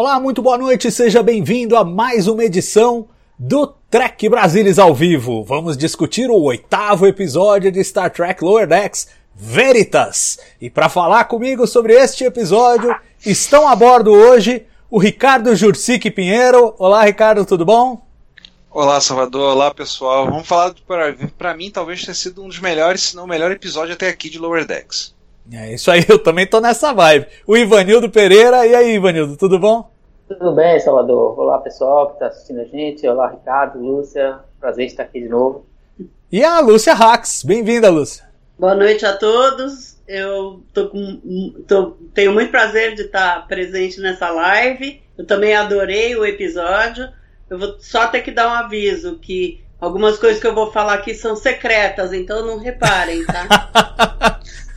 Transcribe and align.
Olá, 0.00 0.20
muito 0.20 0.40
boa 0.40 0.56
noite, 0.56 0.92
seja 0.92 1.24
bem-vindo 1.24 1.76
a 1.76 1.82
mais 1.82 2.28
uma 2.28 2.44
edição 2.44 3.08
do 3.36 3.66
Trek 3.90 4.28
Brasilis 4.28 4.78
ao 4.78 4.94
vivo. 4.94 5.42
Vamos 5.42 5.76
discutir 5.76 6.30
o 6.30 6.40
oitavo 6.40 7.04
episódio 7.04 7.72
de 7.72 7.82
Star 7.82 8.08
Trek 8.08 8.44
Lower 8.44 8.68
Decks, 8.68 9.08
Veritas. 9.34 10.38
E 10.60 10.70
para 10.70 10.88
falar 10.88 11.24
comigo 11.24 11.66
sobre 11.66 11.94
este 11.94 12.22
episódio, 12.22 12.94
estão 13.26 13.66
a 13.66 13.74
bordo 13.74 14.12
hoje 14.12 14.64
o 14.88 15.00
Ricardo 15.00 15.56
Jursic 15.56 16.12
Pinheiro. 16.12 16.76
Olá, 16.78 17.04
Ricardo, 17.04 17.44
tudo 17.44 17.64
bom? 17.64 18.00
Olá, 18.70 19.00
Salvador. 19.00 19.56
Olá, 19.56 19.74
pessoal. 19.74 20.26
Vamos 20.26 20.46
falar, 20.46 20.76
para 21.36 21.56
mim, 21.56 21.72
talvez 21.72 22.04
tenha 22.04 22.14
sido 22.14 22.44
um 22.44 22.46
dos 22.46 22.60
melhores, 22.60 23.02
se 23.02 23.16
não 23.16 23.24
o 23.24 23.28
melhor 23.28 23.50
episódio 23.50 23.94
até 23.94 24.08
aqui 24.08 24.30
de 24.30 24.38
Lower 24.38 24.64
Decks. 24.64 25.17
É 25.52 25.72
isso 25.72 25.90
aí, 25.90 26.04
eu 26.08 26.18
também 26.22 26.46
tô 26.46 26.60
nessa 26.60 26.92
vibe. 26.92 27.26
O 27.46 27.56
Ivanildo 27.56 28.10
Pereira, 28.10 28.66
e 28.66 28.74
aí, 28.74 28.94
Ivanildo, 28.94 29.36
tudo 29.36 29.58
bom? 29.58 29.90
Tudo 30.28 30.54
bem, 30.54 30.78
Salvador? 30.78 31.38
Olá, 31.38 31.58
pessoal 31.58 32.08
que 32.08 32.12
está 32.14 32.26
assistindo 32.26 32.60
a 32.60 32.64
gente. 32.64 33.08
Olá, 33.08 33.30
Ricardo, 33.30 33.78
Lúcia. 33.78 34.40
Prazer 34.60 34.86
estar 34.86 35.04
aqui 35.04 35.22
de 35.22 35.28
novo. 35.28 35.64
E 36.30 36.44
a 36.44 36.60
Lúcia 36.60 36.92
Rax, 36.92 37.42
bem-vinda, 37.42 37.88
Lúcia. 37.88 38.28
Boa 38.58 38.74
noite 38.74 39.06
a 39.06 39.16
todos. 39.16 39.96
Eu 40.06 40.62
tô 40.74 40.88
com, 40.88 41.54
tô, 41.66 41.92
tenho 42.12 42.32
muito 42.32 42.50
prazer 42.50 42.94
de 42.94 43.02
estar 43.02 43.46
presente 43.46 44.00
nessa 44.00 44.30
live. 44.30 45.00
Eu 45.16 45.24
também 45.24 45.54
adorei 45.54 46.14
o 46.16 46.26
episódio. 46.26 47.08
Eu 47.48 47.58
vou 47.58 47.76
só 47.78 48.08
ter 48.08 48.20
que 48.20 48.30
dar 48.30 48.48
um 48.48 48.52
aviso 48.52 49.18
que 49.18 49.64
algumas 49.80 50.18
coisas 50.18 50.40
que 50.40 50.46
eu 50.46 50.54
vou 50.54 50.70
falar 50.70 50.94
aqui 50.94 51.14
são 51.14 51.34
secretas, 51.34 52.12
então 52.12 52.44
não 52.44 52.58
reparem, 52.58 53.24
tá? 53.24 54.40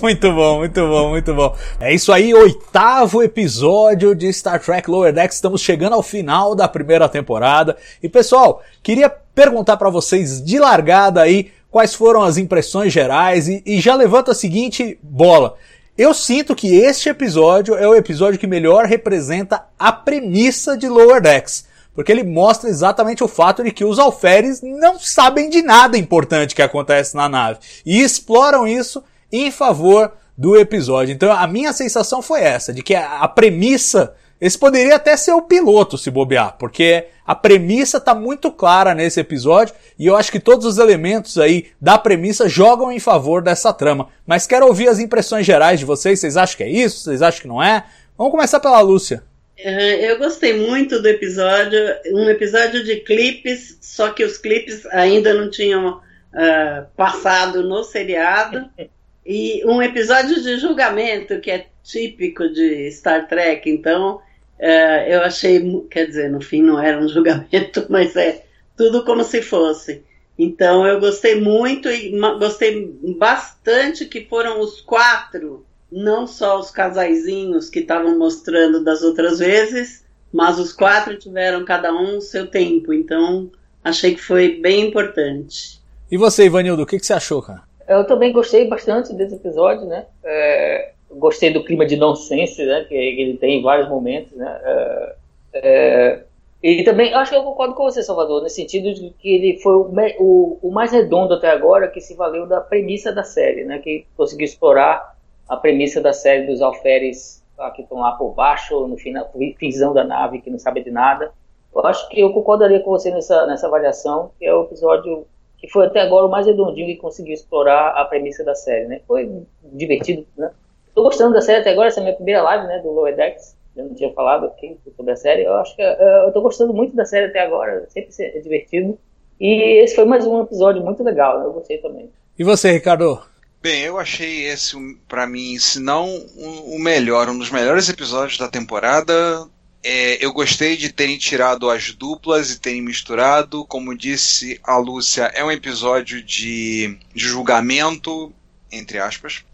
Muito 0.00 0.32
bom, 0.32 0.58
muito 0.58 0.80
bom, 0.88 1.10
muito 1.10 1.34
bom. 1.34 1.56
É 1.78 1.94
isso 1.94 2.12
aí, 2.12 2.34
oitavo 2.34 3.22
episódio 3.22 4.12
de 4.12 4.32
Star 4.32 4.60
Trek 4.60 4.90
Lower 4.90 5.12
Decks. 5.12 5.36
Estamos 5.36 5.60
chegando 5.60 5.92
ao 5.92 6.02
final 6.02 6.54
da 6.56 6.66
primeira 6.66 7.08
temporada. 7.08 7.76
E 8.02 8.08
pessoal, 8.08 8.60
queria 8.82 9.08
perguntar 9.08 9.76
para 9.76 9.90
vocês 9.90 10.42
de 10.42 10.58
largada 10.58 11.22
aí 11.22 11.52
quais 11.70 11.94
foram 11.94 12.22
as 12.22 12.36
impressões 12.36 12.92
gerais 12.92 13.48
e, 13.48 13.62
e 13.64 13.80
já 13.80 13.94
levanta 13.94 14.32
a 14.32 14.34
seguinte 14.34 14.98
bola. 15.00 15.54
Eu 15.96 16.12
sinto 16.12 16.56
que 16.56 16.74
este 16.74 17.08
episódio 17.08 17.76
é 17.76 17.86
o 17.86 17.94
episódio 17.94 18.38
que 18.38 18.48
melhor 18.48 18.86
representa 18.86 19.64
a 19.78 19.92
premissa 19.92 20.76
de 20.76 20.88
Lower 20.88 21.22
Decks. 21.22 21.66
Porque 21.94 22.10
ele 22.10 22.24
mostra 22.24 22.68
exatamente 22.68 23.22
o 23.22 23.28
fato 23.28 23.62
de 23.62 23.70
que 23.70 23.84
os 23.84 24.00
alferes 24.00 24.60
não 24.60 24.98
sabem 24.98 25.48
de 25.48 25.62
nada 25.62 25.96
importante 25.96 26.52
que 26.52 26.62
acontece 26.62 27.14
na 27.14 27.28
nave. 27.28 27.60
E 27.86 28.02
exploram 28.02 28.66
isso 28.66 29.04
em 29.34 29.50
favor 29.50 30.12
do 30.38 30.56
episódio. 30.56 31.12
Então 31.12 31.32
a 31.32 31.46
minha 31.46 31.72
sensação 31.72 32.22
foi 32.22 32.40
essa, 32.40 32.72
de 32.72 32.82
que 32.82 32.94
a, 32.94 33.18
a 33.18 33.28
premissa, 33.28 34.14
esse 34.40 34.56
poderia 34.56 34.96
até 34.96 35.16
ser 35.16 35.32
o 35.32 35.42
piloto 35.42 35.98
se 35.98 36.10
bobear, 36.10 36.56
porque 36.58 37.06
a 37.26 37.34
premissa 37.34 38.00
tá 38.00 38.14
muito 38.14 38.50
clara 38.52 38.94
nesse 38.94 39.18
episódio 39.18 39.74
e 39.98 40.06
eu 40.06 40.16
acho 40.16 40.30
que 40.30 40.38
todos 40.38 40.66
os 40.66 40.78
elementos 40.78 41.38
aí 41.38 41.66
da 41.80 41.98
premissa 41.98 42.48
jogam 42.48 42.92
em 42.92 43.00
favor 43.00 43.42
dessa 43.42 43.72
trama. 43.72 44.08
Mas 44.26 44.46
quero 44.46 44.66
ouvir 44.66 44.88
as 44.88 44.98
impressões 45.00 45.46
gerais 45.46 45.80
de 45.80 45.86
vocês. 45.86 46.20
Vocês 46.20 46.36
acham 46.36 46.56
que 46.56 46.62
é 46.62 46.70
isso? 46.70 47.00
Vocês 47.00 47.22
acham 47.22 47.42
que 47.42 47.48
não 47.48 47.62
é? 47.62 47.84
Vamos 48.16 48.30
começar 48.30 48.60
pela 48.60 48.80
Lúcia. 48.80 49.22
Eu 49.56 50.18
gostei 50.18 50.52
muito 50.52 51.00
do 51.00 51.08
episódio, 51.08 51.78
um 52.12 52.28
episódio 52.28 52.84
de 52.84 52.96
clipes, 52.96 53.78
só 53.80 54.10
que 54.10 54.24
os 54.24 54.36
clipes 54.36 54.84
ainda 54.86 55.32
não 55.32 55.48
tinham 55.48 56.00
uh, 56.34 56.86
passado 56.96 57.62
no 57.62 57.82
seriado. 57.82 58.68
E 59.26 59.64
um 59.64 59.80
episódio 59.82 60.42
de 60.42 60.58
julgamento 60.58 61.40
que 61.40 61.50
é 61.50 61.66
típico 61.82 62.48
de 62.48 62.90
Star 62.90 63.26
Trek, 63.26 63.68
então 63.70 64.16
uh, 64.16 65.08
eu 65.08 65.22
achei, 65.22 65.62
quer 65.90 66.06
dizer, 66.06 66.30
no 66.30 66.40
fim 66.40 66.62
não 66.62 66.80
era 66.80 66.98
um 66.98 67.08
julgamento, 67.08 67.86
mas 67.88 68.14
é 68.16 68.44
tudo 68.76 69.04
como 69.04 69.24
se 69.24 69.40
fosse. 69.40 70.02
Então 70.38 70.86
eu 70.86 71.00
gostei 71.00 71.40
muito 71.40 71.88
e 71.88 72.10
gostei 72.38 72.92
bastante 73.18 74.04
que 74.04 74.26
foram 74.26 74.60
os 74.60 74.80
quatro, 74.80 75.64
não 75.90 76.26
só 76.26 76.58
os 76.58 76.70
casaizinhos 76.70 77.70
que 77.70 77.78
estavam 77.78 78.18
mostrando 78.18 78.82
das 78.82 79.02
outras 79.02 79.38
vezes, 79.38 80.04
mas 80.32 80.58
os 80.58 80.72
quatro 80.72 81.16
tiveram 81.16 81.64
cada 81.64 81.92
um 81.94 82.20
seu 82.20 82.46
tempo. 82.48 82.92
Então 82.92 83.50
achei 83.82 84.14
que 84.14 84.20
foi 84.20 84.60
bem 84.60 84.88
importante. 84.88 85.80
E 86.10 86.16
você, 86.16 86.46
Ivanildo, 86.46 86.82
o 86.82 86.86
que, 86.86 86.98
que 86.98 87.06
você 87.06 87.12
achou, 87.12 87.40
cara? 87.40 87.62
Eu 87.88 88.06
também 88.06 88.32
gostei 88.32 88.66
bastante 88.68 89.12
desse 89.14 89.34
episódio, 89.34 89.86
né? 89.86 90.06
É, 90.22 90.92
gostei 91.10 91.52
do 91.52 91.64
clima 91.64 91.86
de 91.86 91.96
nonsense, 91.96 92.64
né? 92.64 92.84
Que 92.88 92.94
ele 92.94 93.36
tem 93.36 93.58
em 93.58 93.62
vários 93.62 93.88
momentos, 93.88 94.32
né? 94.32 94.60
É, 94.64 95.14
é, 95.54 96.24
e 96.62 96.82
também, 96.82 97.12
acho 97.12 97.30
que 97.30 97.36
eu 97.36 97.42
concordo 97.42 97.74
com 97.74 97.84
você, 97.84 98.02
Salvador, 98.02 98.42
nesse 98.42 98.56
sentido 98.56 98.94
de 98.94 99.10
que 99.18 99.34
ele 99.34 99.58
foi 99.60 99.74
o, 99.74 99.92
o, 100.18 100.58
o, 100.62 100.70
mais 100.72 100.92
redondo 100.92 101.34
até 101.34 101.50
agora 101.50 101.88
que 101.88 102.00
se 102.00 102.14
valeu 102.14 102.46
da 102.46 102.60
premissa 102.60 103.12
da 103.12 103.22
série, 103.22 103.64
né? 103.64 103.78
Que 103.78 104.06
conseguiu 104.16 104.46
explorar 104.46 105.14
a 105.46 105.56
premissa 105.56 106.00
da 106.00 106.12
série 106.12 106.46
dos 106.46 106.62
alferes 106.62 107.44
tá, 107.54 107.70
que 107.70 107.82
estão 107.82 107.98
lá 107.98 108.12
por 108.12 108.32
baixo, 108.32 108.86
no 108.86 108.96
final, 108.96 109.30
finzão 109.58 109.92
da 109.92 110.04
nave, 110.04 110.40
que 110.40 110.50
não 110.50 110.58
sabe 110.58 110.82
de 110.82 110.90
nada. 110.90 111.32
Eu 111.74 111.84
acho 111.86 112.08
que 112.08 112.20
eu 112.20 112.32
concordaria 112.32 112.80
com 112.80 112.90
você 112.90 113.10
nessa, 113.10 113.46
nessa 113.46 113.66
avaliação, 113.66 114.30
que 114.38 114.46
é 114.46 114.54
o 114.54 114.62
episódio 114.62 115.26
que 115.66 115.72
foi 115.72 115.86
até 115.86 116.00
agora 116.00 116.26
o 116.26 116.30
mais 116.30 116.46
redondinho 116.46 116.86
que 116.86 116.96
conseguiu 116.96 117.32
explorar 117.32 117.90
a 117.90 118.04
premissa 118.04 118.44
da 118.44 118.54
série, 118.54 118.86
né? 118.86 119.00
Foi 119.06 119.42
divertido, 119.62 120.26
né? 120.36 120.50
Tô 120.94 121.02
gostando 121.02 121.32
da 121.32 121.40
série 121.40 121.60
até 121.60 121.70
agora, 121.70 121.88
essa 121.88 122.00
é 122.00 122.02
a 122.02 122.04
minha 122.04 122.14
primeira 122.14 122.42
live, 122.42 122.66
né, 122.66 122.78
do 122.80 122.90
Lower 122.90 123.16
Decks. 123.16 123.56
Eu 123.74 123.86
não 123.86 123.94
tinha 123.94 124.12
falado 124.12 124.46
aqui 124.46 124.76
sobre 124.96 125.12
a 125.12 125.16
série. 125.16 125.44
Eu 125.44 125.54
acho 125.54 125.74
que 125.74 125.82
eu 125.82 126.30
tô 126.32 126.40
gostando 126.40 126.72
muito 126.72 126.94
da 126.94 127.04
série 127.04 127.26
até 127.26 127.40
agora, 127.40 127.86
sempre 127.88 128.14
é 128.20 128.38
divertido. 128.40 128.96
E 129.40 129.82
esse 129.82 129.96
foi 129.96 130.04
mais 130.04 130.24
um 130.26 130.42
episódio 130.42 130.82
muito 130.82 131.02
legal, 131.02 131.40
né? 131.40 131.46
eu 131.46 131.52
gostei 131.52 131.78
também. 131.78 132.08
E 132.38 132.44
você, 132.44 132.70
Ricardo? 132.70 133.20
Bem, 133.60 133.82
eu 133.84 133.98
achei 133.98 134.44
esse, 134.44 134.76
para 135.08 135.26
mim, 135.26 135.58
se 135.58 135.80
não 135.80 136.06
o 136.06 136.78
melhor, 136.78 137.28
um 137.28 137.38
dos 137.38 137.50
melhores 137.50 137.88
episódios 137.88 138.38
da 138.38 138.48
temporada. 138.48 139.48
É, 139.86 140.24
eu 140.24 140.32
gostei 140.32 140.78
de 140.78 140.90
terem 140.90 141.18
tirado 141.18 141.68
as 141.68 141.92
duplas 141.92 142.50
e 142.50 142.58
terem 142.58 142.80
misturado. 142.80 143.66
Como 143.66 143.94
disse 143.94 144.58
a 144.64 144.78
Lúcia, 144.78 145.30
é 145.34 145.44
um 145.44 145.50
episódio 145.50 146.22
de, 146.22 146.98
de 147.14 147.24
julgamento, 147.26 148.32
entre 148.72 148.98
aspas. 148.98 149.44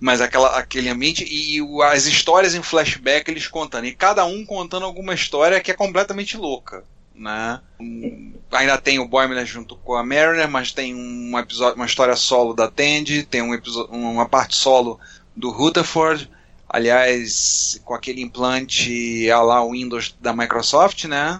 Mas 0.00 0.22
aquela, 0.22 0.58
aquele 0.58 0.88
ambiente 0.88 1.26
e 1.30 1.60
o, 1.60 1.82
as 1.82 2.06
histórias 2.06 2.54
em 2.54 2.62
flashback 2.62 3.30
eles 3.30 3.46
contando. 3.46 3.84
E 3.84 3.92
cada 3.92 4.24
um 4.24 4.46
contando 4.46 4.86
alguma 4.86 5.12
história 5.12 5.60
que 5.60 5.70
é 5.70 5.74
completamente 5.74 6.38
louca. 6.38 6.82
Né? 7.14 7.60
Um, 7.78 8.32
ainda 8.50 8.78
tem 8.78 8.98
o 8.98 9.06
Boimler 9.06 9.44
junto 9.44 9.76
com 9.76 9.94
a 9.94 10.02
Mariner, 10.02 10.48
mas 10.48 10.72
tem 10.72 10.94
um 10.94 11.38
episódio, 11.38 11.76
uma 11.76 11.84
história 11.84 12.16
solo 12.16 12.54
da 12.54 12.70
Tandy, 12.70 13.24
tem 13.24 13.42
um 13.42 13.52
episódio, 13.52 13.92
uma 13.92 14.26
parte 14.26 14.56
solo 14.56 14.98
do 15.36 15.50
Rutherford 15.50 16.30
Aliás, 16.72 17.80
com 17.84 17.94
aquele 17.94 18.22
implante 18.22 19.28
a 19.28 19.42
lá 19.42 19.68
Windows 19.68 20.14
da 20.20 20.32
Microsoft, 20.32 21.04
né? 21.06 21.38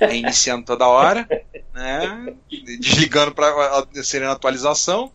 Reiniciando 0.00 0.64
toda 0.64 0.88
hora, 0.88 1.28
né? 1.74 2.34
Desligando 2.80 3.34
para 3.34 3.86
ser 4.02 4.22
a 4.22 4.32
atualização. 4.32 5.12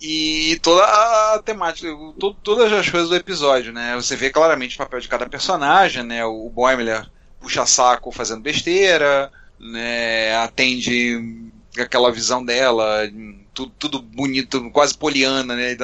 E 0.00 0.58
toda 0.62 0.82
a 0.84 1.42
temática, 1.44 1.86
to, 2.18 2.34
todas 2.42 2.72
as 2.72 2.88
coisas 2.88 3.10
do 3.10 3.14
episódio, 3.14 3.74
né? 3.74 3.94
Você 3.94 4.16
vê 4.16 4.30
claramente 4.30 4.74
o 4.74 4.78
papel 4.78 5.00
de 5.00 5.08
cada 5.08 5.28
personagem, 5.28 6.02
né? 6.02 6.24
O 6.24 6.48
Boimler 6.48 7.06
puxa 7.40 7.66
saco 7.66 8.10
fazendo 8.10 8.40
besteira, 8.40 9.30
né? 9.60 10.34
Atende 10.36 11.52
aquela 11.78 12.10
visão 12.10 12.42
dela, 12.42 13.06
tudo, 13.54 13.72
tudo 13.78 14.02
bonito, 14.02 14.70
quase 14.70 14.96
poliana, 14.96 15.54
né? 15.54 15.76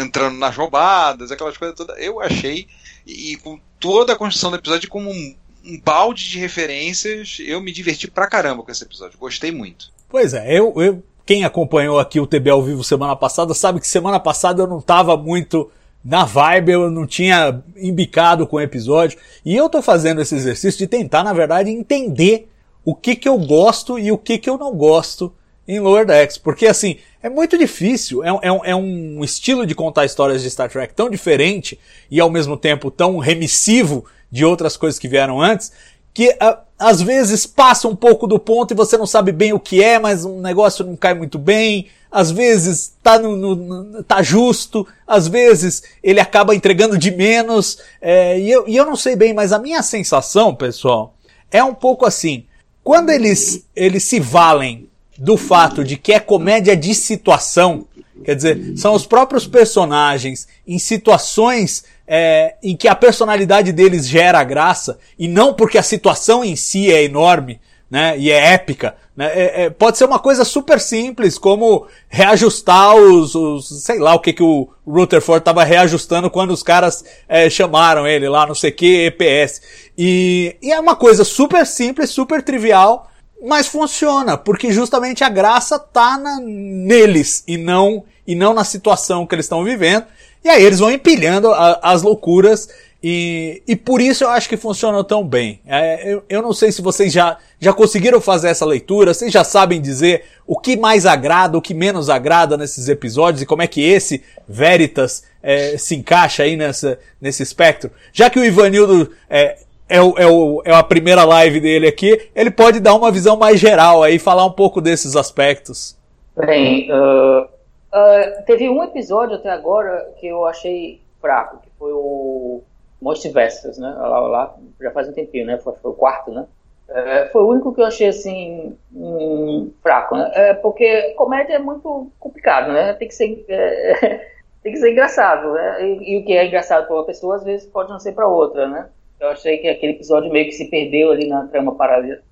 Entrando 0.00 0.38
nas 0.38 0.56
roubadas, 0.56 1.30
aquelas 1.30 1.56
coisas 1.56 1.76
todas. 1.76 1.96
Eu 1.98 2.20
achei, 2.20 2.66
e 3.06 3.36
com 3.36 3.58
toda 3.78 4.12
a 4.12 4.16
construção 4.16 4.50
do 4.50 4.56
episódio 4.56 4.88
como 4.88 5.10
um 5.10 5.80
balde 5.82 6.28
de 6.28 6.38
referências. 6.38 7.38
Eu 7.40 7.60
me 7.60 7.72
diverti 7.72 8.08
pra 8.08 8.26
caramba 8.26 8.62
com 8.62 8.70
esse 8.70 8.84
episódio. 8.84 9.18
Gostei 9.18 9.50
muito. 9.50 9.92
Pois 10.08 10.34
é, 10.34 10.58
eu, 10.58 10.74
eu 10.76 11.02
quem 11.26 11.44
acompanhou 11.44 11.98
aqui 11.98 12.20
o 12.20 12.26
TB 12.26 12.50
ao 12.50 12.62
vivo 12.62 12.84
semana 12.84 13.16
passada 13.16 13.54
sabe 13.54 13.80
que 13.80 13.86
semana 13.86 14.20
passada 14.20 14.62
eu 14.62 14.66
não 14.66 14.80
tava 14.80 15.16
muito 15.16 15.70
na 16.04 16.24
vibe, 16.24 16.72
eu 16.72 16.90
não 16.90 17.06
tinha 17.06 17.62
embicado 17.76 18.46
com 18.46 18.56
o 18.56 18.60
episódio. 18.60 19.18
E 19.44 19.56
eu 19.56 19.70
tô 19.70 19.80
fazendo 19.80 20.20
esse 20.20 20.34
exercício 20.34 20.78
de 20.78 20.86
tentar, 20.86 21.24
na 21.24 21.32
verdade, 21.32 21.70
entender 21.70 22.50
o 22.84 22.94
que 22.94 23.16
que 23.16 23.28
eu 23.28 23.38
gosto 23.38 23.98
e 23.98 24.12
o 24.12 24.18
que 24.18 24.36
que 24.36 24.50
eu 24.50 24.58
não 24.58 24.74
gosto 24.76 25.32
em 25.66 25.80
Lower 25.80 26.06
Decks. 26.06 26.38
Porque, 26.38 26.66
assim, 26.66 26.98
é 27.22 27.28
muito 27.28 27.56
difícil. 27.56 28.22
É, 28.22 28.28
é, 28.28 28.70
é 28.70 28.76
um 28.76 29.22
estilo 29.24 29.66
de 29.66 29.74
contar 29.74 30.04
histórias 30.04 30.42
de 30.42 30.50
Star 30.50 30.70
Trek 30.70 30.94
tão 30.94 31.08
diferente 31.08 31.78
e, 32.10 32.20
ao 32.20 32.30
mesmo 32.30 32.56
tempo, 32.56 32.90
tão 32.90 33.18
remissivo 33.18 34.04
de 34.30 34.44
outras 34.44 34.76
coisas 34.76 34.98
que 34.98 35.08
vieram 35.08 35.40
antes, 35.40 35.72
que 36.12 36.36
a, 36.40 36.60
às 36.78 37.00
vezes 37.00 37.46
passa 37.46 37.88
um 37.88 37.96
pouco 37.96 38.26
do 38.26 38.38
ponto 38.38 38.72
e 38.72 38.76
você 38.76 38.96
não 38.96 39.06
sabe 39.06 39.32
bem 39.32 39.52
o 39.52 39.60
que 39.60 39.82
é, 39.82 39.98
mas 39.98 40.24
um 40.24 40.40
negócio 40.40 40.84
não 40.84 40.96
cai 40.96 41.14
muito 41.14 41.38
bem. 41.38 41.88
Às 42.10 42.30
vezes 42.30 42.94
tá, 43.02 43.18
no, 43.18 43.36
no 43.56 44.02
tá 44.04 44.22
justo, 44.22 44.86
às 45.06 45.26
vezes 45.26 45.82
ele 46.02 46.20
acaba 46.20 46.54
entregando 46.54 46.98
de 46.98 47.10
menos. 47.10 47.78
É, 48.00 48.38
e, 48.38 48.50
eu, 48.50 48.64
e 48.68 48.76
eu 48.76 48.84
não 48.84 48.96
sei 48.96 49.16
bem, 49.16 49.32
mas 49.32 49.52
a 49.52 49.58
minha 49.58 49.82
sensação, 49.82 50.54
pessoal, 50.54 51.14
é 51.50 51.62
um 51.62 51.74
pouco 51.74 52.06
assim. 52.06 52.44
Quando 52.82 53.10
eles, 53.10 53.66
eles 53.74 54.04
se 54.04 54.20
valem 54.20 54.88
do 55.18 55.36
fato 55.36 55.84
de 55.84 55.96
que 55.96 56.12
é 56.12 56.20
comédia 56.20 56.76
de 56.76 56.94
situação, 56.94 57.86
quer 58.24 58.34
dizer, 58.34 58.74
são 58.76 58.94
os 58.94 59.06
próprios 59.06 59.46
personagens 59.46 60.48
em 60.66 60.78
situações 60.78 61.84
é, 62.06 62.54
em 62.62 62.76
que 62.76 62.88
a 62.88 62.94
personalidade 62.94 63.72
deles 63.72 64.06
gera 64.06 64.42
graça, 64.44 64.98
e 65.18 65.28
não 65.28 65.54
porque 65.54 65.78
a 65.78 65.82
situação 65.82 66.44
em 66.44 66.56
si 66.56 66.90
é 66.90 67.02
enorme, 67.02 67.60
né, 67.90 68.16
e 68.18 68.30
é 68.30 68.54
épica, 68.54 68.96
né, 69.16 69.30
é, 69.32 69.62
é, 69.62 69.70
pode 69.70 69.96
ser 69.96 70.04
uma 70.04 70.18
coisa 70.18 70.44
super 70.44 70.80
simples, 70.80 71.38
como 71.38 71.86
reajustar 72.08 72.96
os, 72.96 73.34
os 73.34 73.84
sei 73.84 73.98
lá 73.98 74.14
o 74.14 74.18
que 74.18 74.32
que 74.32 74.42
o 74.42 74.68
Rutherford 74.86 75.40
estava 75.40 75.62
reajustando 75.62 76.28
quando 76.28 76.50
os 76.50 76.62
caras 76.62 77.04
é, 77.28 77.48
chamaram 77.48 78.06
ele 78.06 78.28
lá, 78.28 78.46
não 78.46 78.54
sei 78.54 78.72
que, 78.72 79.06
EPS. 79.06 79.62
E, 79.96 80.56
e 80.60 80.72
é 80.72 80.80
uma 80.80 80.96
coisa 80.96 81.22
super 81.22 81.64
simples, 81.64 82.10
super 82.10 82.42
trivial, 82.42 83.08
mas 83.42 83.66
funciona, 83.66 84.36
porque 84.36 84.72
justamente 84.72 85.22
a 85.22 85.28
graça 85.28 85.78
tá 85.78 86.18
na, 86.18 86.38
neles 86.40 87.44
e 87.46 87.56
não, 87.56 88.04
e 88.26 88.34
não 88.34 88.54
na 88.54 88.64
situação 88.64 89.26
que 89.26 89.34
eles 89.34 89.44
estão 89.46 89.64
vivendo. 89.64 90.04
E 90.42 90.48
aí 90.48 90.62
eles 90.62 90.78
vão 90.78 90.90
empilhando 90.90 91.50
a, 91.50 91.80
as 91.82 92.02
loucuras 92.02 92.68
e, 93.06 93.62
e 93.68 93.76
por 93.76 94.00
isso 94.00 94.24
eu 94.24 94.30
acho 94.30 94.48
que 94.48 94.56
funcionam 94.56 95.04
tão 95.04 95.22
bem. 95.22 95.60
É, 95.66 96.10
eu, 96.10 96.24
eu 96.26 96.40
não 96.40 96.54
sei 96.54 96.72
se 96.72 96.80
vocês 96.80 97.12
já, 97.12 97.36
já 97.60 97.70
conseguiram 97.70 98.18
fazer 98.18 98.48
essa 98.48 98.64
leitura, 98.64 99.12
vocês 99.12 99.30
já 99.30 99.44
sabem 99.44 99.78
dizer 99.78 100.24
o 100.46 100.58
que 100.58 100.74
mais 100.74 101.04
agrada, 101.04 101.58
o 101.58 101.60
que 101.60 101.74
menos 101.74 102.08
agrada 102.08 102.56
nesses 102.56 102.88
episódios 102.88 103.42
e 103.42 103.46
como 103.46 103.60
é 103.60 103.66
que 103.66 103.82
esse 103.82 104.22
Veritas 104.48 105.22
é, 105.42 105.76
se 105.76 105.94
encaixa 105.94 106.44
aí 106.44 106.56
nessa, 106.56 106.98
nesse 107.20 107.42
espectro. 107.42 107.90
Já 108.10 108.30
que 108.30 108.40
o 108.40 108.44
Ivanildo 108.44 109.10
é, 109.28 109.58
é, 109.88 110.00
o, 110.00 110.14
é, 110.18 110.26
o, 110.26 110.62
é 110.64 110.74
a 110.74 110.82
primeira 110.82 111.24
live 111.24 111.60
dele 111.60 111.86
aqui, 111.86 112.30
ele 112.34 112.50
pode 112.50 112.80
dar 112.80 112.94
uma 112.94 113.10
visão 113.10 113.36
mais 113.36 113.60
geral 113.60 114.02
aí, 114.02 114.18
falar 114.18 114.44
um 114.44 114.52
pouco 114.52 114.80
desses 114.80 115.16
aspectos. 115.16 115.96
Bem, 116.36 116.90
uh, 116.90 117.46
Uh, 117.94 118.42
teve 118.44 118.68
um 118.68 118.82
episódio 118.82 119.36
até 119.36 119.48
agora 119.48 120.12
que 120.18 120.26
eu 120.26 120.44
achei 120.44 121.00
fraco, 121.20 121.58
que 121.62 121.70
foi 121.78 121.92
o 121.92 122.60
Multiversos, 123.00 123.78
né? 123.78 123.88
Lá, 123.88 124.18
lá, 124.18 124.54
já 124.80 124.90
faz 124.90 125.08
um 125.08 125.12
tempinho, 125.12 125.46
né? 125.46 125.58
Foi, 125.58 125.74
foi 125.80 125.92
o 125.92 125.94
quarto, 125.94 126.32
né? 126.32 126.44
Uh, 126.88 127.30
foi 127.30 127.42
o 127.42 127.46
único 127.46 127.72
que 127.72 127.80
eu 127.80 127.84
achei 127.84 128.08
assim 128.08 128.76
um, 128.92 129.70
fraco, 129.80 130.16
né? 130.16 130.28
É, 130.34 130.54
porque 130.54 131.12
comédia 131.12 131.54
é 131.54 131.58
muito 131.60 132.10
complicado, 132.18 132.72
né? 132.72 132.94
Tem 132.94 133.06
que 133.06 133.14
ser 133.14 133.44
é, 133.48 134.26
tem 134.60 134.72
que 134.72 134.80
ser 134.80 134.90
engraçado, 134.90 135.52
né? 135.52 135.86
E, 135.86 136.14
e, 136.14 136.18
o 136.18 136.24
que 136.24 136.32
é 136.32 136.46
engraçado 136.46 136.88
para 136.88 136.96
uma 136.96 137.06
pessoa 137.06 137.36
às 137.36 137.44
vezes 137.44 137.64
pode 137.64 137.90
não 137.90 138.00
ser 138.00 138.10
para 138.10 138.26
outra, 138.26 138.66
né? 138.68 138.88
Eu 139.20 139.28
achei 139.28 139.58
que 139.58 139.68
aquele 139.68 139.92
episódio 139.92 140.30
meio 140.30 140.46
que 140.46 140.52
se 140.52 140.66
perdeu 140.66 141.10
ali 141.10 141.28
na 141.28 141.46
trama 141.46 141.74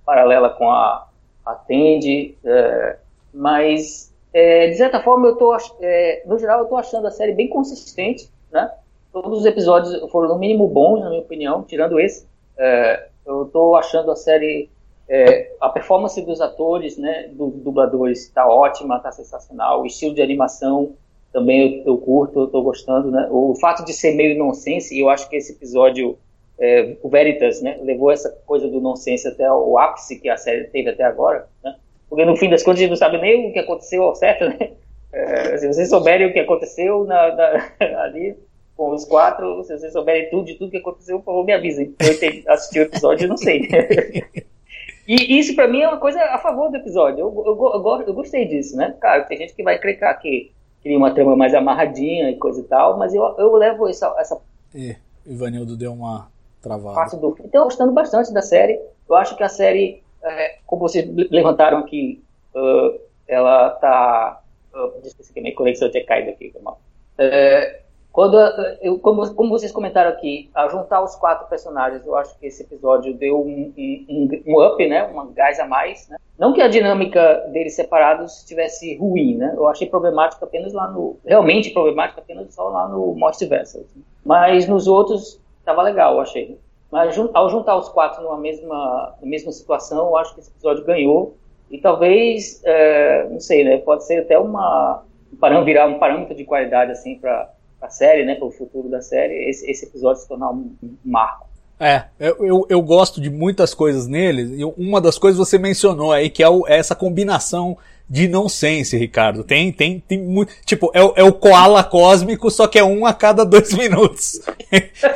paralela, 0.05 0.51
com 0.51 0.69
a, 0.71 1.09
a 1.45 1.55
Tandy, 1.55 2.37
é, 2.45 2.99
mas 3.33 4.13
é, 4.33 4.69
de 4.69 4.77
certa 4.77 5.01
forma, 5.01 5.29
eu 5.29 5.37
tô, 5.37 5.55
é, 5.81 6.23
no 6.27 6.39
geral, 6.39 6.61
eu 6.61 6.65
estou 6.65 6.79
achando 6.79 7.07
a 7.07 7.11
série 7.11 7.33
bem 7.33 7.49
consistente, 7.49 8.31
né? 8.51 8.71
Todos 9.13 9.41
os 9.41 9.45
episódios 9.45 10.11
foram 10.11 10.29
no 10.29 10.39
mínimo 10.39 10.67
bons, 10.67 11.01
na 11.01 11.11
minha 11.11 11.21
opinião, 11.21 11.63
tirando 11.63 12.01
esse. 12.01 12.27
É, 12.57 13.09
eu 13.27 13.45
estou 13.45 13.77
achando 13.77 14.11
a 14.11 14.17
série, 14.17 14.71
é, 15.07 15.53
a 15.61 15.69
performance 15.69 16.21
dos 16.23 16.41
atores, 16.41 16.97
né, 16.97 17.29
dos 17.33 17.53
dubladores, 17.57 18.25
está 18.25 18.49
ótima, 18.49 18.97
está 18.97 19.13
sensacional. 19.13 19.83
O 19.83 19.87
estilo 19.87 20.15
de 20.15 20.23
animação 20.23 20.95
também 21.31 21.81
eu, 21.81 21.93
eu 21.93 21.99
curto, 21.99 22.41
eu 22.41 22.45
estou 22.47 22.63
gostando, 22.63 23.11
né? 23.11 23.29
O 23.31 23.55
fato 23.57 23.85
de 23.85 23.93
ser 23.93 24.15
meio 24.15 24.39
nonsense, 24.39 24.99
eu 24.99 25.11
acho 25.11 25.29
que 25.29 25.37
esse 25.37 25.53
episódio, 25.53 26.19
é, 26.59 26.97
o 27.03 27.09
Veritas, 27.09 27.61
né, 27.61 27.79
levou 27.83 28.11
essa 28.11 28.31
coisa 28.47 28.69
do 28.69 28.81
nonsense 28.81 29.27
até 29.27 29.51
o 29.51 29.79
ápice 29.79 30.21
que 30.21 30.29
a 30.29 30.37
série 30.37 30.65
teve 30.65 30.91
até 30.91 31.05
agora, 31.05 31.49
né? 31.65 31.75
porque 32.09 32.25
no 32.25 32.37
fim 32.37 32.51
das 32.51 32.63
contas 32.63 32.81
a 32.81 32.83
gente 32.83 32.91
não 32.91 32.97
sabe 32.97 33.19
nem 33.19 33.49
o 33.49 33.53
que 33.53 33.59
aconteceu 33.59 34.03
ao 34.03 34.15
certo, 34.15 34.45
né? 34.45 34.73
É, 35.13 35.59
se 35.59 35.67
vocês 35.67 35.91
souberem 35.91 36.27
o 36.27 36.33
que 36.33 36.41
aconteceu 36.41 37.05
na, 37.05 37.35
na, 37.35 37.71
ali 38.05 38.35
com 38.77 38.91
os 38.91 39.05
quatro, 39.05 39.63
se 39.65 39.79
vocês 39.79 39.93
souberem 39.93 40.31
tudo 40.31 40.47
de 40.47 40.55
tudo 40.55 40.71
que 40.71 40.79
aconteceu, 40.79 41.19
por 41.19 41.27
favor, 41.27 41.45
me 41.45 41.53
avisem. 41.53 41.95
Eu 42.01 42.53
assisti 42.53 42.79
o 42.79 42.83
episódio 42.83 43.27
e 43.27 43.29
não 43.29 43.37
sei. 43.37 43.69
e 45.07 45.39
isso 45.39 45.55
para 45.55 45.69
mim 45.69 45.83
é 45.83 45.89
uma 45.89 45.99
coisa 45.99 46.19
a 46.23 46.39
favor 46.39 46.71
do 46.71 46.77
episódio. 46.77 47.21
Eu, 47.21 47.45
eu, 47.47 47.73
eu, 47.75 48.05
eu, 48.07 48.15
gostei 48.15 48.47
disso, 48.47 48.77
né? 48.77 48.97
Claro, 49.01 49.27
tem 49.29 49.39
gente 49.39 49.55
que 49.55 49.63
vai 49.63 49.79
clicar 49.79 50.19
que 50.21 50.51
queria 50.83 50.99
uma 50.99 51.15
trama 51.15 51.37
mais 51.37 51.55
amarradinha 51.55 52.31
e 52.31 52.37
coisa 52.37 52.61
e 52.61 52.65
tal, 52.65 52.99
mas 52.99 53.15
eu, 53.15 53.23
eu 53.39 53.55
levo 53.55 53.89
essa. 53.89 54.15
essa... 54.19 54.41
E, 54.75 54.97
Ivanildo 55.27 55.77
deu 55.77 55.93
uma 55.93 56.32
travada. 56.63 57.17
Do... 57.17 57.37
Então, 57.45 57.65
gostando 57.65 57.93
bastante 57.93 58.33
da 58.33 58.41
série. 58.41 58.81
Eu 59.09 59.17
acho 59.17 59.37
que 59.37 59.43
a 59.43 59.49
série 59.49 60.03
é, 60.23 60.59
como 60.67 60.83
vocês 60.83 61.09
levantaram 61.31 61.79
aqui, 61.79 62.23
uh, 62.55 62.99
ela 63.27 63.75
está. 63.75 64.41
Uh, 64.73 65.07
esqueci 65.07 65.33
que 65.33 65.41
minha 65.41 65.55
conexão 65.55 65.91
tinha 65.91 66.05
caído 66.05 66.31
aqui, 66.31 66.51
foi 66.51 66.63
mal. 66.63 66.81
É, 67.19 67.81
quando, 68.11 68.39
eu, 68.81 68.99
como, 68.99 69.35
como, 69.35 69.51
vocês 69.51 69.73
comentaram 69.73 70.11
aqui, 70.11 70.51
a 70.55 70.69
juntar 70.69 71.03
os 71.03 71.17
quatro 71.17 71.49
personagens, 71.49 72.07
eu 72.07 72.15
acho 72.15 72.39
que 72.39 72.47
esse 72.47 72.63
episódio 72.63 73.15
deu 73.15 73.41
um, 73.41 73.73
um, 73.77 74.43
um 74.47 74.65
up, 74.65 74.87
né? 74.87 75.05
Uma 75.05 75.27
gás 75.27 75.59
a 75.59 75.67
mais. 75.67 76.09
Né? 76.09 76.17
Não 76.39 76.53
que 76.53 76.61
a 76.61 76.69
dinâmica 76.69 77.49
deles 77.53 77.75
separados 77.75 78.39
estivesse 78.39 78.97
ruim, 78.97 79.37
né? 79.37 79.53
Eu 79.57 79.67
achei 79.67 79.89
problemática 79.89 80.45
apenas 80.45 80.73
lá 80.73 80.89
no. 80.89 81.19
Realmente 81.25 81.71
problemática 81.71 82.21
apenas 82.21 82.55
só 82.55 82.69
lá 82.69 82.87
no 82.89 83.15
Multiverse. 83.15 83.79
Assim. 83.79 84.05
Mas 84.25 84.69
nos 84.69 84.87
outros 84.87 85.42
estava 85.63 85.83
legal, 85.83 86.15
eu 86.15 86.21
achei. 86.21 86.59
Mas 86.91 87.17
ao 87.33 87.49
juntar 87.49 87.77
os 87.77 87.89
quatro 87.89 88.23
numa 88.23 88.37
mesma, 88.37 89.15
mesma 89.23 89.51
situação, 89.51 90.09
eu 90.09 90.17
acho 90.19 90.35
que 90.35 90.41
esse 90.41 90.51
episódio 90.51 90.85
ganhou. 90.85 91.37
E 91.71 91.79
talvez, 91.79 92.61
é, 92.65 93.27
não 93.31 93.41
sei, 93.41 93.65
né? 93.65 93.79
Pode 93.79 94.05
ser 94.05 94.19
até 94.19 94.39
uma 94.39 95.03
um 95.43 95.65
virar 95.65 95.87
um 95.87 95.99
parâmetro 95.99 96.35
de 96.37 96.45
qualidade 96.45 96.93
assim 96.93 97.17
para 97.19 97.51
a 97.81 97.89
série, 97.89 98.27
né? 98.27 98.35
Para 98.35 98.47
o 98.47 98.51
futuro 98.51 98.91
da 98.91 99.01
série. 99.01 99.49
Esse, 99.49 99.71
esse 99.71 99.87
episódio 99.87 100.21
se 100.21 100.29
tornar 100.29 100.51
um, 100.51 100.77
um 100.83 100.95
marco. 101.03 101.47
É, 101.81 102.05
eu, 102.21 102.67
eu, 102.69 102.81
gosto 102.81 103.21
de 103.21 103.29
muitas 103.29 103.75
coisas 103.75 104.07
nele, 104.07 104.61
e 104.61 104.65
uma 104.65 105.01
das 105.01 105.19
coisas 105.19 105.37
você 105.37 105.59
mencionou 105.59 106.13
aí, 106.13 106.31
que 106.31 106.41
é, 106.41 106.49
o, 106.49 106.65
é 106.69 106.77
essa 106.77 106.95
combinação 106.95 107.77
de 108.09 108.29
nonsense, 108.29 108.97
Ricardo. 108.97 109.43
Tem, 109.43 109.73
tem, 109.73 110.03
tem 110.07 110.19
muito. 110.19 110.53
Tipo, 110.65 110.91
é, 110.95 111.01
é, 111.21 111.25
o 111.25 111.33
koala 111.33 111.83
cósmico, 111.83 112.51
só 112.51 112.67
que 112.67 112.79
é 112.79 112.85
um 112.85 113.07
a 113.07 113.15
cada 113.15 113.45
dois 113.45 113.73
minutos. 113.75 114.41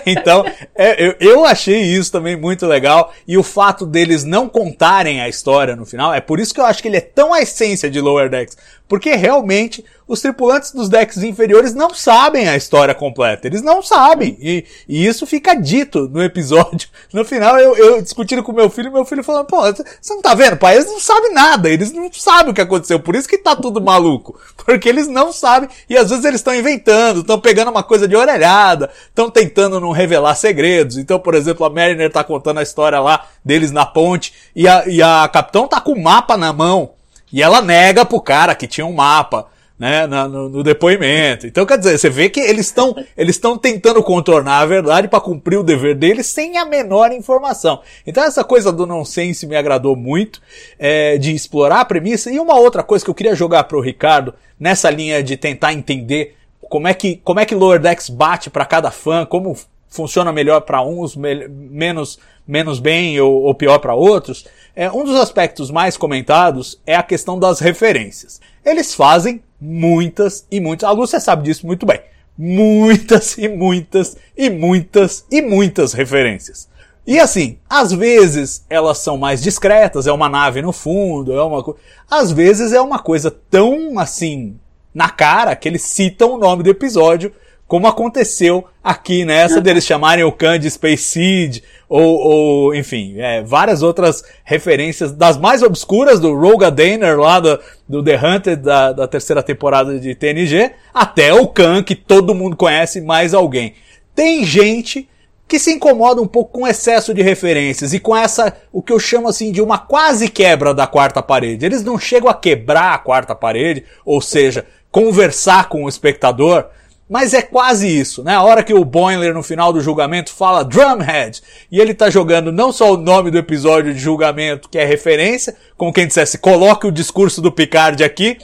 então, 0.06 0.44
é, 0.74 1.06
eu, 1.06 1.14
eu 1.20 1.44
achei 1.44 1.82
isso 1.82 2.10
também 2.10 2.36
muito 2.36 2.66
legal. 2.66 3.12
E 3.26 3.36
o 3.36 3.42
fato 3.42 3.86
deles 3.86 4.24
não 4.24 4.48
contarem 4.48 5.20
a 5.20 5.28
história 5.28 5.76
no 5.76 5.84
final, 5.84 6.14
é 6.14 6.20
por 6.20 6.40
isso 6.40 6.54
que 6.54 6.60
eu 6.60 6.66
acho 6.66 6.80
que 6.80 6.88
ele 6.88 6.96
é 6.96 7.00
tão 7.00 7.34
a 7.34 7.40
essência 7.40 7.90
de 7.90 8.00
Lower 8.00 8.30
Decks. 8.30 8.56
Porque 8.88 9.14
realmente 9.16 9.84
os 10.06 10.20
tripulantes 10.20 10.70
dos 10.70 10.88
decks 10.88 11.18
inferiores 11.18 11.74
não 11.74 11.92
sabem 11.92 12.48
a 12.48 12.56
história 12.56 12.94
completa. 12.94 13.46
Eles 13.46 13.60
não 13.60 13.82
sabem. 13.82 14.38
E, 14.40 14.64
e 14.88 15.04
isso 15.04 15.26
fica 15.26 15.54
dito 15.54 16.08
no 16.08 16.22
episódio. 16.22 16.88
No 17.12 17.24
final, 17.24 17.58
eu, 17.58 17.76
eu 17.76 18.02
discutindo 18.02 18.42
com 18.42 18.52
meu 18.52 18.70
filho, 18.70 18.92
meu 18.92 19.04
filho 19.04 19.24
falando, 19.24 19.46
pô, 19.46 19.60
você 19.62 20.14
não 20.14 20.22
tá 20.22 20.34
vendo, 20.34 20.56
pai? 20.56 20.76
Eles 20.76 20.86
não 20.86 21.00
sabem 21.00 21.32
nada. 21.32 21.68
Eles 21.68 21.90
não 21.92 22.12
sabem 22.12 22.52
o 22.52 22.54
que 22.54 22.60
aconteceu. 22.60 22.85
Por 22.98 23.14
isso 23.14 23.28
que 23.28 23.38
tá 23.38 23.56
tudo 23.56 23.80
maluco. 23.80 24.38
Porque 24.64 24.88
eles 24.88 25.08
não 25.08 25.32
sabem. 25.32 25.68
E 25.88 25.96
às 25.96 26.10
vezes 26.10 26.24
eles 26.24 26.40
estão 26.40 26.54
inventando, 26.54 27.20
estão 27.20 27.40
pegando 27.40 27.70
uma 27.70 27.82
coisa 27.82 28.06
de 28.06 28.16
orelhada, 28.16 28.90
estão 29.08 29.30
tentando 29.30 29.80
não 29.80 29.92
revelar 29.92 30.34
segredos. 30.34 30.98
Então, 30.98 31.18
por 31.18 31.34
exemplo, 31.34 31.64
a 31.66 31.70
Mariner 31.70 32.10
tá 32.10 32.22
contando 32.22 32.58
a 32.58 32.62
história 32.62 33.00
lá 33.00 33.26
deles 33.44 33.72
na 33.72 33.86
ponte 33.86 34.32
e 34.54 34.68
a, 34.68 34.86
e 34.86 35.02
a 35.02 35.28
capitão 35.28 35.66
tá 35.66 35.80
com 35.80 35.92
o 35.92 36.02
mapa 36.02 36.36
na 36.36 36.52
mão. 36.52 36.90
E 37.32 37.42
ela 37.42 37.60
nega 37.60 38.04
pro 38.04 38.20
cara 38.20 38.54
que 38.54 38.66
tinha 38.66 38.86
um 38.86 38.94
mapa. 38.94 39.46
Né, 39.78 40.06
na, 40.06 40.26
no, 40.26 40.48
no, 40.48 40.62
depoimento. 40.62 41.46
Então, 41.46 41.66
quer 41.66 41.78
dizer, 41.78 41.98
você 41.98 42.08
vê 42.08 42.30
que 42.30 42.40
eles 42.40 42.66
estão 42.66 42.94
eles 43.16 43.36
estão 43.36 43.58
tentando 43.58 44.02
contornar 44.02 44.60
a 44.60 44.66
verdade 44.66 45.08
para 45.08 45.20
cumprir 45.20 45.58
o 45.58 45.62
dever 45.62 45.94
deles 45.94 46.26
sem 46.26 46.56
a 46.56 46.64
menor 46.64 47.12
informação. 47.12 47.80
Então, 48.06 48.24
essa 48.24 48.42
coisa 48.42 48.72
do 48.72 48.86
nonsense 48.86 49.46
me 49.46 49.56
agradou 49.56 49.94
muito, 49.94 50.40
é, 50.78 51.18
de 51.18 51.34
explorar 51.34 51.80
a 51.80 51.84
premissa. 51.84 52.30
E 52.30 52.38
uma 52.38 52.58
outra 52.58 52.82
coisa 52.82 53.04
que 53.04 53.10
eu 53.10 53.14
queria 53.14 53.34
jogar 53.34 53.64
pro 53.64 53.80
Ricardo, 53.80 54.34
nessa 54.58 54.88
linha 54.88 55.22
de 55.22 55.36
tentar 55.36 55.74
entender 55.74 56.36
como 56.68 56.88
é 56.88 56.94
que, 56.94 57.20
como 57.22 57.38
é 57.38 57.44
que 57.44 57.54
Lower 57.54 57.78
Decks 57.78 58.08
bate 58.08 58.50
para 58.50 58.64
cada 58.64 58.90
fã, 58.90 59.24
como 59.24 59.56
funciona 59.96 60.32
melhor 60.32 60.60
para 60.60 60.82
uns, 60.82 61.16
me 61.16 61.48
menos, 61.48 62.18
menos 62.46 62.78
bem 62.78 63.18
ou, 63.20 63.42
ou 63.42 63.54
pior 63.54 63.78
para 63.78 63.94
outros. 63.94 64.46
É, 64.74 64.90
um 64.90 65.04
dos 65.04 65.16
aspectos 65.16 65.70
mais 65.70 65.96
comentados 65.96 66.80
é 66.86 66.94
a 66.94 67.02
questão 67.02 67.38
das 67.38 67.58
referências. 67.58 68.40
Eles 68.64 68.94
fazem 68.94 69.42
muitas 69.60 70.46
e 70.50 70.60
muitas. 70.60 70.88
A 70.88 70.92
Lúcia 70.92 71.18
sabe 71.18 71.44
disso 71.44 71.66
muito 71.66 71.86
bem. 71.86 72.00
Muitas 72.38 73.38
e 73.38 73.48
muitas 73.48 74.16
e 74.36 74.50
muitas 74.50 75.24
e 75.30 75.40
muitas 75.40 75.94
referências. 75.94 76.68
E 77.06 77.18
assim, 77.20 77.58
às 77.70 77.92
vezes 77.92 78.64
elas 78.68 78.98
são 78.98 79.16
mais 79.16 79.40
discretas, 79.40 80.06
é 80.06 80.12
uma 80.12 80.28
nave 80.28 80.60
no 80.60 80.72
fundo, 80.72 81.32
é 81.32 81.42
uma 81.42 81.62
coisa. 81.62 81.80
Às 82.10 82.32
vezes 82.32 82.72
é 82.72 82.80
uma 82.80 82.98
coisa 82.98 83.30
tão 83.30 83.98
assim 83.98 84.58
na 84.92 85.08
cara 85.08 85.54
que 85.54 85.68
eles 85.68 85.82
citam 85.82 86.32
o 86.32 86.38
nome 86.38 86.62
do 86.62 86.70
episódio, 86.70 87.32
como 87.68 87.86
aconteceu 87.86 88.64
aqui 88.82 89.24
nessa 89.24 89.60
deles 89.60 89.84
chamarem 89.84 90.24
o 90.24 90.30
Khan 90.30 90.58
de 90.58 90.70
Space 90.70 91.02
Seed, 91.02 91.62
ou, 91.88 92.02
ou 92.02 92.74
enfim, 92.74 93.16
é, 93.18 93.42
várias 93.42 93.82
outras 93.82 94.22
referências 94.44 95.12
das 95.12 95.36
mais 95.36 95.62
obscuras 95.62 96.20
do 96.20 96.34
Roga 96.34 96.70
Daner 96.70 97.18
lá 97.18 97.40
do, 97.40 97.58
do 97.88 98.02
The 98.02 98.16
Hunter 98.16 98.56
da, 98.56 98.92
da 98.92 99.08
terceira 99.08 99.42
temporada 99.42 99.98
de 99.98 100.14
TNG, 100.14 100.72
até 100.94 101.34
o 101.34 101.48
Khan 101.48 101.82
que 101.82 101.96
todo 101.96 102.34
mundo 102.34 102.56
conhece 102.56 103.00
mais 103.00 103.34
alguém. 103.34 103.74
Tem 104.14 104.44
gente 104.44 105.08
que 105.48 105.58
se 105.58 105.72
incomoda 105.72 106.20
um 106.20 106.26
pouco 106.26 106.52
com 106.52 106.62
o 106.62 106.66
excesso 106.66 107.14
de 107.14 107.22
referências 107.22 107.92
e 107.92 108.00
com 108.00 108.16
essa, 108.16 108.56
o 108.72 108.82
que 108.82 108.92
eu 108.92 108.98
chamo 108.98 109.28
assim 109.28 109.52
de 109.52 109.62
uma 109.62 109.78
quase 109.78 110.28
quebra 110.28 110.74
da 110.74 110.86
quarta 110.86 111.22
parede. 111.22 111.64
Eles 111.64 111.84
não 111.84 111.98
chegam 111.98 112.28
a 112.28 112.34
quebrar 112.34 112.94
a 112.94 112.98
quarta 112.98 113.34
parede, 113.34 113.84
ou 114.04 114.20
seja, 114.20 114.66
conversar 114.90 115.68
com 115.68 115.84
o 115.84 115.88
espectador, 115.88 116.66
mas 117.08 117.32
é 117.34 117.42
quase 117.42 117.86
isso, 117.88 118.24
né? 118.24 118.34
A 118.34 118.42
hora 118.42 118.62
que 118.62 118.74
o 118.74 118.84
Boiler 118.84 119.32
no 119.32 119.42
final 119.42 119.72
do 119.72 119.80
julgamento 119.80 120.32
fala 120.32 120.64
Drumhead 120.64 121.40
e 121.70 121.80
ele 121.80 121.94
tá 121.94 122.10
jogando 122.10 122.50
não 122.50 122.72
só 122.72 122.92
o 122.92 122.96
nome 122.96 123.30
do 123.30 123.38
episódio 123.38 123.94
de 123.94 124.00
julgamento, 124.00 124.68
que 124.68 124.78
é 124.78 124.84
referência, 124.84 125.56
como 125.76 125.92
quem 125.92 126.06
dissesse, 126.06 126.38
coloque 126.38 126.86
o 126.86 126.92
discurso 126.92 127.40
do 127.40 127.52
Picard 127.52 128.02
aqui, 128.02 128.38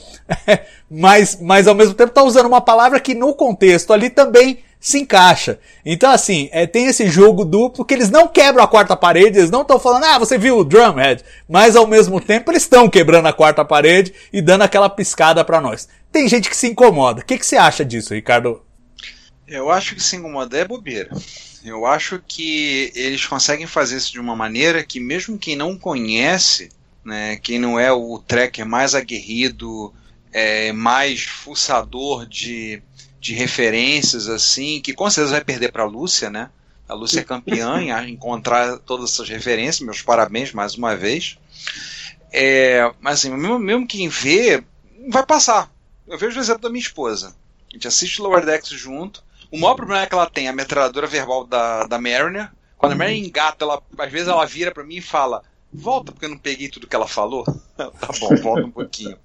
mas, 0.88 1.38
mas 1.40 1.66
ao 1.66 1.74
mesmo 1.74 1.94
tempo 1.94 2.12
tá 2.12 2.22
usando 2.22 2.46
uma 2.46 2.60
palavra 2.60 3.00
que 3.00 3.14
no 3.14 3.34
contexto 3.34 3.92
ali 3.92 4.08
também 4.08 4.58
se 4.82 4.98
encaixa. 4.98 5.60
Então, 5.86 6.10
assim, 6.10 6.48
é, 6.50 6.66
tem 6.66 6.86
esse 6.86 7.08
jogo 7.08 7.44
duplo 7.44 7.84
que 7.84 7.94
eles 7.94 8.10
não 8.10 8.26
quebram 8.26 8.64
a 8.64 8.68
quarta 8.68 8.96
parede, 8.96 9.38
eles 9.38 9.50
não 9.50 9.62
estão 9.62 9.78
falando, 9.78 10.04
ah, 10.04 10.18
você 10.18 10.36
viu 10.36 10.58
o 10.58 10.64
Drumhead, 10.64 11.22
mas 11.48 11.76
ao 11.76 11.86
mesmo 11.86 12.20
tempo 12.20 12.50
eles 12.50 12.64
estão 12.64 12.90
quebrando 12.90 13.28
a 13.28 13.32
quarta 13.32 13.64
parede 13.64 14.12
e 14.32 14.42
dando 14.42 14.62
aquela 14.62 14.90
piscada 14.90 15.44
para 15.44 15.60
nós. 15.60 15.88
Tem 16.10 16.28
gente 16.28 16.50
que 16.50 16.56
se 16.56 16.66
incomoda. 16.66 17.20
O 17.20 17.24
que, 17.24 17.38
que 17.38 17.46
você 17.46 17.56
acha 17.56 17.84
disso, 17.84 18.12
Ricardo? 18.12 18.60
Eu 19.46 19.70
acho 19.70 19.94
que 19.94 20.02
se 20.02 20.16
incomodar 20.16 20.62
é 20.62 20.64
bobeira. 20.66 21.10
Eu 21.64 21.86
acho 21.86 22.20
que 22.26 22.90
eles 22.96 23.24
conseguem 23.24 23.68
fazer 23.68 23.98
isso 23.98 24.10
de 24.10 24.18
uma 24.18 24.34
maneira 24.34 24.82
que 24.82 24.98
mesmo 24.98 25.38
quem 25.38 25.54
não 25.54 25.78
conhece, 25.78 26.70
né, 27.04 27.36
quem 27.36 27.56
não 27.56 27.78
é 27.78 27.92
o 27.92 28.18
tracker 28.18 28.66
mais 28.66 28.96
aguerrido, 28.96 29.94
é, 30.32 30.72
mais 30.72 31.22
fuçador 31.22 32.26
de 32.26 32.82
de 33.22 33.34
referências 33.34 34.28
assim, 34.28 34.80
que 34.80 34.92
com 34.92 35.08
certeza 35.08 35.36
vai 35.36 35.44
perder 35.44 35.70
para 35.70 35.84
a 35.84 35.86
Lúcia, 35.86 36.28
né? 36.28 36.50
A 36.88 36.92
Lúcia 36.92 37.20
é 37.20 37.24
campeã 37.24 37.80
em 37.80 37.92
encontrar 38.10 38.78
todas 38.80 39.12
essas 39.12 39.28
referências. 39.28 39.78
Meus 39.78 40.02
parabéns 40.02 40.52
mais 40.52 40.74
uma 40.74 40.96
vez. 40.96 41.38
É, 42.32 42.92
mas 43.00 43.20
assim, 43.20 43.30
mesmo, 43.30 43.60
mesmo 43.60 43.86
quem 43.86 44.08
vê, 44.08 44.64
vai 45.08 45.24
passar. 45.24 45.70
Eu 46.04 46.18
vejo 46.18 46.36
o 46.36 46.42
exemplo 46.42 46.62
da 46.62 46.68
minha 46.68 46.82
esposa. 46.82 47.36
A 47.70 47.74
gente 47.74 47.86
assiste 47.86 48.20
Lower 48.20 48.44
Decks 48.44 48.70
junto. 48.70 49.22
O 49.52 49.58
maior 49.58 49.76
problema 49.76 50.02
é 50.02 50.06
que 50.06 50.14
ela 50.14 50.28
tem 50.28 50.48
a 50.48 50.52
metralhadora 50.52 51.06
verbal 51.06 51.46
da, 51.46 51.86
da 51.86 52.00
Mariner. 52.00 52.50
Quando 52.76 52.92
a 52.92 52.96
Mariner 52.96 53.24
engata, 53.24 53.64
ela, 53.64 53.80
às 53.98 54.10
vezes 54.10 54.26
ela 54.26 54.44
vira 54.44 54.72
para 54.72 54.82
mim 54.82 54.96
e 54.96 55.00
fala: 55.00 55.44
Volta, 55.72 56.10
porque 56.10 56.24
eu 56.24 56.30
não 56.30 56.38
peguei 56.38 56.68
tudo 56.68 56.88
que 56.88 56.96
ela 56.96 57.06
falou. 57.06 57.44
tá 57.76 58.08
bom, 58.18 58.34
volta 58.42 58.66
um 58.66 58.70
pouquinho. 58.72 59.16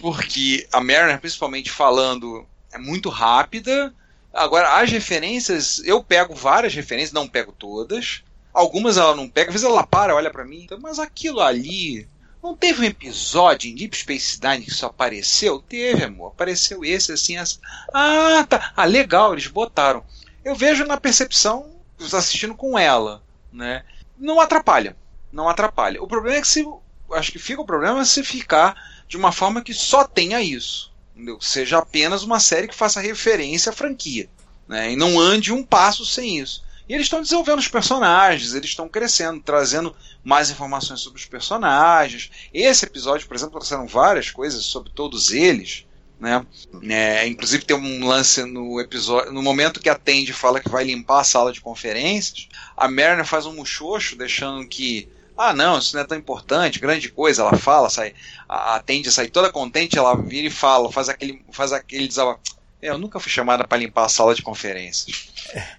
Porque 0.00 0.66
a 0.72 0.80
Mariner, 0.80 1.20
principalmente 1.20 1.70
falando 1.70 2.46
é 2.72 2.78
muito 2.78 3.08
rápida. 3.08 3.94
Agora, 4.32 4.80
as 4.80 4.90
referências, 4.90 5.80
eu 5.84 6.02
pego 6.02 6.34
várias 6.34 6.74
referências, 6.74 7.12
não 7.12 7.28
pego 7.28 7.52
todas. 7.52 8.22
Algumas 8.52 8.96
ela 8.96 9.14
não 9.14 9.28
pega, 9.28 9.50
às 9.50 9.54
vezes 9.54 9.66
ela 9.66 9.86
para, 9.86 10.14
olha 10.14 10.30
para 10.30 10.44
mim, 10.44 10.66
mas 10.80 10.98
aquilo 10.98 11.40
ali. 11.40 12.08
Não 12.42 12.56
teve 12.56 12.80
um 12.82 12.84
episódio 12.84 13.70
em 13.70 13.74
Deep 13.74 13.96
Space 13.96 14.40
Nine 14.42 14.64
que 14.64 14.74
só 14.74 14.86
apareceu? 14.86 15.60
Teve, 15.60 16.04
amor. 16.04 16.28
Apareceu 16.28 16.84
esse, 16.84 17.12
assim, 17.12 17.36
assim. 17.36 17.58
Ah, 17.94 18.44
tá. 18.48 18.72
Ah, 18.74 18.84
legal, 18.84 19.32
eles 19.32 19.46
botaram. 19.46 20.02
Eu 20.44 20.56
vejo 20.56 20.84
na 20.84 20.96
percepção, 20.96 21.70
assistindo 22.00 22.54
com 22.54 22.76
ela, 22.76 23.22
né? 23.52 23.84
Não 24.18 24.40
atrapalha. 24.40 24.96
Não 25.30 25.48
atrapalha. 25.48 26.02
O 26.02 26.08
problema 26.08 26.38
é 26.38 26.40
que 26.40 26.48
se. 26.48 26.66
Acho 27.12 27.30
que 27.30 27.38
fica 27.38 27.60
o 27.60 27.66
problema 27.66 28.04
se 28.04 28.24
ficar 28.24 28.74
de 29.06 29.16
uma 29.16 29.30
forma 29.30 29.62
que 29.62 29.72
só 29.72 30.02
tenha 30.02 30.40
isso 30.40 30.91
entendeu? 31.14 31.40
seja 31.40 31.78
apenas 31.78 32.22
uma 32.22 32.40
série 32.40 32.68
que 32.68 32.74
faça 32.74 33.00
referência 33.00 33.70
à 33.70 33.72
franquia. 33.72 34.28
Né? 34.66 34.92
E 34.92 34.96
não 34.96 35.20
ande 35.20 35.52
um 35.52 35.62
passo 35.62 36.04
sem 36.04 36.38
isso. 36.38 36.64
E 36.88 36.94
eles 36.94 37.06
estão 37.06 37.22
desenvolvendo 37.22 37.60
os 37.60 37.68
personagens, 37.68 38.54
eles 38.54 38.70
estão 38.70 38.88
crescendo, 38.88 39.40
trazendo 39.40 39.94
mais 40.24 40.50
informações 40.50 41.00
sobre 41.00 41.20
os 41.20 41.26
personagens. 41.26 42.30
Esse 42.52 42.84
episódio, 42.84 43.26
por 43.26 43.36
exemplo, 43.36 43.52
trouxeram 43.52 43.86
várias 43.86 44.30
coisas 44.30 44.64
sobre 44.64 44.90
todos 44.90 45.30
eles. 45.30 45.86
Né? 46.18 46.44
É, 46.88 47.26
inclusive 47.26 47.64
tem 47.64 47.76
um 47.76 48.06
lance 48.06 48.44
no 48.44 48.80
episódio, 48.80 49.32
no 49.32 49.42
momento 49.42 49.80
que 49.80 49.88
a 49.88 49.94
Tandy 49.94 50.32
fala 50.32 50.60
que 50.60 50.68
vai 50.68 50.84
limpar 50.84 51.20
a 51.20 51.24
sala 51.24 51.52
de 51.52 51.60
conferências, 51.60 52.48
a 52.76 52.88
Mariner 52.88 53.24
faz 53.24 53.44
um 53.44 53.54
muxoxo, 53.54 54.14
deixando 54.14 54.66
que 54.68 55.08
ah, 55.48 55.52
não, 55.52 55.78
isso 55.78 55.94
não 55.96 56.02
é 56.02 56.06
tão 56.06 56.16
importante, 56.16 56.78
grande 56.78 57.08
coisa. 57.08 57.42
Ela 57.42 57.56
fala, 57.56 57.90
sai, 57.90 58.14
atende, 58.48 59.10
sai 59.10 59.28
toda 59.28 59.50
contente, 59.50 59.98
ela 59.98 60.14
vira 60.16 60.46
e 60.46 60.50
fala, 60.50 60.90
faz 60.90 61.08
aquele, 61.08 61.44
faz 61.52 61.72
aquele 61.72 62.06
desabafo. 62.06 62.40
É, 62.80 62.88
eu 62.88 62.98
nunca 62.98 63.20
fui 63.20 63.30
chamada 63.30 63.66
para 63.66 63.78
limpar 63.78 64.04
a 64.04 64.08
sala 64.08 64.34
de 64.34 64.42
conferências. 64.42 65.30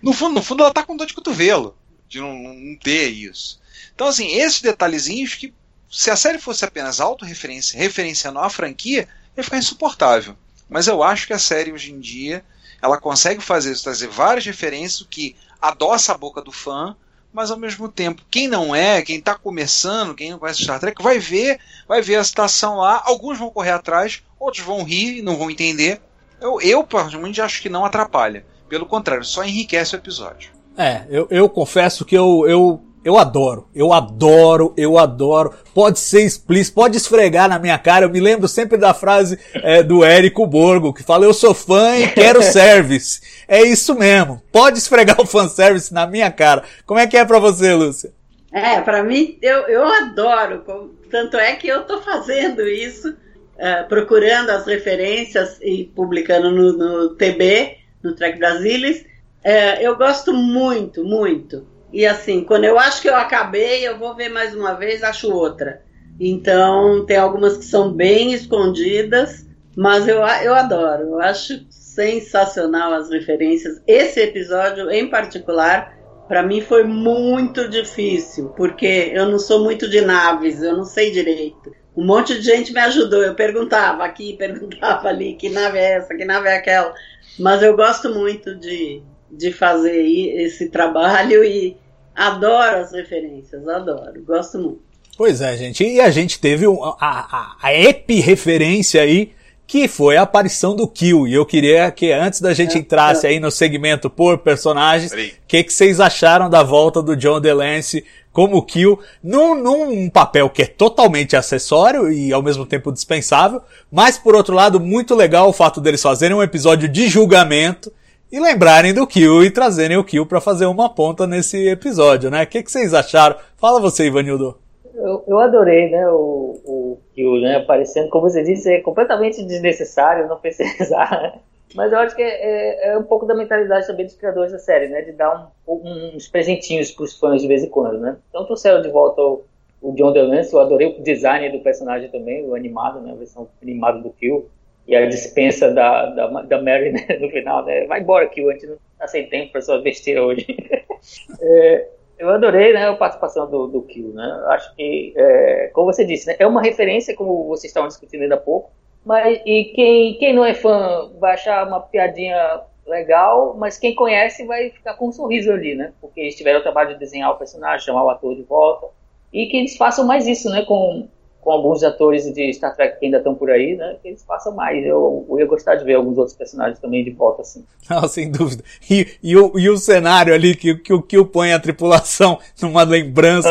No 0.02 0.14
fundo, 0.14 0.36
no 0.36 0.44
fundo, 0.44 0.64
ela 0.64 0.74
tá 0.74 0.84
com 0.84 0.96
dor 0.96 1.08
de 1.08 1.14
cotovelo 1.14 1.78
de 2.08 2.20
não, 2.20 2.34
não 2.34 2.78
ter 2.78 3.10
isso. 3.10 3.60
Então, 3.96 4.08
assim, 4.08 4.28
esses 4.28 4.62
detalhezinhos 4.62 5.36
que, 5.36 5.54
se 5.92 6.12
a 6.12 6.16
série 6.16 6.38
fosse 6.38 6.64
apenas 6.64 7.00
autorreferência, 7.00 7.78
referenciando 7.78 8.40
a 8.40 8.50
franquia, 8.50 9.08
ia 9.36 9.44
ficar 9.44 9.58
insuportável. 9.58 10.36
Mas 10.70 10.88
eu 10.88 11.04
acho 11.04 11.28
que 11.28 11.34
a 11.34 11.40
série 11.40 11.72
hoje 11.72 11.92
em 11.92 12.00
dia 12.00 12.44
ela 12.82 13.00
consegue 13.00 13.42
fazer 13.42 13.72
isso, 13.72 13.84
trazer 13.84 14.08
várias 14.08 14.46
referências 14.46 15.08
que 15.10 15.36
adoça 15.62 16.12
a 16.12 16.18
boca 16.18 16.42
do 16.42 16.52
fã, 16.52 16.96
mas 17.34 17.50
ao 17.50 17.58
mesmo 17.58 17.90
tempo, 17.90 18.22
quem 18.30 18.48
não 18.48 18.76
é, 18.76 19.02
quem 19.02 19.18
está 19.18 19.36
começando, 19.36 20.14
quem 20.14 20.32
não 20.32 20.40
conhece 20.40 20.64
Star 20.64 20.80
Trek, 20.80 21.02
vai 21.02 21.18
ver, 21.18 21.60
vai 21.88 22.02
ver 22.02 22.16
a 22.16 22.24
citação 22.24 22.78
lá, 22.78 23.02
alguns 23.06 23.40
vão 23.40 23.50
correr 23.50 23.72
atrás, 23.72 24.22
outros 24.40 24.64
vão 24.64 24.84
rir 24.84 25.18
e 25.18 25.22
não 25.22 25.36
vão 25.36 25.50
entender. 25.50 26.00
Eu, 26.40 26.62
eu 26.62 26.84
particularmente, 26.84 27.42
acho 27.42 27.62
que 27.62 27.70
não 27.70 27.84
atrapalha. 27.84 28.46
Pelo 28.70 28.86
contrário, 28.86 29.26
só 29.26 29.44
enriquece 29.44 29.96
o 29.96 29.98
episódio. 29.98 30.52
É, 30.78 31.06
eu, 31.10 31.28
eu 31.30 31.50
confesso 31.50 32.06
que 32.06 32.16
eu, 32.16 32.46
eu 32.48 32.84
eu 33.04 33.18
adoro, 33.18 33.68
eu 33.76 33.92
adoro, 33.92 34.74
eu 34.78 34.98
adoro. 34.98 35.54
Pode 35.74 36.00
ser 36.00 36.24
explícito, 36.24 36.76
pode 36.76 36.96
esfregar 36.96 37.50
na 37.50 37.60
minha 37.60 37.78
cara. 37.78 38.06
Eu 38.06 38.10
me 38.10 38.20
lembro 38.20 38.48
sempre 38.48 38.78
da 38.78 38.94
frase 38.94 39.38
é, 39.56 39.84
do 39.84 40.04
Érico 40.04 40.48
Borgo, 40.48 40.94
que 40.94 41.04
fala: 41.04 41.26
Eu 41.26 41.34
sou 41.34 41.54
fã 41.54 41.98
e 41.98 42.08
quero 42.08 42.42
service. 42.44 43.22
É 43.48 43.62
isso 43.62 43.94
mesmo. 43.94 44.42
Pode 44.52 44.78
esfregar 44.78 45.20
o 45.20 45.26
fanservice 45.26 45.94
na 45.94 46.08
minha 46.08 46.32
cara. 46.32 46.64
Como 46.86 47.00
é 47.00 47.06
que 47.06 47.18
é 47.18 47.26
pra 47.26 47.40
você, 47.40 47.74
Lúcia? 47.74 48.14
É, 48.54 48.80
para 48.80 49.04
mim, 49.04 49.38
eu, 49.42 49.68
eu 49.68 49.84
adoro. 49.86 50.64
Tanto 51.10 51.38
é 51.38 51.56
que 51.56 51.68
eu 51.68 51.84
tô 51.84 52.02
fazendo 52.02 52.62
isso, 52.62 53.14
é, 53.58 53.84
procurando 53.84 54.52
as 54.52 54.66
referências 54.66 55.60
e 55.62 55.92
publicando 55.96 56.52
no, 56.52 56.74
no 56.74 57.16
TB, 57.16 57.78
no 58.02 58.16
Trek 58.16 58.40
Brasilis. 58.40 59.04
É, 59.44 59.86
eu 59.86 59.98
gosto 59.98 60.32
muito, 60.32 61.04
muito. 61.04 61.73
E 61.94 62.08
assim, 62.08 62.44
quando 62.44 62.64
eu 62.64 62.80
acho 62.80 63.04
que 63.04 63.08
eu 63.08 63.16
acabei, 63.16 63.88
eu 63.88 64.00
vou 64.00 64.16
ver 64.16 64.28
mais 64.28 64.56
uma 64.56 64.74
vez, 64.74 65.04
acho 65.04 65.32
outra. 65.32 65.84
Então, 66.20 67.06
tem 67.06 67.18
algumas 67.18 67.56
que 67.56 67.66
são 67.66 67.94
bem 67.94 68.34
escondidas, 68.34 69.46
mas 69.78 70.08
eu, 70.08 70.18
eu 70.18 70.56
adoro. 70.56 71.04
Eu 71.04 71.22
acho 71.22 71.64
sensacional 71.70 72.94
as 72.94 73.12
referências. 73.12 73.80
Esse 73.86 74.22
episódio, 74.22 74.90
em 74.90 75.08
particular, 75.08 75.96
para 76.28 76.42
mim 76.42 76.62
foi 76.62 76.84
muito 76.84 77.70
difícil, 77.70 78.50
porque 78.50 79.12
eu 79.14 79.28
não 79.28 79.38
sou 79.38 79.64
muito 79.64 79.88
de 79.88 80.02
naves, 80.02 80.64
eu 80.64 80.76
não 80.76 80.86
sei 80.86 81.12
direito. 81.12 81.72
um 81.96 82.04
monte 82.04 82.34
de 82.34 82.42
gente 82.42 82.74
me 82.74 82.80
ajudou. 82.80 83.22
Eu 83.22 83.36
perguntava 83.36 84.04
aqui, 84.04 84.34
perguntava 84.38 85.10
ali, 85.10 85.36
que 85.36 85.48
nave 85.48 85.78
é 85.78 85.94
essa, 85.94 86.16
que 86.16 86.26
nave 86.26 86.50
é 86.50 86.58
aquela. 86.58 86.92
Mas 87.38 87.62
eu 87.62 87.76
gosto 87.76 88.10
muito 88.10 88.56
de, 88.56 89.04
de 89.32 89.52
fazer 89.52 90.02
esse 90.02 90.70
trabalho 90.70 91.44
e 91.44 91.83
adoro 92.16 92.78
as 92.78 92.92
referências, 92.92 93.68
adoro, 93.68 94.24
gosto 94.24 94.58
muito. 94.58 94.82
Pois 95.18 95.42
é, 95.42 95.56
gente. 95.56 95.84
E 95.84 96.02
a 96.02 96.10
gente 96.10 96.40
teve 96.40 96.66
a, 96.66 96.98
a, 97.00 97.56
a 97.62 97.74
epi-referência 97.74 99.02
aí, 99.02 99.32
que 99.68 99.88
foi 99.88 100.18
a 100.18 100.24
aparição 100.24 100.76
do 100.76 100.88
Kill. 100.88 101.28
E 101.28 101.34
eu 101.34 101.46
queria 101.46 101.90
que 101.92 102.12
antes 102.12 102.42
da 102.42 102.54
gente 102.54 102.78
entrasse 102.78 103.28
aí 103.28 103.40
no 103.40 103.52
segmento 103.52 104.10
por 104.10 104.40
personagens, 104.40 105.12
o 105.12 105.48
que, 105.48 105.64
que 105.64 105.74
vocês 105.74 106.00
acharam 106.00 106.50
da 106.50 106.64
volta 106.64 107.02
do 107.02 107.16
John 107.16 107.40
DeLance 107.40 108.04
como 108.32 108.64
Kill, 108.64 109.00
num, 109.24 109.54
num 109.56 110.10
papel 110.10 110.50
que 110.50 110.64
é 110.64 110.66
totalmente 110.66 111.36
acessório 111.36 112.12
e 112.12 112.34
ao 112.34 112.42
mesmo 112.42 112.66
tempo 112.66 112.92
dispensável, 112.92 113.62
mas 113.92 114.18
por 114.18 114.36
outro 114.36 114.56
lado, 114.56 114.80
muito 114.80 115.14
legal 115.14 115.48
o 115.48 115.54
fato 115.54 115.80
deles 115.80 116.02
fazerem 116.02 116.36
um 116.36 116.42
episódio 116.42 116.90
de 116.90 117.08
julgamento 117.08 117.94
e 118.34 118.40
lembrarem 118.40 118.96
do 118.96 119.06
Kill 119.06 119.44
e 119.44 119.52
trazerem 119.52 119.96
o 119.96 120.04
Kill 120.04 120.26
para 120.26 120.42
fazer 120.42 120.66
uma 120.66 120.90
ponta 120.90 121.28
nesse 121.28 121.68
episódio, 121.70 122.32
né? 122.32 122.42
O 122.42 122.48
que, 122.48 122.64
que 122.64 122.72
vocês 122.72 122.92
acharam? 122.92 123.36
Fala 123.58 123.80
você, 123.80 124.08
Ivanildo. 124.08 124.58
Eu, 124.96 125.24
eu 125.28 125.40
adorei, 125.40 125.92
né, 125.92 126.10
o, 126.10 126.60
o 126.66 126.98
Kill, 127.14 127.40
né, 127.42 127.58
aparecendo, 127.58 128.10
como 128.10 128.28
você 128.28 128.42
disse, 128.42 128.74
é 128.74 128.82
completamente 128.82 129.44
desnecessário, 129.44 130.28
não 130.28 130.38
precisar, 130.38 131.40
mas 131.76 131.92
eu 131.92 132.00
acho 132.00 132.16
que 132.16 132.24
é, 132.24 132.26
é, 132.26 132.94
é, 132.94 132.98
um 132.98 133.04
pouco 133.04 133.28
da 133.28 133.36
mentalidade 133.36 133.86
também 133.86 134.08
dos 134.08 134.16
criadores 134.16 134.52
da 134.52 134.58
série, 134.58 134.88
né? 134.88 135.02
De 135.02 135.12
dar 135.12 135.52
um, 135.68 136.16
uns 136.16 136.28
presentinhos 136.28 136.92
para 136.92 137.04
os 137.04 137.20
fãs 137.20 137.40
de 137.40 137.48
vez 137.48 137.64
em 137.64 137.70
quando, 137.70 138.00
né? 138.00 138.18
Então 138.30 138.46
trouxeram 138.46 138.82
de 138.82 138.90
volta 138.90 139.22
o, 139.22 139.44
o 139.80 139.92
John 139.94 140.12
DeLance, 140.12 140.52
eu 140.52 140.60
adorei 140.60 140.88
o 140.88 141.04
design 141.04 141.56
do 141.56 141.64
personagem 141.64 142.10
também, 142.10 142.44
o 142.48 142.56
animado, 142.56 143.00
né? 143.00 143.12
A 143.12 143.16
versão 143.16 143.48
animada 143.62 144.00
do 144.00 144.10
Kill. 144.10 144.50
E 144.88 144.96
a 144.96 145.06
dispensa 145.06 145.72
da, 145.72 146.08
da, 146.08 146.28
da 146.28 146.62
Mary 146.62 146.92
né? 146.92 147.06
no 147.20 147.30
final, 147.30 147.66
né? 147.66 147.86
Vai 147.86 148.02
embora, 148.02 148.28
Kill, 148.28 148.50
a 148.50 148.54
gente 148.54 148.68
não 148.68 148.78
tá 149.00 149.08
sem 149.08 149.28
tempo 149.28 149.52
para 149.52 149.62
sua 149.62 149.82
besteira 149.82 150.24
hoje. 150.24 150.46
é, 151.42 151.88
eu 152.20 152.30
adorei 152.30 152.74
né, 152.74 152.88
a 152.88 152.96
participação 152.96 153.50
do, 153.50 153.68
do 153.68 153.82
Kill, 153.84 154.14
né? 154.14 154.44
Acho 154.48 154.76
que, 154.76 155.14
é, 155.16 155.72
como 155.74 155.92
você 155.92 156.04
disse, 156.04 156.28
né, 156.28 156.36
é 156.38 156.46
uma 156.46 156.62
referência, 156.62 157.16
como 157.16 157.48
vocês 157.48 157.70
estavam 157.70 157.88
discutindo 157.88 158.24
ainda 158.24 158.36
há 158.36 158.40
pouco, 158.40 158.72
mas, 159.06 159.42
e 159.46 159.66
quem, 159.76 160.14
quem 160.16 160.34
não 160.34 160.46
é 160.46 160.54
fã 160.54 161.12
vai 161.20 161.34
achar 161.34 161.68
uma 161.68 161.82
piadinha 161.82 162.62
legal, 162.88 163.56
mas 163.58 163.78
quem 163.78 163.94
conhece 163.94 164.46
vai 164.46 164.70
ficar 164.70 164.94
com 164.96 165.10
um 165.10 165.12
sorriso 165.12 165.52
ali, 165.52 165.76
né? 165.76 165.94
Porque 166.00 166.22
eles 166.22 166.36
tiveram 166.36 166.60
o 166.60 166.64
trabalho 166.64 166.94
de 166.94 167.00
desenhar 167.00 167.32
o 167.32 167.38
personagem, 167.38 167.86
chamar 167.86 168.04
o 168.04 168.10
ator 168.10 168.36
de 168.36 168.44
volta. 168.44 168.88
E 169.32 169.48
que 169.48 169.58
eles 169.58 169.76
façam 169.76 170.06
mais 170.06 170.28
isso, 170.28 170.50
né? 170.50 170.64
Com, 170.64 171.08
com 171.44 171.52
alguns 171.52 171.84
atores 171.84 172.24
de 172.34 172.54
Star 172.54 172.76
Trek 172.76 173.00
que 173.00 173.06
ainda 173.06 173.18
estão 173.18 173.36
por 173.36 173.52
aí, 173.52 173.76
né? 173.76 173.98
Que 174.02 174.10
eles 174.10 174.24
façam 174.26 174.56
mais. 174.56 174.86
Eu, 174.86 175.26
eu 175.30 175.40
ia 175.40 175.46
gostar 175.46 175.76
de 175.76 175.84
ver 175.84 175.96
alguns 175.96 176.18
outros 176.18 176.36
personagens 176.36 176.80
também 176.80 177.04
de 177.04 177.12
volta, 177.12 177.42
assim. 177.42 177.66
Não, 177.90 178.06
sem 178.08 178.32
dúvida. 178.32 178.64
E, 178.90 179.08
e, 179.22 179.38
o, 179.38 179.52
e 179.60 179.70
o 179.70 179.78
cenário 179.78 180.34
ali 180.34 180.56
que, 180.56 180.76
que 180.76 180.94
o 180.94 181.02
Kill 181.02 181.26
põe 181.26 181.54
a 181.54 181.60
tripulação 181.60 182.40
numa 182.62 182.84
lembrança. 182.84 183.50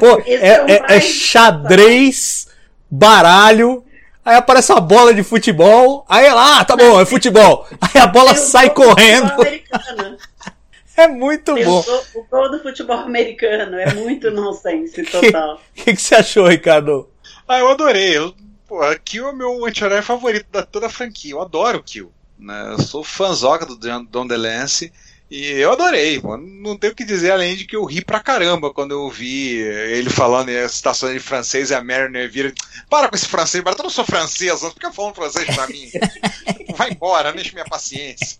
Pô, 0.00 0.20
é, 0.26 0.72
é, 0.72 0.96
é 0.96 1.00
xadrez, 1.00 2.48
baralho 2.90 3.84
Aí 4.24 4.36
aparece 4.36 4.72
uma 4.72 4.80
bola 4.80 5.12
de 5.12 5.22
futebol. 5.22 6.06
Aí 6.08 6.24
ela, 6.24 6.60
ah, 6.60 6.64
tá 6.64 6.74
bom, 6.74 6.98
é 6.98 7.04
futebol. 7.04 7.66
Aí 7.78 8.00
a 8.00 8.06
bola 8.06 8.34
sai 8.34 8.70
correndo. 8.70 9.30
É 10.96 11.06
muito 11.08 11.54
bom. 11.54 11.84
O, 12.14 12.20
o 12.20 12.26
gol 12.30 12.50
do 12.50 12.62
futebol 12.62 12.96
americano 12.96 13.76
é 13.76 13.92
muito 13.94 14.30
nonsense 14.30 15.02
total. 15.02 15.56
O 15.56 15.58
que, 15.74 15.84
que, 15.84 15.96
que, 15.96 16.00
você 16.00 16.14
achou, 16.14 16.46
Ricardo? 16.46 17.08
Ah, 17.46 17.58
eu 17.58 17.70
adorei. 17.70 18.16
Eu, 18.16 18.34
pô, 18.66 18.80
Kill 19.04 19.26
é 19.26 19.30
o 19.30 19.36
meu 19.36 19.64
anti-herói 19.64 20.02
favorito 20.02 20.46
da 20.50 20.62
toda 20.62 20.86
a 20.86 20.90
franquia. 20.90 21.32
Eu 21.32 21.42
adoro 21.42 21.78
o 21.78 21.82
Kill. 21.82 22.12
Né? 22.38 22.72
Eu 22.72 22.80
sou 22.80 23.04
fãzoca 23.04 23.66
do 23.66 23.76
Don 23.76 24.26
DeLance. 24.26 24.92
E 25.30 25.52
eu 25.52 25.72
adorei, 25.72 26.20
mano. 26.20 26.46
Não 26.46 26.76
tenho 26.76 26.92
o 26.92 26.96
que 26.96 27.04
dizer 27.04 27.32
além 27.32 27.56
de 27.56 27.64
que 27.64 27.74
eu 27.74 27.84
ri 27.84 28.04
pra 28.04 28.20
caramba 28.20 28.72
quando 28.72 28.92
eu 28.92 29.00
ouvi 29.02 29.56
ele 29.56 30.10
falando 30.10 30.50
em 30.50 30.68
citações 30.68 31.14
de 31.14 31.20
francês 31.20 31.70
e 31.70 31.74
a 31.74 31.82
Mariner 31.82 32.30
vira. 32.30 32.52
Para 32.88 33.08
com 33.08 33.16
esse 33.16 33.26
francês, 33.26 33.64
mas 33.64 33.76
eu 33.76 33.82
não 33.82 33.90
sou 33.90 34.04
francês, 34.04 34.62
não 34.62 34.70
fica 34.70 34.92
falando 34.92 35.14
francês 35.14 35.46
pra 35.54 35.66
mim. 35.66 35.90
Vai 36.76 36.90
embora, 36.90 37.32
deixa 37.32 37.52
minha 37.52 37.64
paciência. 37.64 38.38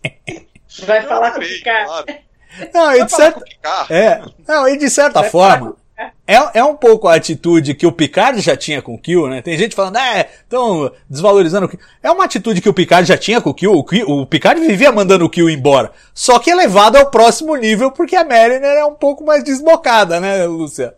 Vai 0.86 1.04
eu 1.04 1.08
falar 1.08 1.28
adorei, 1.28 1.48
com 1.48 1.54
o 1.54 1.58
Picard. 1.58 1.86
Claro. 1.86 2.24
Não, 2.72 2.94
e 2.94 3.04
de 3.04 3.10
certa... 3.10 3.44
É, 3.90 4.22
não, 4.46 4.68
e 4.68 4.78
de 4.78 4.90
certa 4.90 5.20
Vai 5.22 5.30
forma, 5.30 5.76
é, 6.26 6.58
é 6.58 6.64
um 6.64 6.74
pouco 6.74 7.06
a 7.06 7.14
atitude 7.14 7.74
que 7.74 7.86
o 7.86 7.92
Picard 7.92 8.40
já 8.40 8.56
tinha 8.56 8.82
com 8.82 8.94
o 8.94 8.98
Kill, 8.98 9.28
né? 9.28 9.42
Tem 9.42 9.56
gente 9.56 9.76
falando, 9.76 9.98
é, 9.98 10.28
estão 10.42 10.92
desvalorizando 11.08 11.66
o 11.66 11.68
Kill. 11.68 11.78
É 12.02 12.10
uma 12.10 12.24
atitude 12.24 12.60
que 12.60 12.68
o 12.68 12.74
Picard 12.74 13.06
já 13.06 13.16
tinha 13.16 13.40
com 13.40 13.50
o 13.50 13.54
Kill. 13.54 13.72
O, 13.72 13.84
Kill, 13.84 14.08
o 14.08 14.26
Picard 14.26 14.60
vivia 14.60 14.90
mandando 14.90 15.24
o 15.24 15.30
Kill 15.30 15.48
embora. 15.50 15.92
Só 16.12 16.38
que 16.38 16.50
elevado 16.50 16.98
ao 16.98 17.10
próximo 17.10 17.54
nível 17.56 17.92
porque 17.92 18.16
a 18.16 18.24
Mariner 18.24 18.76
é 18.76 18.84
um 18.84 18.94
pouco 18.94 19.24
mais 19.24 19.44
desbocada, 19.44 20.18
né, 20.18 20.44
Lúcia? 20.46 20.94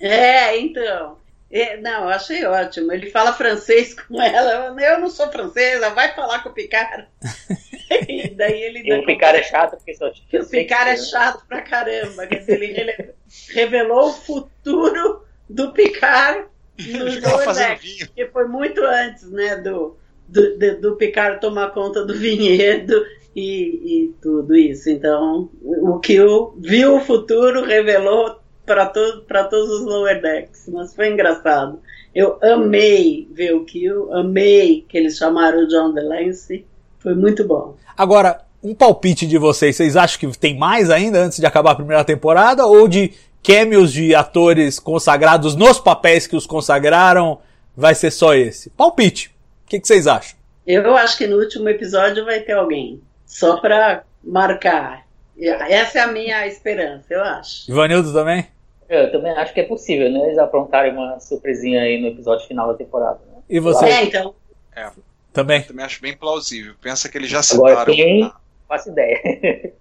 É, 0.00 0.58
então. 0.58 1.16
É, 1.50 1.76
não, 1.76 2.08
achei 2.08 2.44
ótimo. 2.44 2.92
Ele 2.92 3.10
fala 3.10 3.32
francês 3.32 3.94
com 4.08 4.20
ela. 4.20 4.74
Eu 4.82 5.00
não 5.00 5.08
sou 5.08 5.30
francesa, 5.30 5.90
vai 5.90 6.12
falar 6.12 6.42
com 6.42 6.48
o 6.48 6.52
Picard. 6.52 7.06
e 8.34 8.36
daí 8.36 8.62
ele 8.62 8.82
e 8.84 8.92
o 8.92 9.06
Picard 9.06 9.38
é 9.38 9.42
chato 9.42 9.76
porque 9.76 9.94
só 9.94 10.08
O 10.08 10.50
Picard 10.50 10.90
é 10.90 10.96
chato 10.96 11.46
pra 11.46 11.62
caramba. 11.62 12.26
Quer 12.26 12.40
dizer, 12.40 12.62
ele 12.62 13.14
revelou 13.54 14.08
o 14.08 14.12
futuro 14.12 15.24
do 15.48 15.72
Picard 15.72 16.46
no 16.78 17.04
Lower 17.30 17.54
Deck, 17.54 18.08
que 18.08 18.26
foi 18.26 18.48
muito 18.48 18.82
antes, 18.82 19.30
né, 19.30 19.56
do, 19.58 19.96
do, 20.28 20.58
do, 20.58 20.80
do 20.80 20.96
Picard 20.96 21.40
tomar 21.40 21.70
conta 21.70 22.04
do 22.04 22.14
vinhedo 22.14 23.06
e, 23.36 24.04
e 24.04 24.14
tudo 24.20 24.56
isso. 24.56 24.90
Então, 24.90 25.48
o 25.62 26.00
que 26.00 26.18
viu 26.58 26.96
o 26.96 27.00
futuro, 27.00 27.64
revelou 27.64 28.40
para 28.66 28.86
to 28.86 29.24
todos 29.50 29.70
os 29.70 29.84
lower 29.84 30.20
decks, 30.20 30.68
mas 30.68 30.94
foi 30.94 31.12
engraçado. 31.12 31.80
Eu 32.14 32.38
amei 32.42 33.28
ver 33.30 33.54
o 33.54 33.64
Kill, 33.64 34.12
amei 34.12 34.84
que 34.88 34.96
eles 34.96 35.16
chamaram 35.16 35.64
o 35.64 35.68
John 35.68 35.92
DeLance, 35.92 36.66
foi 37.04 37.14
muito 37.14 37.46
bom. 37.46 37.76
Agora, 37.96 38.40
um 38.62 38.74
palpite 38.74 39.26
de 39.26 39.36
vocês, 39.36 39.76
vocês 39.76 39.94
acham 39.94 40.18
que 40.18 40.38
tem 40.38 40.58
mais 40.58 40.88
ainda 40.90 41.18
antes 41.18 41.38
de 41.38 41.44
acabar 41.44 41.72
a 41.72 41.76
primeira 41.76 42.02
temporada 42.02 42.66
ou 42.66 42.88
de 42.88 43.12
cameos 43.42 43.92
de 43.92 44.14
atores 44.14 44.80
consagrados 44.80 45.54
nos 45.54 45.78
papéis 45.78 46.26
que 46.26 46.34
os 46.34 46.46
consagraram 46.46 47.38
vai 47.76 47.94
ser 47.94 48.10
só 48.10 48.34
esse? 48.34 48.70
Palpite. 48.70 49.28
O 49.66 49.68
que, 49.68 49.78
que 49.78 49.86
vocês 49.86 50.06
acham? 50.06 50.36
Eu 50.66 50.96
acho 50.96 51.18
que 51.18 51.26
no 51.26 51.36
último 51.36 51.68
episódio 51.68 52.24
vai 52.24 52.40
ter 52.40 52.52
alguém, 52.52 53.02
só 53.26 53.58
para 53.58 54.02
marcar. 54.22 55.04
Essa 55.38 55.98
é 55.98 56.02
a 56.02 56.06
minha 56.06 56.46
esperança, 56.46 57.04
eu 57.10 57.22
acho. 57.22 57.70
Ivanildo 57.70 58.14
também? 58.14 58.46
Eu 58.88 59.12
também 59.12 59.32
acho 59.32 59.52
que 59.52 59.60
é 59.60 59.64
possível, 59.64 60.10
né? 60.10 60.20
Eles 60.26 60.38
aprontarem 60.38 60.92
uma 60.92 61.20
surpresinha 61.20 61.82
aí 61.82 62.00
no 62.00 62.08
episódio 62.08 62.46
final 62.46 62.68
da 62.68 62.74
temporada. 62.74 63.18
Né? 63.26 63.42
E 63.50 63.60
você? 63.60 63.84
É, 63.84 64.04
então. 64.04 64.34
É. 64.74 64.90
Também. 65.34 65.60
Eu 65.60 65.66
também 65.66 65.84
acho 65.84 66.00
bem 66.00 66.16
plausível. 66.16 66.74
Pensa 66.80 67.08
que 67.08 67.18
eles 67.18 67.28
já 67.28 67.42
citaram. 67.42 67.68
Agora, 67.68 67.92
quem... 67.92 68.32
Faço 68.66 68.88
ideia. 68.88 69.20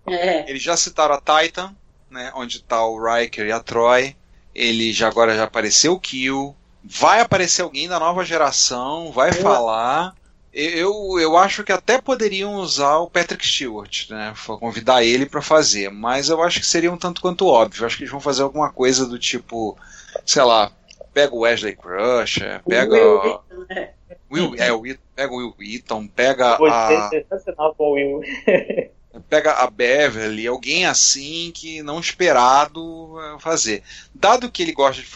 É. 0.07 0.49
Eles 0.49 0.61
já 0.61 0.75
citaram 0.75 1.15
a 1.15 1.41
Titan, 1.41 1.73
né? 2.09 2.31
Onde 2.35 2.61
tá 2.61 2.85
o 2.85 3.01
Riker 3.01 3.45
e 3.45 3.51
a 3.51 3.59
Troy. 3.61 4.15
Ele 4.53 4.91
já 4.91 5.07
agora 5.07 5.35
já 5.35 5.45
apareceu 5.45 5.93
o 5.93 5.99
Kill. 5.99 6.53
Vai 6.83 7.21
aparecer 7.21 7.61
alguém 7.61 7.87
da 7.87 7.97
nova 7.97 8.25
geração, 8.25 9.11
vai 9.11 9.31
falar. 9.31 10.13
Eu, 10.53 11.17
eu 11.19 11.37
acho 11.37 11.63
que 11.63 11.71
até 11.71 11.99
poderiam 11.99 12.55
usar 12.55 12.97
o 12.97 13.09
Patrick 13.09 13.47
Stewart, 13.47 14.09
né? 14.09 14.33
Convidar 14.59 15.03
ele 15.03 15.25
para 15.25 15.41
fazer, 15.41 15.89
mas 15.89 16.29
eu 16.29 16.43
acho 16.43 16.59
que 16.59 16.65
seria 16.65 16.91
um 16.91 16.97
tanto 16.97 17.21
quanto 17.21 17.47
óbvio. 17.47 17.81
Eu 17.81 17.87
acho 17.87 17.95
que 17.95 18.03
eles 18.03 18.11
vão 18.11 18.19
fazer 18.19 18.43
alguma 18.43 18.69
coisa 18.69 19.05
do 19.05 19.17
tipo, 19.17 19.77
sei 20.25 20.43
lá, 20.43 20.71
pega 21.13 21.33
o 21.33 21.39
Wesley 21.39 21.75
Crusher, 21.75 22.61
pega. 22.67 22.95
O 22.95 23.41
Will, 24.33 24.55
é, 24.57 24.71
o 24.71 24.79
Will, 24.81 24.97
pega 25.15 25.33
o 25.33 25.37
Will 25.37 25.55
Wheaton, 25.59 26.07
pega 26.07 26.55
a. 26.55 27.09
sensacional 27.09 27.75
com 27.75 27.91
o 27.91 27.93
Will. 27.93 28.21
pega 29.29 29.51
a 29.53 29.69
Beverly, 29.69 30.47
alguém 30.47 30.85
assim 30.85 31.51
que 31.53 31.83
não 31.83 31.99
esperado 31.99 33.15
fazer. 33.39 33.83
Dado 34.13 34.51
que 34.51 34.63
ele 34.63 34.73
gosta 34.73 35.01
de 35.01 35.07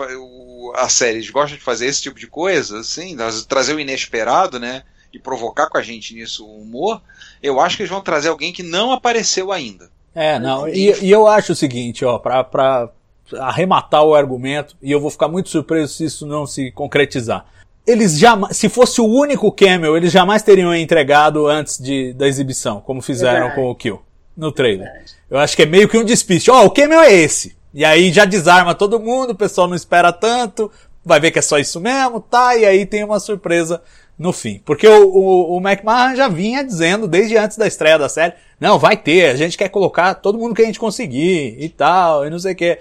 a 0.76 0.88
série 0.88 1.28
gosta 1.32 1.58
de 1.58 1.64
fazer 1.64 1.88
esse 1.88 2.04
tipo 2.04 2.20
de 2.20 2.28
coisa, 2.28 2.80
assim, 2.80 3.18
trazer 3.48 3.74
o 3.74 3.80
inesperado, 3.80 4.60
né? 4.60 4.84
e 5.14 5.20
provocar 5.20 5.68
com 5.68 5.78
a 5.78 5.82
gente 5.82 6.14
nisso 6.14 6.46
o 6.46 6.62
humor, 6.62 7.02
eu 7.42 7.60
acho 7.60 7.76
que 7.76 7.84
eles 7.84 7.92
vão 7.92 8.02
trazer 8.02 8.30
alguém 8.30 8.54
que 8.54 8.64
não 8.64 8.92
apareceu 8.92 9.52
ainda. 9.52 9.90
É, 10.14 10.40
não, 10.40 10.68
e, 10.68 10.94
e 11.04 11.12
eu 11.12 11.28
acho 11.28 11.54
o 11.54 11.56
seguinte, 11.56 12.04
ó, 12.04 12.18
pra, 12.18 12.44
pra 12.44 12.90
arrematar 13.34 14.04
o 14.04 14.16
argumento, 14.16 14.76
e 14.82 14.92
eu 14.92 15.00
vou 15.00 15.12
ficar 15.12 15.28
muito 15.28 15.50
surpreso 15.50 15.94
se 15.94 16.06
isso 16.06 16.26
não 16.26 16.46
se 16.46 16.72
concretizar. 16.72 17.46
Eles 17.88 18.20
jamais, 18.20 18.58
se 18.58 18.68
fosse 18.68 19.00
o 19.00 19.06
único 19.06 19.50
camel, 19.52 19.96
eles 19.96 20.12
jamais 20.12 20.44
teriam 20.44 20.76
entregado 20.76 21.48
antes 21.48 21.80
de, 21.80 22.14
da 22.14 22.28
exibição, 22.28 22.82
como 22.82 23.02
fizeram 23.02 23.50
com 23.52 23.70
o 23.70 23.76
Kill, 23.76 24.02
no 24.36 24.52
trailer. 24.52 24.88
Eu 25.30 25.40
acho 25.40 25.56
que 25.56 25.64
é 25.64 25.66
meio 25.66 25.88
que 25.88 25.98
um 25.98 26.04
despiste. 26.04 26.52
Ó, 26.52 26.64
oh, 26.64 26.66
o 26.66 26.72
camel 26.72 27.00
é 27.00 27.14
esse. 27.14 27.56
E 27.74 27.86
aí 27.86 28.12
já 28.12 28.26
desarma 28.26 28.76
todo 28.76 29.00
mundo, 29.00 29.32
o 29.32 29.36
pessoal 29.36 29.68
não 29.68 29.76
espera 29.76 30.12
tanto, 30.12 30.70
vai 31.04 31.20
ver 31.20 31.32
que 31.32 31.40
é 31.40 31.42
só 31.42 31.58
isso 31.58 31.80
mesmo, 31.80 32.20
tá? 32.20 32.56
E 32.58 32.66
aí 32.66 32.86
tem 32.86 33.04
uma 33.04 33.20
surpresa 33.20 33.82
no 34.18 34.34
fim. 34.34 34.62
Porque 34.66 34.88
o, 34.88 35.08
o, 35.08 35.58
o 35.58 35.62
McMahon 35.62 36.16
já 36.16 36.28
vinha 36.28 36.64
dizendo 36.64 37.08
desde 37.08 37.38
antes 37.38 37.58
da 37.58 37.68
estreia 37.68 38.00
da 38.00 38.10
série, 38.10 38.34
não, 38.60 38.80
vai 38.80 38.98
ter, 38.98 39.30
a 39.30 39.36
gente 39.36 39.58
quer 39.58 39.70
colocar 39.70 40.16
todo 40.16 40.38
mundo 40.38 40.56
que 40.56 40.62
a 40.64 40.66
gente 40.66 40.80
conseguir 40.80 41.56
e 41.60 41.70
tal, 41.70 42.26
e 42.26 42.30
não 42.30 42.40
sei 42.40 42.54
o 42.54 42.56
que. 42.56 42.80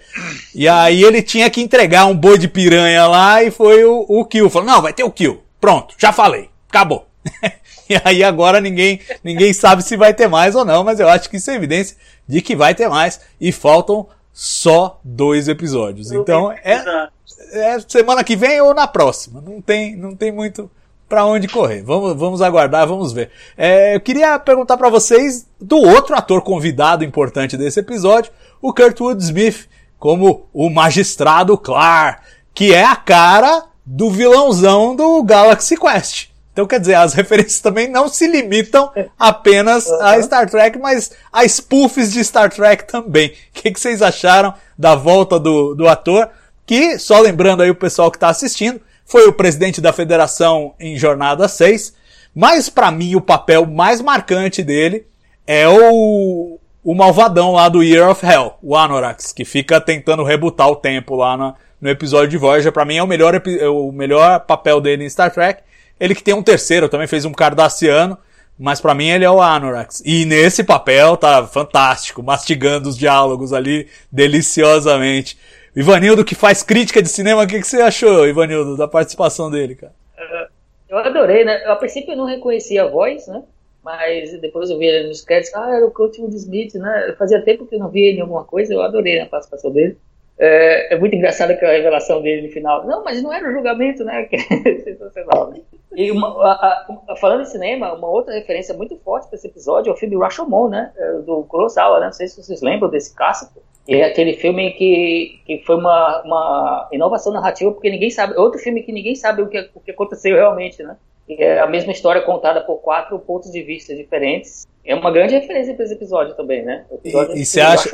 E 0.55 0.67
aí 0.67 1.05
ele 1.05 1.21
tinha 1.21 1.51
que 1.51 1.61
entregar 1.61 2.07
um 2.07 2.17
boi 2.17 2.39
de 2.39 2.49
piranha 2.49 3.07
lá 3.07 3.43
e 3.43 3.51
foi 3.51 3.85
o, 3.85 4.07
o 4.09 4.25
Kill. 4.25 4.49
Falou, 4.49 4.67
não, 4.67 4.81
vai 4.81 4.95
ter 4.95 5.05
o 5.05 5.11
Kill. 5.11 5.43
Pronto, 5.61 5.95
já 5.99 6.13
falei, 6.13 6.49
acabou. 6.69 7.07
e 7.91 8.01
aí 8.03 8.25
agora 8.25 8.61
ninguém, 8.61 9.01
ninguém 9.23 9.53
sabe 9.53 9.83
se 9.83 9.97
vai 9.97 10.15
ter 10.15 10.29
mais 10.29 10.55
ou 10.55 10.65
não, 10.65 10.83
mas 10.83 10.99
eu 10.99 11.09
acho 11.09 11.29
que 11.29 11.37
isso 11.37 11.51
é 11.51 11.55
evidência 11.55 11.97
de 12.27 12.41
que 12.41 12.57
vai 12.57 12.75
ter 12.75 12.89
mais 12.89 13.21
e 13.39 13.53
faltam 13.53 14.09
só 14.33 14.99
dois 15.05 15.49
episódios. 15.49 16.11
Então 16.11 16.51
é, 16.53 17.09
é 17.53 17.81
semana 17.87 18.25
que 18.25 18.37
vem 18.37 18.61
ou 18.63 18.73
na 18.73 18.87
próxima. 18.87 19.43
Não 19.43 19.61
tem, 19.61 19.95
não 19.95 20.15
tem 20.15 20.33
muito 20.33 20.71
para 21.09 21.25
onde 21.25 21.49
correr. 21.49 21.83
Vamos, 21.83 22.17
vamos 22.17 22.43
aguardar, 22.43 22.87
vamos 22.87 23.13
ver. 23.13 23.31
É, 23.57 23.95
eu 23.95 24.01
queria 24.01 24.39
perguntar 24.39 24.77
para 24.77 24.89
vocês 24.89 25.47
do 25.61 25.77
outro 25.77 26.17
ator 26.17 26.43
convidado 26.43 27.05
importante 27.05 27.57
desse 27.57 27.81
episódio, 27.81 28.33
o 28.61 28.73
Kurtwood 28.73 29.23
Smith, 29.23 29.69
como 29.99 30.47
o 30.53 30.69
magistrado 30.69 31.57
Clark, 31.57 32.23
que 32.55 32.75
é 32.75 32.85
a 32.85 32.97
cara 32.97 33.65
do 33.85 34.11
vilãozão 34.11 34.97
do 34.97 35.23
Galaxy 35.23 35.77
Quest. 35.77 36.29
Então, 36.53 36.67
quer 36.67 36.81
dizer, 36.81 36.95
as 36.95 37.13
referências 37.15 37.61
também 37.61 37.87
não 37.87 38.09
se 38.09 38.27
limitam 38.27 38.91
apenas 39.19 39.91
a 39.91 40.21
Star 40.23 40.49
Trek, 40.49 40.79
mas 40.79 41.13
a 41.31 41.45
spoofs 41.45 42.13
de 42.13 42.25
Star 42.25 42.51
Trek 42.51 42.85
também. 42.85 43.29
O 43.29 43.33
que, 43.53 43.71
que 43.71 43.79
vocês 43.79 44.01
acharam 44.01 44.55
da 44.77 44.95
volta 44.95 45.39
do, 45.39 45.75
do 45.75 45.87
ator? 45.87 46.31
Que, 46.65 46.99
só 46.99 47.21
lembrando 47.21 47.63
aí 47.63 47.71
o 47.71 47.75
pessoal 47.75 48.11
que 48.11 48.17
está 48.17 48.29
assistindo, 48.29 48.81
foi 49.07 49.27
o 49.29 49.33
presidente 49.33 49.81
da 49.81 49.93
federação 49.93 50.75
em 50.79 50.99
Jornada 50.99 51.47
6, 51.47 51.95
mas 52.35 52.69
para 52.69 52.91
mim 52.91 53.15
o 53.15 53.21
papel 53.21 53.65
mais 53.65 54.01
marcante 54.03 54.63
dele 54.63 55.07
é 55.47 55.67
o, 55.69 56.59
o 56.83 56.95
malvadão 56.95 57.53
lá 57.53 57.69
do 57.69 57.83
Year 57.83 58.11
of 58.11 58.27
Hell, 58.27 58.55
o 58.61 58.77
Anorax, 58.77 59.33
que 59.33 59.45
fica 59.45 59.81
tentando 59.81 60.25
rebutar 60.25 60.69
o 60.69 60.77
tempo 60.77 61.15
lá 61.15 61.37
no, 61.37 61.55
no 61.81 61.89
episódio 61.89 62.29
de 62.29 62.37
Voyager. 62.37 62.73
Para 62.73 62.85
mim 62.85 62.97
é 62.97 63.03
o 63.03 63.07
melhor, 63.07 63.41
o 63.73 63.93
melhor 63.93 64.41
papel 64.41 64.81
dele 64.81 65.05
em 65.05 65.09
Star 65.09 65.33
Trek. 65.33 65.63
Ele 65.99 66.15
que 66.15 66.23
tem 66.23 66.35
um 66.35 66.43
terceiro, 66.43 66.89
também 66.89 67.07
fez 67.07 67.25
um 67.25 67.33
Cardassiano, 67.33 68.19
mas 68.59 68.81
para 68.81 68.95
mim 68.95 69.09
ele 69.09 69.25
é 69.25 69.31
o 69.31 69.41
Anorax. 69.41 70.03
E 70.05 70.25
nesse 70.25 70.65
papel 70.65 71.17
tá 71.17 71.47
fantástico, 71.47 72.23
mastigando 72.23 72.89
os 72.89 72.99
diálogos 72.99 73.53
ali 73.53 73.89
deliciosamente. 74.11 75.39
Ivanildo, 75.77 76.25
que 76.25 76.35
faz 76.35 76.63
crítica 76.63 77.03
de 77.03 77.09
cinema, 77.11 77.45
o 77.45 77.47
que, 77.47 77.61
que 77.61 77.67
você 77.67 77.83
achou, 77.83 78.27
Ivanildo, 78.27 78.79
da 78.79 78.89
participação 78.89 79.51
dele, 79.51 79.75
cara? 79.75 79.93
Uh, 80.17 80.51
eu 80.89 80.97
adorei, 80.97 81.45
né? 81.45 81.67
Eu, 81.67 81.73
a 81.73 81.77
princípio 81.77 82.13
eu 82.13 82.17
não 82.17 82.25
reconhecia 82.25 82.85
a 82.85 82.89
voz, 82.89 83.27
né? 83.27 83.43
Mas 83.85 84.33
depois 84.41 84.71
eu 84.71 84.79
vi 84.79 84.87
ele 84.87 85.09
nos 85.09 85.21
créditos, 85.21 85.55
ah, 85.55 85.77
era 85.77 85.85
o 85.85 85.91
Coach 85.91 86.19
Wood 86.19 86.35
Smith, 86.35 86.75
né? 86.77 87.15
Fazia 87.19 87.43
tempo 87.43 87.67
que 87.67 87.75
eu 87.75 87.79
não 87.79 87.91
via 87.91 88.09
ele 88.09 88.19
em 88.19 88.23
alguma 88.23 88.43
coisa, 88.43 88.73
eu 88.73 88.81
adorei 88.81 89.21
a 89.21 89.27
participação 89.27 89.71
dele. 89.71 89.99
É, 90.39 90.95
é 90.95 90.99
muito 90.99 91.15
engraçado 91.15 91.51
aquela 91.51 91.73
revelação 91.73 92.23
dele 92.23 92.47
no 92.47 92.53
final. 92.53 92.87
Não, 92.87 93.05
mas 93.05 93.23
não 93.23 93.33
era 93.33 93.47
o 93.47 93.53
julgamento, 93.53 94.03
né? 94.03 94.27
Sensacional, 94.83 95.51
né? 95.51 95.61
E 95.95 96.11
uma, 96.11 96.29
a, 96.29 96.87
a, 97.09 97.17
falando 97.17 97.43
em 97.43 97.47
cinema, 97.47 97.93
uma 97.93 98.09
outra 98.09 98.35
referência 98.35 98.75
muito 98.75 98.97
forte 98.99 99.29
para 99.29 99.37
esse 99.37 99.47
episódio 99.47 99.91
é 99.91 99.93
o 99.93 99.97
filme 99.97 100.17
Rashomon, 100.17 100.69
né? 100.69 100.93
É, 100.97 101.13
do 101.21 101.45
Kurosawa, 101.45 102.01
né? 102.01 102.07
Não 102.07 102.13
sei 102.13 102.29
se 102.29 102.43
vocês 102.43 102.61
lembram 102.61 102.91
desse 102.91 103.15
clássico. 103.15 103.63
É 103.89 104.03
aquele 104.03 104.35
filme 104.35 104.73
que, 104.73 105.41
que 105.47 105.63
foi 105.65 105.77
uma, 105.77 106.23
uma 106.23 106.89
inovação 106.91 107.33
narrativa, 107.33 107.71
porque 107.71 107.89
ninguém 107.89 108.11
sabe. 108.11 108.35
É 108.35 108.41
outro 108.41 108.59
filme 108.59 108.83
que 108.83 108.91
ninguém 108.91 109.15
sabe 109.15 109.43
o 109.43 109.49
que, 109.49 109.71
o 109.75 109.81
que 109.81 109.93
aconteceu 109.93 110.35
realmente, 110.35 110.83
né? 110.83 110.97
E 111.29 111.43
é 111.43 111.61
a 111.61 111.67
mesma 111.67 111.93
história 111.93 112.23
contada 112.23 112.61
por 112.61 112.77
quatro 112.77 113.19
pontos 113.19 113.51
de 113.51 113.63
vista 113.63 113.95
diferentes. 113.95 114.67
É 114.85 114.95
uma 114.95 115.11
grande 115.11 115.35
referência 115.35 115.75
para 115.75 115.85
esse 115.85 115.95
episódio 115.95 116.35
também, 116.35 116.65
né? 116.65 116.85
E 117.03 117.45
você 117.45 117.61
acha, 117.61 117.91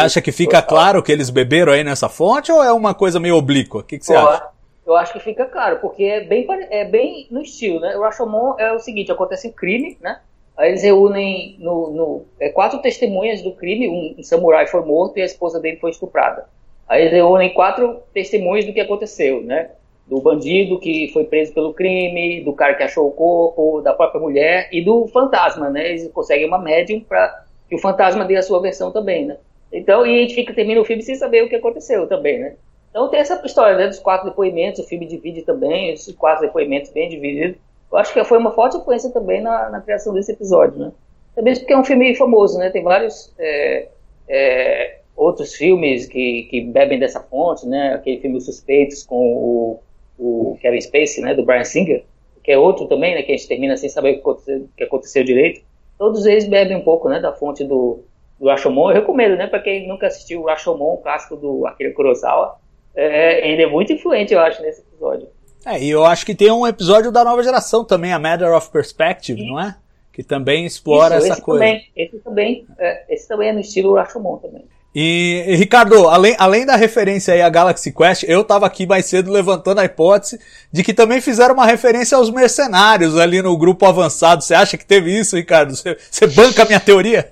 acha 0.00 0.20
que 0.20 0.32
fica 0.32 0.60
claro 0.60 1.02
que 1.02 1.12
eles 1.12 1.30
beberam 1.30 1.72
aí 1.72 1.84
nessa 1.84 2.08
fonte 2.08 2.50
ou 2.50 2.62
é 2.62 2.72
uma 2.72 2.94
coisa 2.94 3.20
meio 3.20 3.36
oblíqua? 3.36 3.80
O 3.80 3.82
que, 3.84 3.98
você 3.98 4.14
acha? 4.14 4.51
Eu 4.84 4.96
acho 4.96 5.12
que 5.12 5.20
fica 5.20 5.44
claro, 5.46 5.78
porque 5.78 6.04
é 6.04 6.20
bem, 6.20 6.46
é 6.70 6.84
bem 6.84 7.26
no 7.30 7.42
estilo, 7.42 7.78
né? 7.80 7.96
O 7.96 8.00
Rashomon 8.00 8.56
é 8.58 8.72
o 8.72 8.80
seguinte, 8.80 9.12
acontece 9.12 9.46
um 9.46 9.52
crime, 9.52 9.96
né? 10.00 10.20
Aí 10.56 10.70
eles 10.70 10.82
reúnem 10.82 11.56
no, 11.60 11.90
no 11.90 12.26
é, 12.38 12.48
quatro 12.50 12.80
testemunhas 12.80 13.42
do 13.42 13.52
crime, 13.52 13.88
um, 13.88 14.16
um, 14.18 14.22
samurai 14.22 14.66
foi 14.66 14.84
morto 14.84 15.18
e 15.18 15.22
a 15.22 15.24
esposa 15.24 15.60
dele 15.60 15.78
foi 15.78 15.90
estuprada. 15.90 16.46
Aí 16.88 17.02
eles 17.02 17.12
reúnem 17.12 17.54
quatro 17.54 18.02
testemunhas 18.12 18.66
do 18.66 18.72
que 18.72 18.80
aconteceu, 18.80 19.40
né? 19.42 19.70
Do 20.06 20.20
bandido 20.20 20.78
que 20.80 21.10
foi 21.12 21.24
preso 21.24 21.54
pelo 21.54 21.72
crime, 21.72 22.42
do 22.44 22.52
cara 22.52 22.74
que 22.74 22.82
achou 22.82 23.08
o 23.08 23.12
corpo, 23.12 23.80
da 23.80 23.94
própria 23.94 24.20
mulher 24.20 24.68
e 24.72 24.84
do 24.84 25.06
fantasma, 25.08 25.70
né? 25.70 25.90
Eles 25.90 26.10
conseguem 26.12 26.46
uma 26.46 26.58
médium 26.58 27.00
para 27.00 27.44
que 27.68 27.76
o 27.76 27.78
fantasma 27.78 28.24
dê 28.24 28.36
a 28.36 28.42
sua 28.42 28.60
versão 28.60 28.90
também, 28.90 29.24
né? 29.26 29.38
Então, 29.72 30.04
e 30.04 30.18
a 30.18 30.22
gente 30.22 30.34
fica 30.34 30.52
termina 30.52 30.80
o 30.80 30.84
filme 30.84 31.02
sem 31.02 31.14
saber 31.14 31.44
o 31.44 31.48
que 31.48 31.56
aconteceu 31.56 32.06
também, 32.06 32.38
né? 32.38 32.56
Então 32.92 33.08
tem 33.08 33.18
essa 33.18 33.40
história 33.44 33.76
né, 33.76 33.88
dos 33.88 33.98
quatro 33.98 34.28
depoimentos, 34.28 34.80
o 34.80 34.86
filme 34.86 35.06
divide 35.06 35.42
também, 35.42 35.90
esses 35.90 36.14
quatro 36.14 36.46
depoimentos 36.46 36.90
bem 36.92 37.08
divididos 37.08 37.58
eu 37.92 37.98
acho 37.98 38.12
que 38.14 38.24
foi 38.24 38.38
uma 38.38 38.50
forte 38.52 38.78
influência 38.78 39.10
também 39.10 39.42
na, 39.42 39.68
na 39.68 39.80
criação 39.82 40.14
desse 40.14 40.32
episódio, 40.32 40.78
né? 40.78 40.92
Também 41.34 41.54
porque 41.54 41.72
é 41.74 41.78
um 41.78 41.84
filme 41.84 42.14
famoso, 42.14 42.58
né? 42.58 42.70
Tem 42.70 42.82
vários 42.82 43.32
é, 43.38 43.88
é, 44.26 44.98
outros 45.14 45.54
filmes 45.54 46.06
que, 46.06 46.44
que 46.44 46.62
bebem 46.62 46.98
dessa 46.98 47.20
fonte, 47.20 47.66
né? 47.66 47.92
Aquele 47.94 48.18
filme 48.18 48.38
Os 48.38 48.46
Suspeitos 48.46 49.02
com 49.02 49.16
o, 49.16 49.80
o 50.18 50.58
Kevin 50.62 50.80
Spacey, 50.80 51.22
né? 51.22 51.34
Do 51.34 51.44
Brian 51.44 51.64
Singer, 51.64 52.02
que 52.42 52.50
é 52.50 52.58
outro 52.58 52.86
também, 52.86 53.14
né? 53.14 53.22
Que 53.22 53.32
a 53.32 53.36
gente 53.36 53.48
termina 53.48 53.76
sem 53.76 53.90
saber 53.90 54.12
o 54.12 54.14
que 54.14 54.20
aconteceu, 54.20 54.68
que 54.74 54.84
aconteceu 54.84 55.22
direito. 55.22 55.60
Todos 55.98 56.24
eles 56.24 56.48
bebem 56.48 56.78
um 56.78 56.82
pouco, 56.84 57.10
né? 57.10 57.20
Da 57.20 57.32
fonte 57.32 57.62
do, 57.62 58.00
do 58.40 58.48
Rashomon. 58.48 58.90
Eu 58.90 58.94
recomendo, 58.94 59.36
né? 59.36 59.46
Para 59.46 59.60
quem 59.60 59.86
nunca 59.86 60.06
assistiu 60.06 60.40
o 60.40 60.46
Rashomon, 60.46 60.94
o 60.94 60.98
clássico 60.98 61.36
do 61.36 61.66
Akira 61.66 61.92
Kurosawa, 61.92 62.58
é, 62.94 63.50
ele 63.50 63.62
é 63.62 63.66
muito 63.66 63.92
influente, 63.92 64.32
eu 64.32 64.40
acho, 64.40 64.62
nesse 64.62 64.80
episódio. 64.80 65.28
É, 65.64 65.80
e 65.80 65.90
eu 65.90 66.04
acho 66.04 66.26
que 66.26 66.34
tem 66.34 66.50
um 66.50 66.66
episódio 66.66 67.12
da 67.12 67.24
nova 67.24 67.42
geração 67.42 67.84
também, 67.84 68.12
a 68.12 68.18
Matter 68.18 68.52
of 68.52 68.70
Perspective, 68.70 69.44
não 69.44 69.60
é? 69.60 69.76
Que 70.12 70.22
também 70.22 70.66
explora 70.66 71.16
Isso, 71.16 71.26
essa 71.26 71.34
esse 71.34 71.42
coisa. 71.42 71.64
Também, 71.64 71.86
esse 71.96 72.18
também, 72.18 72.66
é, 72.78 73.14
esse 73.14 73.28
também 73.28 73.48
é 73.48 73.52
no 73.52 73.60
estilo 73.60 73.94
Rashomon 73.94 74.36
também. 74.38 74.64
E, 74.94 75.44
e, 75.46 75.56
Ricardo, 75.56 76.06
além, 76.08 76.36
além 76.38 76.66
da 76.66 76.76
referência 76.76 77.32
aí 77.32 77.40
a 77.40 77.48
Galaxy 77.48 77.92
Quest, 77.92 78.24
eu 78.24 78.44
tava 78.44 78.66
aqui 78.66 78.86
mais 78.86 79.06
cedo 79.06 79.32
levantando 79.32 79.80
a 79.80 79.84
hipótese 79.86 80.38
de 80.70 80.84
que 80.84 80.92
também 80.92 81.20
fizeram 81.20 81.54
uma 81.54 81.64
referência 81.64 82.18
aos 82.18 82.28
mercenários 82.28 83.16
ali 83.16 83.40
no 83.40 83.56
grupo 83.56 83.86
avançado. 83.86 84.42
Você 84.42 84.54
acha 84.54 84.76
que 84.76 84.84
teve 84.84 85.18
isso, 85.18 85.34
Ricardo? 85.34 85.74
Você, 85.74 85.96
você 86.10 86.26
banca 86.26 86.62
a 86.62 86.66
minha 86.66 86.80
teoria? 86.80 87.30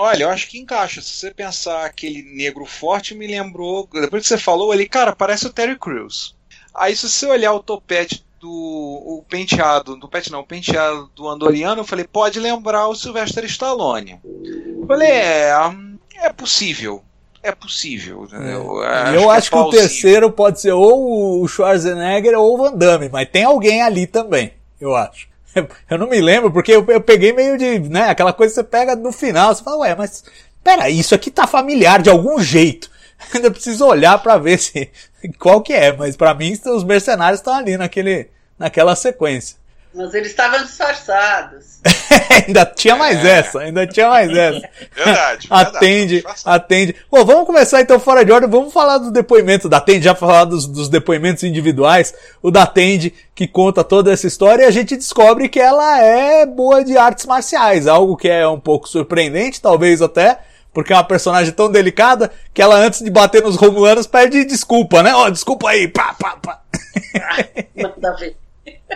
Olha, 0.00 0.22
eu 0.22 0.30
acho 0.30 0.46
que 0.46 0.60
encaixa. 0.60 1.02
Se 1.02 1.12
você 1.12 1.34
pensar 1.34 1.84
aquele 1.84 2.22
negro 2.22 2.64
forte, 2.64 3.16
me 3.16 3.26
lembrou. 3.26 3.88
Depois 3.92 4.22
que 4.22 4.28
você 4.28 4.38
falou 4.38 4.70
ali, 4.70 4.88
cara, 4.88 5.12
parece 5.12 5.48
o 5.48 5.52
Terry 5.52 5.76
Crews. 5.76 6.36
Aí 6.72 6.94
se 6.94 7.08
você 7.08 7.26
olhar 7.26 7.52
o 7.52 7.58
topete 7.58 8.24
do 8.38 8.48
o 8.48 9.24
penteado, 9.28 9.96
do 9.96 10.08
pet 10.08 10.30
não, 10.30 10.38
o 10.38 10.46
penteado 10.46 11.10
do 11.16 11.28
Andoriano, 11.28 11.80
eu 11.80 11.84
falei, 11.84 12.06
pode 12.06 12.38
lembrar 12.38 12.86
o 12.86 12.94
Sylvester 12.94 13.44
Stallone. 13.46 14.20
Eu 14.22 14.86
falei, 14.86 15.08
é, 15.08 15.52
é 16.14 16.32
possível. 16.32 17.02
É 17.42 17.50
possível. 17.50 18.28
É. 18.32 18.54
Eu 18.54 18.80
acho, 18.80 19.14
eu 19.14 19.22
que, 19.22 19.28
acho 19.30 19.48
é 19.48 19.50
que, 19.50 19.56
o 19.56 19.70
terceiro 19.70 20.30
pode 20.30 20.60
ser 20.60 20.72
ou 20.74 21.42
o 21.42 21.48
Schwarzenegger 21.48 22.38
ou 22.38 22.54
o 22.54 22.56
Van 22.56 22.76
Damme, 22.76 23.08
mas 23.08 23.28
tem 23.28 23.42
alguém 23.42 23.82
ali 23.82 24.06
também, 24.06 24.52
eu 24.80 24.94
acho. 24.94 25.26
Eu 25.88 25.98
não 25.98 26.08
me 26.08 26.20
lembro, 26.20 26.50
porque 26.50 26.72
eu, 26.72 26.84
eu 26.88 27.00
peguei 27.00 27.32
meio 27.32 27.56
de, 27.56 27.78
né, 27.80 28.10
aquela 28.10 28.32
coisa 28.32 28.52
que 28.52 28.60
você 28.60 28.64
pega 28.64 28.94
no 28.94 29.12
final, 29.12 29.54
você 29.54 29.62
fala, 29.62 29.78
ué, 29.78 29.94
mas 29.94 30.24
pera, 30.62 30.90
isso 30.90 31.14
aqui 31.14 31.30
tá 31.30 31.46
familiar 31.46 32.02
de 32.02 32.10
algum 32.10 32.40
jeito. 32.40 32.90
Ainda 33.34 33.50
preciso 33.50 33.86
olhar 33.86 34.18
para 34.22 34.38
ver 34.38 34.58
se 34.58 34.90
qual 35.38 35.60
que 35.62 35.72
é, 35.72 35.92
mas 35.92 36.16
para 36.16 36.34
mim 36.34 36.56
os 36.66 36.84
mercenários 36.84 37.40
estão 37.40 37.54
ali 37.54 37.76
naquele, 37.76 38.28
naquela 38.58 38.94
sequência. 38.94 39.56
Mas 39.98 40.14
eles 40.14 40.28
estavam 40.28 40.62
disfarçados. 40.62 41.80
ainda 42.46 42.64
tinha 42.64 42.94
mais 42.94 43.24
é. 43.24 43.38
essa, 43.40 43.58
ainda 43.58 43.84
tinha 43.84 44.08
mais 44.08 44.30
essa. 44.30 44.68
Verdade. 44.94 45.48
atende, 45.50 46.14
verdade, 46.22 46.42
atende. 46.44 46.96
Bom, 47.10 47.24
vamos 47.24 47.44
começar 47.44 47.80
então 47.80 47.98
fora 47.98 48.24
de 48.24 48.30
ordem, 48.30 48.48
vamos 48.48 48.72
falar 48.72 48.98
do 48.98 49.10
depoimento 49.10 49.68
da 49.68 49.78
Atende, 49.78 50.04
já 50.04 50.14
falar 50.14 50.44
dos, 50.44 50.68
dos 50.68 50.88
depoimentos 50.88 51.42
individuais, 51.42 52.14
o 52.40 52.48
da 52.48 52.62
Atende 52.62 53.12
que 53.34 53.48
conta 53.48 53.82
toda 53.82 54.12
essa 54.12 54.28
história 54.28 54.62
e 54.62 54.66
a 54.66 54.70
gente 54.70 54.94
descobre 54.94 55.48
que 55.48 55.58
ela 55.58 56.00
é 56.00 56.46
boa 56.46 56.84
de 56.84 56.96
artes 56.96 57.26
marciais, 57.26 57.88
algo 57.88 58.16
que 58.16 58.28
é 58.28 58.46
um 58.46 58.60
pouco 58.60 58.88
surpreendente, 58.88 59.60
talvez 59.60 60.00
até, 60.00 60.38
porque 60.72 60.92
é 60.92 60.96
uma 60.96 61.02
personagem 61.02 61.52
tão 61.52 61.68
delicada 61.72 62.30
que 62.54 62.62
ela, 62.62 62.76
antes 62.76 63.02
de 63.02 63.10
bater 63.10 63.42
nos 63.42 63.56
Romulanos, 63.56 64.06
pede 64.06 64.44
desculpa, 64.44 65.02
né? 65.02 65.12
Ó, 65.12 65.26
oh, 65.26 65.30
desculpa 65.30 65.70
aí, 65.70 65.88
pá, 65.88 66.14
pá, 66.16 66.36
pá. 66.40 66.62
Manda 67.74 68.14
ver. 68.14 68.36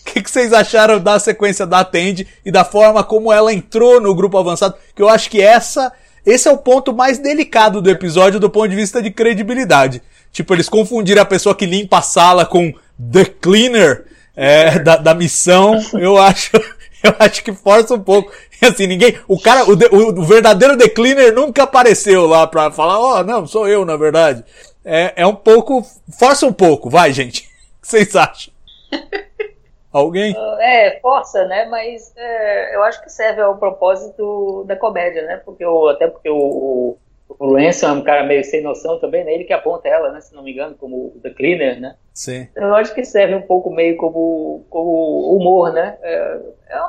O 0.00 0.12
que, 0.12 0.22
que, 0.22 0.30
vocês 0.30 0.52
acharam 0.52 0.98
da 0.98 1.20
sequência 1.20 1.64
da 1.64 1.80
Atende 1.80 2.26
e 2.44 2.50
da 2.50 2.64
forma 2.64 3.04
como 3.04 3.32
ela 3.32 3.52
entrou 3.52 4.00
no 4.00 4.12
grupo 4.12 4.36
avançado? 4.36 4.74
Que 4.92 5.00
eu 5.00 5.08
acho 5.08 5.30
que 5.30 5.40
essa, 5.40 5.92
esse 6.26 6.48
é 6.48 6.50
o 6.52 6.58
ponto 6.58 6.92
mais 6.92 7.18
delicado 7.18 7.80
do 7.80 7.88
episódio 7.88 8.40
do 8.40 8.50
ponto 8.50 8.68
de 8.68 8.74
vista 8.74 9.00
de 9.00 9.12
credibilidade. 9.12 10.02
Tipo, 10.32 10.52
eles 10.52 10.68
confundiram 10.68 11.22
a 11.22 11.26
pessoa 11.26 11.54
que 11.54 11.64
limpa 11.64 11.98
a 11.98 12.02
sala 12.02 12.44
com 12.44 12.72
The 13.00 13.24
Cleaner 13.24 14.04
é, 14.34 14.80
da, 14.80 14.96
da 14.96 15.14
missão. 15.14 15.80
Eu 15.94 16.18
acho, 16.18 16.56
eu 17.04 17.14
acho 17.18 17.44
que 17.44 17.52
força 17.52 17.94
um 17.94 18.00
pouco. 18.00 18.32
Assim, 18.60 18.86
ninguém, 18.88 19.16
o 19.28 19.40
cara, 19.40 19.64
o, 19.70 19.76
de- 19.76 19.86
o, 19.86 20.08
o 20.20 20.24
verdadeiro 20.24 20.76
The 20.76 20.88
Cleaner 20.88 21.32
nunca 21.32 21.62
apareceu 21.62 22.26
lá 22.26 22.46
pra 22.46 22.70
falar, 22.70 22.98
ó, 22.98 23.22
não, 23.22 23.46
sou 23.46 23.68
eu, 23.68 23.84
na 23.84 23.96
verdade. 23.96 24.44
É, 24.84 25.12
é 25.16 25.26
um 25.26 25.34
pouco, 25.34 25.86
força 26.18 26.46
um 26.46 26.52
pouco, 26.52 26.90
vai, 26.90 27.12
gente. 27.12 27.48
O 27.80 27.82
que 27.82 27.88
vocês 27.88 28.14
acham? 28.14 28.52
Alguém? 29.92 30.34
É, 30.60 31.00
força, 31.00 31.44
né? 31.46 31.64
Mas 31.66 32.14
é, 32.16 32.76
eu 32.76 32.82
acho 32.84 33.02
que 33.02 33.10
serve 33.10 33.40
ao 33.40 33.58
propósito 33.58 34.64
da 34.66 34.76
comédia, 34.76 35.22
né? 35.22 35.36
Porque 35.38 35.64
o, 35.64 35.88
até 35.88 36.06
porque 36.06 36.30
o, 36.30 36.96
o, 37.28 37.56
Ransom 37.56 37.88
é 37.88 37.92
um 37.92 38.02
cara 38.02 38.24
meio 38.24 38.44
sem 38.44 38.62
noção 38.62 39.00
também, 39.00 39.24
né? 39.24 39.34
Ele 39.34 39.44
que 39.44 39.52
aponta 39.52 39.88
ela, 39.88 40.12
né? 40.12 40.20
Se 40.20 40.32
não 40.32 40.44
me 40.44 40.52
engano, 40.52 40.76
como 40.76 41.06
o 41.16 41.20
The 41.20 41.30
Cleaner, 41.30 41.80
né? 41.80 41.96
Sim. 42.14 42.46
Eu 42.54 42.74
acho 42.76 42.94
que 42.94 43.04
serve 43.04 43.34
um 43.34 43.42
pouco 43.42 43.68
meio 43.68 43.96
como, 43.96 44.64
como 44.70 45.36
humor, 45.36 45.72
né? 45.72 45.98
É, 46.02 46.40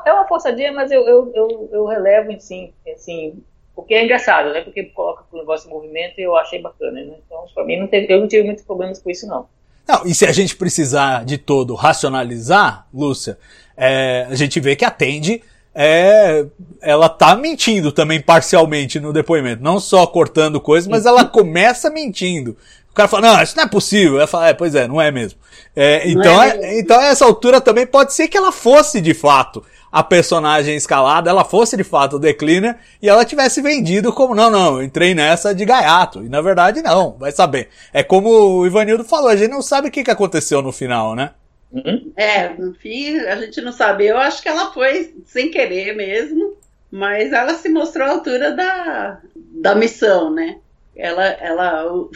é 0.06 0.12
uma 0.12 0.28
forçadinha, 0.28 0.70
mas 0.70 0.92
eu, 0.92 1.04
eu, 1.08 1.32
eu, 1.34 1.68
eu 1.72 1.86
relevo 1.86 2.30
em 2.30 2.38
sim, 2.38 2.72
assim, 2.94 3.42
porque 3.74 3.94
é 3.94 4.04
engraçado, 4.04 4.52
né? 4.52 4.60
Porque 4.60 4.84
coloca 4.84 5.24
o 5.32 5.38
negócio 5.38 5.68
em 5.68 5.72
movimento 5.72 6.20
e 6.20 6.22
eu 6.22 6.36
achei 6.36 6.60
bacana, 6.60 7.02
né? 7.02 7.16
Então, 7.26 7.46
pra 7.52 7.64
mim, 7.64 7.80
não 7.80 7.88
teve, 7.88 8.12
eu 8.12 8.20
não 8.20 8.28
tive 8.28 8.44
muitos 8.44 8.64
problemas 8.64 9.02
com 9.02 9.10
isso, 9.10 9.26
não. 9.26 9.48
Não, 9.86 10.06
e 10.06 10.14
se 10.14 10.24
a 10.24 10.32
gente 10.32 10.56
precisar 10.56 11.24
de 11.24 11.38
todo 11.38 11.74
racionalizar, 11.74 12.86
Lúcia, 12.92 13.38
é, 13.76 14.26
a 14.30 14.34
gente 14.34 14.60
vê 14.60 14.76
que 14.76 14.84
a 14.84 14.90
Tandy 14.90 15.42
é, 15.74 16.44
ela 16.80 17.08
tá 17.08 17.34
mentindo 17.34 17.90
também 17.90 18.20
parcialmente 18.20 19.00
no 19.00 19.12
depoimento. 19.12 19.62
Não 19.62 19.80
só 19.80 20.06
cortando 20.06 20.60
coisas, 20.60 20.88
mas 20.88 21.06
ela 21.06 21.24
começa 21.24 21.90
mentindo. 21.90 22.56
O 22.90 22.94
cara 22.94 23.08
fala, 23.08 23.34
não, 23.36 23.42
isso 23.42 23.56
não 23.56 23.64
é 23.64 23.68
possível. 23.68 24.18
Ela 24.18 24.26
fala, 24.26 24.48
é, 24.48 24.52
pois 24.52 24.74
é, 24.74 24.86
não 24.86 25.00
é 25.00 25.10
mesmo. 25.10 25.38
É, 25.74 26.06
então, 26.08 26.42
é 26.42 26.50
é- 26.50 26.58
mesmo. 26.58 26.80
então, 26.80 27.00
a 27.00 27.06
essa 27.06 27.24
altura 27.24 27.60
também 27.60 27.86
pode 27.86 28.12
ser 28.12 28.28
que 28.28 28.36
ela 28.36 28.52
fosse 28.52 29.00
de 29.00 29.14
fato 29.14 29.64
a 29.92 30.02
personagem 30.02 30.74
escalada, 30.74 31.28
ela 31.28 31.44
fosse 31.44 31.76
de 31.76 31.84
fato 31.84 32.18
Decliner 32.18 32.78
e 33.00 33.08
ela 33.10 33.26
tivesse 33.26 33.60
vendido 33.60 34.10
como, 34.10 34.34
não, 34.34 34.50
não, 34.50 34.82
entrei 34.82 35.14
nessa 35.14 35.54
de 35.54 35.66
gaiato. 35.66 36.24
E 36.24 36.30
na 36.30 36.40
verdade 36.40 36.80
não, 36.80 37.12
vai 37.18 37.30
saber. 37.30 37.68
É 37.92 38.02
como 38.02 38.30
o 38.30 38.66
Ivanildo 38.66 39.04
falou, 39.04 39.28
a 39.28 39.36
gente 39.36 39.50
não 39.50 39.60
sabe 39.60 39.88
o 39.88 39.90
que, 39.90 40.02
que 40.02 40.10
aconteceu 40.10 40.62
no 40.62 40.72
final, 40.72 41.14
né? 41.14 41.32
Uhum. 41.70 42.10
É, 42.16 42.48
no 42.50 42.72
fim, 42.74 43.18
a 43.18 43.36
gente 43.36 43.60
não 43.60 43.72
sabe. 43.72 44.06
Eu 44.06 44.16
acho 44.16 44.42
que 44.42 44.48
ela 44.48 44.72
foi 44.72 45.14
sem 45.26 45.50
querer 45.50 45.94
mesmo, 45.94 46.56
mas 46.90 47.32
ela 47.32 47.54
se 47.54 47.68
mostrou 47.68 48.06
à 48.06 48.10
altura 48.12 48.52
da, 48.52 49.20
da 49.34 49.74
missão, 49.74 50.32
né? 50.32 50.56
Ela, 50.96 51.24
ela 51.24 52.08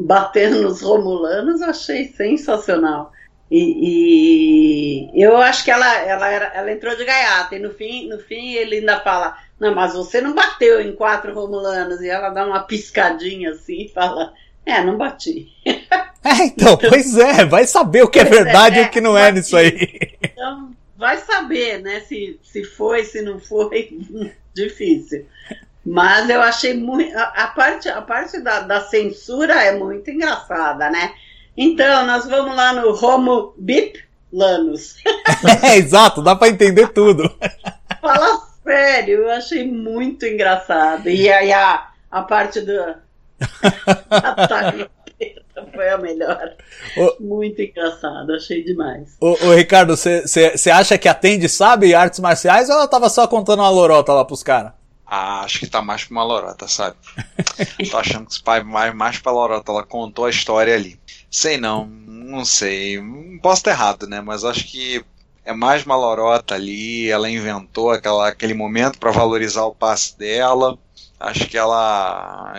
batendo 0.00 0.62
nos 0.62 0.82
romulanos, 0.82 1.62
achei 1.62 2.08
sensacional. 2.08 3.12
E, 3.56 5.10
e 5.14 5.22
eu 5.22 5.36
acho 5.36 5.62
que 5.64 5.70
ela, 5.70 5.96
ela, 6.00 6.28
era, 6.28 6.46
ela 6.46 6.72
entrou 6.72 6.96
de 6.96 7.04
gaiata, 7.04 7.54
e 7.54 7.60
no 7.60 7.70
fim, 7.70 8.08
no 8.08 8.18
fim 8.18 8.54
ele 8.54 8.78
ainda 8.78 8.98
fala: 8.98 9.38
Não, 9.60 9.72
mas 9.72 9.94
você 9.94 10.20
não 10.20 10.34
bateu 10.34 10.80
em 10.80 10.92
quatro 10.96 11.32
romulanos. 11.32 12.00
E 12.00 12.08
ela 12.08 12.30
dá 12.30 12.44
uma 12.44 12.64
piscadinha 12.64 13.52
assim 13.52 13.82
e 13.82 13.88
fala: 13.88 14.32
É, 14.66 14.82
não 14.82 14.98
bati. 14.98 15.52
É, 16.26 16.46
então, 16.46 16.78
pois 16.78 17.18
é, 17.18 17.44
vai 17.44 17.66
saber 17.66 18.02
o 18.02 18.08
que 18.08 18.18
é 18.18 18.22
é, 18.22 18.24
verdade 18.24 18.78
e 18.78 18.82
é, 18.82 18.86
o 18.86 18.90
que 18.90 18.98
não 18.98 19.16
é 19.16 19.30
nisso 19.30 19.54
aí. 19.54 19.98
Então, 20.22 20.70
vai 20.96 21.18
saber, 21.18 21.82
né? 21.82 22.00
Se, 22.00 22.40
se 22.42 22.64
foi, 22.64 23.04
se 23.04 23.20
não 23.20 23.38
foi, 23.38 23.90
difícil. 24.54 25.26
Mas 25.84 26.30
eu 26.30 26.40
achei 26.40 26.72
muito. 26.72 27.14
A, 27.14 27.24
a 27.24 27.46
parte, 27.48 27.90
a 27.90 28.00
parte 28.00 28.40
da, 28.40 28.60
da 28.60 28.80
censura 28.80 29.62
é 29.62 29.76
muito 29.76 30.10
engraçada, 30.10 30.88
né? 30.88 31.12
Então, 31.56 32.06
nós 32.06 32.26
vamos 32.26 32.54
lá 32.56 32.72
no 32.72 32.92
Homo 33.04 33.54
Bip 33.56 34.02
Lanus. 34.32 34.96
É, 35.62 35.76
exato, 35.76 36.22
dá 36.22 36.34
pra 36.36 36.48
entender 36.48 36.88
tudo. 36.88 37.32
Fala 38.00 38.40
sério, 38.62 39.20
eu 39.20 39.30
achei 39.30 39.66
muito 39.66 40.24
engraçado. 40.26 41.08
E 41.08 41.30
aí 41.30 41.52
a, 41.52 41.88
a 42.10 42.22
parte 42.22 42.60
do. 42.60 42.72
ataque 44.10 44.88
foi 45.74 45.88
a 45.90 45.98
melhor. 45.98 46.52
Ô- 46.96 47.16
Muito 47.20 47.60
engraçado, 47.62 48.32
achei 48.32 48.62
demais. 48.64 49.16
Ô, 49.20 49.30
ô 49.46 49.54
Ricardo, 49.54 49.96
você 49.96 50.70
acha 50.70 50.98
que 50.98 51.08
a 51.08 51.14
Tandy 51.14 51.48
sabe 51.48 51.94
artes 51.94 52.20
marciais 52.20 52.68
ou 52.68 52.76
ela 52.76 52.88
tava 52.88 53.08
só 53.08 53.26
contando 53.26 53.60
uma 53.60 53.70
lorota 53.70 54.12
lá 54.12 54.24
pros 54.24 54.42
caras? 54.42 54.72
Ah, 55.06 55.40
acho 55.42 55.60
que 55.60 55.66
tá 55.66 55.82
mais 55.82 56.04
pra 56.04 56.12
uma 56.16 56.24
lorota, 56.24 56.66
sabe? 56.66 56.96
Tô 57.90 57.98
achando 57.98 58.26
que 58.26 58.32
esse 58.32 58.42
pai 58.42 58.62
mais, 58.62 58.94
mais 58.94 59.18
pra 59.18 59.32
lorota. 59.32 59.70
Ela 59.70 59.84
contou 59.84 60.24
a 60.24 60.30
história 60.30 60.74
ali. 60.74 60.98
Sei 61.34 61.58
não, 61.58 61.86
não 61.86 62.44
sei. 62.44 62.96
Posso 63.42 63.58
estar 63.58 63.72
errado, 63.72 64.06
né? 64.06 64.20
Mas 64.20 64.44
acho 64.44 64.68
que 64.68 65.04
é 65.44 65.52
mais 65.52 65.84
uma 65.84 65.96
lorota 65.96 66.54
ali. 66.54 67.10
Ela 67.10 67.28
inventou 67.28 67.90
aquela, 67.90 68.28
aquele 68.28 68.54
momento 68.54 69.00
pra 69.00 69.10
valorizar 69.10 69.64
o 69.64 69.74
passe 69.74 70.16
dela. 70.16 70.78
Acho 71.18 71.48
que 71.48 71.58
ela, 71.58 72.54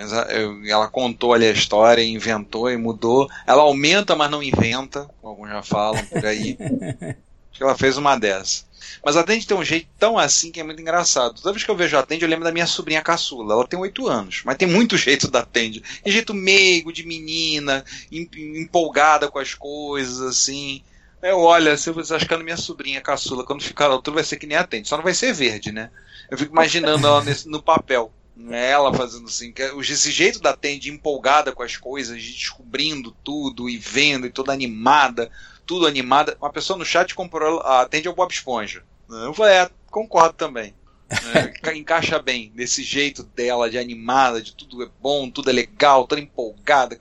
ela 0.68 0.90
contou 0.90 1.34
ali 1.34 1.46
a 1.46 1.52
história, 1.52 2.04
inventou 2.04 2.70
e 2.70 2.76
mudou. 2.76 3.30
Ela 3.48 3.62
aumenta, 3.62 4.14
mas 4.14 4.30
não 4.30 4.44
inventa, 4.44 5.10
como 5.22 5.30
alguns 5.32 5.50
já 5.52 5.64
falam 5.64 6.06
por 6.08 6.26
aí. 6.26 6.58
Que 7.56 7.64
ela 7.64 7.76
fez 7.78 7.98
uma 7.98 8.16
dessa. 8.18 8.64
Mas 9.04 9.16
a 9.18 9.24
Tandy 9.24 9.46
tem 9.48 9.58
um 9.58 9.64
jeito 9.64 9.88
tão 10.00 10.18
assim 10.18 10.52
que 10.52 10.60
é 10.60 10.64
muito 10.64 10.82
engraçado. 10.82 11.36
Toda 11.36 11.54
vez 11.54 11.64
que 11.64 11.72
eu 11.72 11.76
vejo 11.76 11.98
a 11.98 12.04
Tandy, 12.04 12.24
eu 12.24 12.30
lembro 12.30 12.44
da 12.46 12.52
minha 12.52 12.68
sobrinha 12.68 13.02
caçula. 13.02 13.54
Ela 13.54 13.68
tem 13.68 13.80
8 13.80 14.08
anos, 14.08 14.42
mas 14.46 14.58
tem 14.58 14.68
muito 14.68 14.98
jeito 14.98 15.30
da 15.30 15.44
Tandy. 15.44 15.82
Tem 16.04 16.12
jeito 16.12 16.34
meigo, 16.34 16.92
de 16.92 17.06
menina, 17.06 17.84
em- 18.12 18.30
empolgada 18.62 19.30
com 19.30 19.40
as 19.40 19.54
coisas, 19.54 20.22
assim. 20.22 20.82
Eu 21.22 21.40
olho, 21.40 21.76
se 21.78 21.90
eu 21.90 21.96
achando 22.00 22.44
minha 22.44 22.58
sobrinha 22.58 23.02
caçula, 23.02 23.44
quando 23.46 23.64
ficar 23.64 23.88
altura 23.88 24.16
vai 24.16 24.24
ser 24.24 24.38
que 24.38 24.46
nem 24.46 24.58
a 24.58 24.64
Tandy. 24.64 24.88
Só 24.88 24.98
não 24.98 25.04
vai 25.04 25.14
ser 25.14 25.34
verde, 25.34 25.72
né? 25.72 25.90
Eu 26.30 26.38
fico 26.38 26.52
imaginando 26.52 27.08
ela 27.08 27.24
nesse- 27.24 27.48
no 27.48 27.62
papel. 27.62 28.12
né? 28.38 28.70
Ela 28.72 28.94
fazendo 28.94 29.28
assim, 29.28 29.54
é- 29.58 29.72
esse 29.80 30.12
jeito 30.12 30.42
da 30.42 30.52
Tandy 30.54 30.90
empolgada 30.92 31.54
com 31.54 31.64
as 31.64 31.78
coisas, 31.78 32.22
de 32.22 32.34
descobrindo 32.34 33.16
tudo 33.24 33.70
e 33.70 33.78
vendo 33.78 34.28
e 34.28 34.30
toda 34.30 34.52
animada, 34.52 35.32
tudo 35.66 35.88
animada. 35.88 36.38
Uma 36.40 36.52
pessoa 36.52 36.78
no 36.78 36.86
chat 36.86 37.14
comprou 37.16 37.60
a 37.62 37.86
Tandy 37.86 38.08
ao 38.08 38.16
Bob 38.16 38.32
Esponja. 38.32 38.84
Eu 39.10 39.34
falei, 39.34 39.56
é, 39.56 39.70
concordo 39.92 40.34
também. 40.34 40.74
É, 41.10 41.46
enca- 41.58 41.76
encaixa 41.76 42.20
bem 42.20 42.52
nesse 42.56 42.84
jeito 42.84 43.24
dela 43.24 43.70
de 43.70 43.78
animada, 43.78 44.42
de 44.42 44.54
tudo 44.54 44.84
é 44.84 44.90
bom, 45.00 45.30
tudo 45.30 45.50
é 45.50 45.54
legal, 45.54 46.08
toda 46.08 46.22
empolgada. 46.22 46.98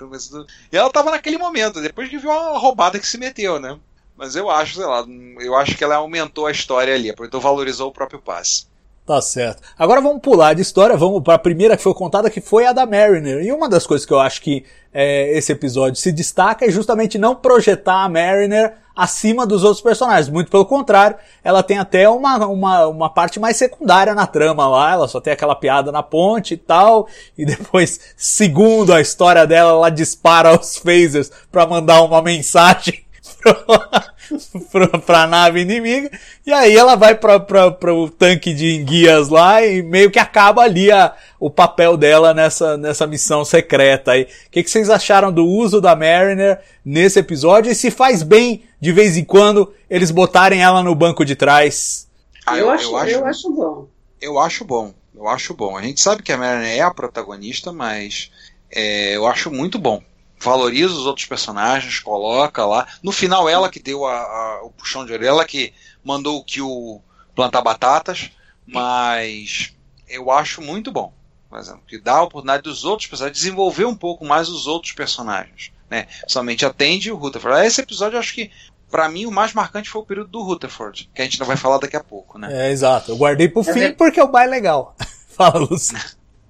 E 0.71 0.77
ela 0.77 0.91
tava 0.91 1.11
naquele 1.11 1.39
momento, 1.39 1.81
depois 1.81 2.09
que 2.09 2.19
viu 2.19 2.31
uma 2.31 2.59
roubada 2.59 2.99
que 2.99 3.07
se 3.07 3.19
meteu, 3.19 3.59
né? 3.59 3.79
Mas 4.17 4.37
eu 4.37 4.49
acho, 4.49 4.77
sei 4.77 4.87
lá, 4.87 5.05
eu 5.41 5.57
acho 5.57 5.77
que 5.77 5.83
ela 5.83 5.97
aumentou 5.97 6.47
a 6.47 6.53
história 6.53 6.95
ali, 6.95 7.11
aproveitou, 7.11 7.41
valorizou 7.41 7.89
o 7.89 7.93
próprio 7.93 8.21
passe. 8.21 8.67
Tá 9.07 9.21
certo. 9.21 9.63
Agora 9.79 10.01
vamos 10.01 10.23
pular 10.23 10.55
de 10.55 10.63
história, 10.63 10.97
vamos 10.97 11.23
para 11.23 11.35
a 11.35 11.39
primeira 11.39 11.77
que 11.77 11.83
foi 11.83 11.93
contada, 11.93 12.31
que 12.31 12.41
foi 12.41 12.65
a 12.65 12.73
da 12.73 12.87
Mariner. 12.87 13.45
E 13.45 13.53
uma 13.53 13.69
das 13.69 13.87
coisas 13.87 14.07
que 14.07 14.13
eu 14.15 14.19
acho 14.19 14.41
que 14.41 14.65
é, 14.95 15.37
esse 15.37 15.53
episódio 15.53 16.01
se 16.01 16.11
destaca 16.11 16.65
é 16.65 16.71
justamente 16.71 17.19
não 17.19 17.35
projetar 17.35 18.05
a 18.05 18.09
Mariner 18.09 18.73
acima 18.97 19.47
dos 19.47 19.63
outros 19.63 19.83
personagens. 19.83 20.31
Muito 20.31 20.51
pelo 20.51 20.65
contrário, 20.65 21.19
ela 21.43 21.63
tem 21.63 21.77
até 21.77 22.09
uma, 22.09 22.47
uma, 22.47 22.87
uma 22.87 23.11
parte 23.11 23.39
mais 23.39 23.59
secundária 23.59 24.15
na 24.15 24.27
trama 24.27 24.67
lá. 24.67 24.93
Ela 24.93 25.07
só 25.07 25.21
tem 25.21 25.35
aquela 25.35 25.55
piada 25.55 25.93
na 25.93 26.03
ponte 26.03 26.55
e 26.55 26.57
tal. 26.57 27.07
E 27.37 27.45
depois, 27.47 28.01
segundo 28.17 28.95
a 28.95 29.03
história 29.03 29.47
dela, 29.47 29.73
ela 29.73 29.91
dispara 29.91 30.59
os 30.59 30.79
phasers 30.79 31.31
para 31.53 31.67
mandar 31.67 32.01
uma 32.03 32.23
mensagem 32.23 33.04
pra, 34.73 34.99
pra 34.99 35.27
nave 35.27 35.61
inimiga, 35.61 36.11
e 36.47 36.53
aí 36.53 36.77
ela 36.77 36.95
vai 36.95 37.15
pra, 37.15 37.39
pra, 37.39 37.71
pro 37.71 38.09
tanque 38.11 38.55
de 38.55 38.77
enguias 38.77 39.29
lá 39.29 39.65
e 39.65 39.83
meio 39.83 40.11
que 40.11 40.19
acaba 40.19 40.63
ali 40.63 40.91
a, 40.91 41.15
o 41.39 41.51
papel 41.51 41.97
dela 41.97 42.33
nessa, 42.33 42.77
nessa 42.77 43.07
missão 43.07 43.45
secreta 43.45 44.13
aí. 44.13 44.23
O 44.23 44.51
que, 44.51 44.63
que 44.63 44.71
vocês 44.71 44.89
acharam 44.89 45.33
do 45.33 45.47
uso 45.47 45.81
da 45.81 45.95
Mariner 45.95 46.61
nesse 46.85 47.19
episódio 47.19 47.71
e 47.71 47.75
se 47.75 47.91
faz 47.91 48.23
bem 48.23 48.65
de 48.81 48.93
vez 48.93 49.17
em 49.17 49.25
quando 49.25 49.73
eles 49.89 50.11
botarem 50.11 50.63
ela 50.63 50.83
no 50.83 50.95
banco 50.95 51.25
de 51.25 51.37
trás? 51.37 52.09
Ah, 52.47 52.59
eu, 52.59 52.71
acho, 52.71 52.97
eu 53.09 53.27
acho 53.27 53.51
bom. 53.51 53.89
Eu 54.21 54.39
acho 54.39 54.65
bom, 54.65 54.93
eu 55.15 55.29
acho 55.29 55.55
bom. 55.55 55.77
A 55.77 55.83
gente 55.83 56.01
sabe 56.01 56.23
que 56.23 56.33
a 56.33 56.37
Mariner 56.37 56.79
é 56.79 56.81
a 56.81 56.91
protagonista, 56.91 57.73
mas 57.73 58.31
é, 58.71 59.17
eu 59.17 59.27
acho 59.27 59.51
muito 59.51 59.79
bom. 59.79 60.03
Valoriza 60.45 60.93
os 60.93 61.07
outros 61.07 61.27
personagens, 61.27 61.99
coloca 61.99 62.65
lá. 62.67 62.87
No 63.03 63.11
final, 63.11 63.49
ela 63.49 63.69
que 63.71 63.81
deu 63.83 64.05
a, 64.07 64.13
a- 64.15 64.61
o 64.65 64.71
puxão 64.71 65.05
de 65.07 65.13
orelha, 65.13 65.29
ela 65.31 65.45
que 65.45 65.73
mandou 66.05 66.39
o 66.39 66.45
Kill 66.45 67.03
plantar 67.35 67.63
batatas, 67.63 68.31
mas 68.67 69.73
eu 70.09 70.31
acho 70.31 70.61
muito 70.61 70.93
bom. 70.93 71.13
Por 71.49 71.59
exemplo, 71.59 71.83
que 71.87 71.99
dá 71.99 72.17
a 72.17 72.23
oportunidade 72.23 72.63
dos 72.65 72.85
outros 72.85 73.09
personagens 73.09 73.39
desenvolver 73.39 73.85
um 73.85 73.95
pouco 73.95 74.25
mais 74.25 74.49
os 74.49 74.67
outros 74.67 74.93
personagens. 74.93 75.71
Né? 75.89 76.07
Somente 76.27 76.65
atende 76.67 77.11
o 77.13 77.17
Rutherford. 77.17 77.65
Esse 77.67 77.81
episódio, 77.81 78.17
eu 78.17 78.21
acho 78.21 78.35
que, 78.35 78.51
pra 78.91 79.09
mim, 79.09 79.27
o 79.27 79.31
mais 79.31 79.53
marcante 79.53 79.89
foi 79.89 80.03
o 80.03 80.05
período 80.05 80.31
do 80.31 80.43
Rutherford, 80.43 81.09
que 81.15 81.23
a 81.23 81.25
gente 81.25 81.39
não 81.39 81.47
vai 81.47 81.57
falar 81.57 81.79
daqui 81.79 81.97
a 81.97 82.03
pouco. 82.03 82.39
Né? 82.39 82.49
É, 82.69 82.71
exato. 82.73 83.13
Eu 83.13 83.17
guardei 83.17 83.49
pro 83.49 83.61
É 83.63 83.65
fim 83.73 83.73
ver- 83.81 83.97
porque 83.97 84.19
é 84.19 84.25
o 84.25 84.33
mais 84.33 84.51
legal. 84.51 84.97
Fala, 85.31 85.59
Lúcio. 85.61 85.97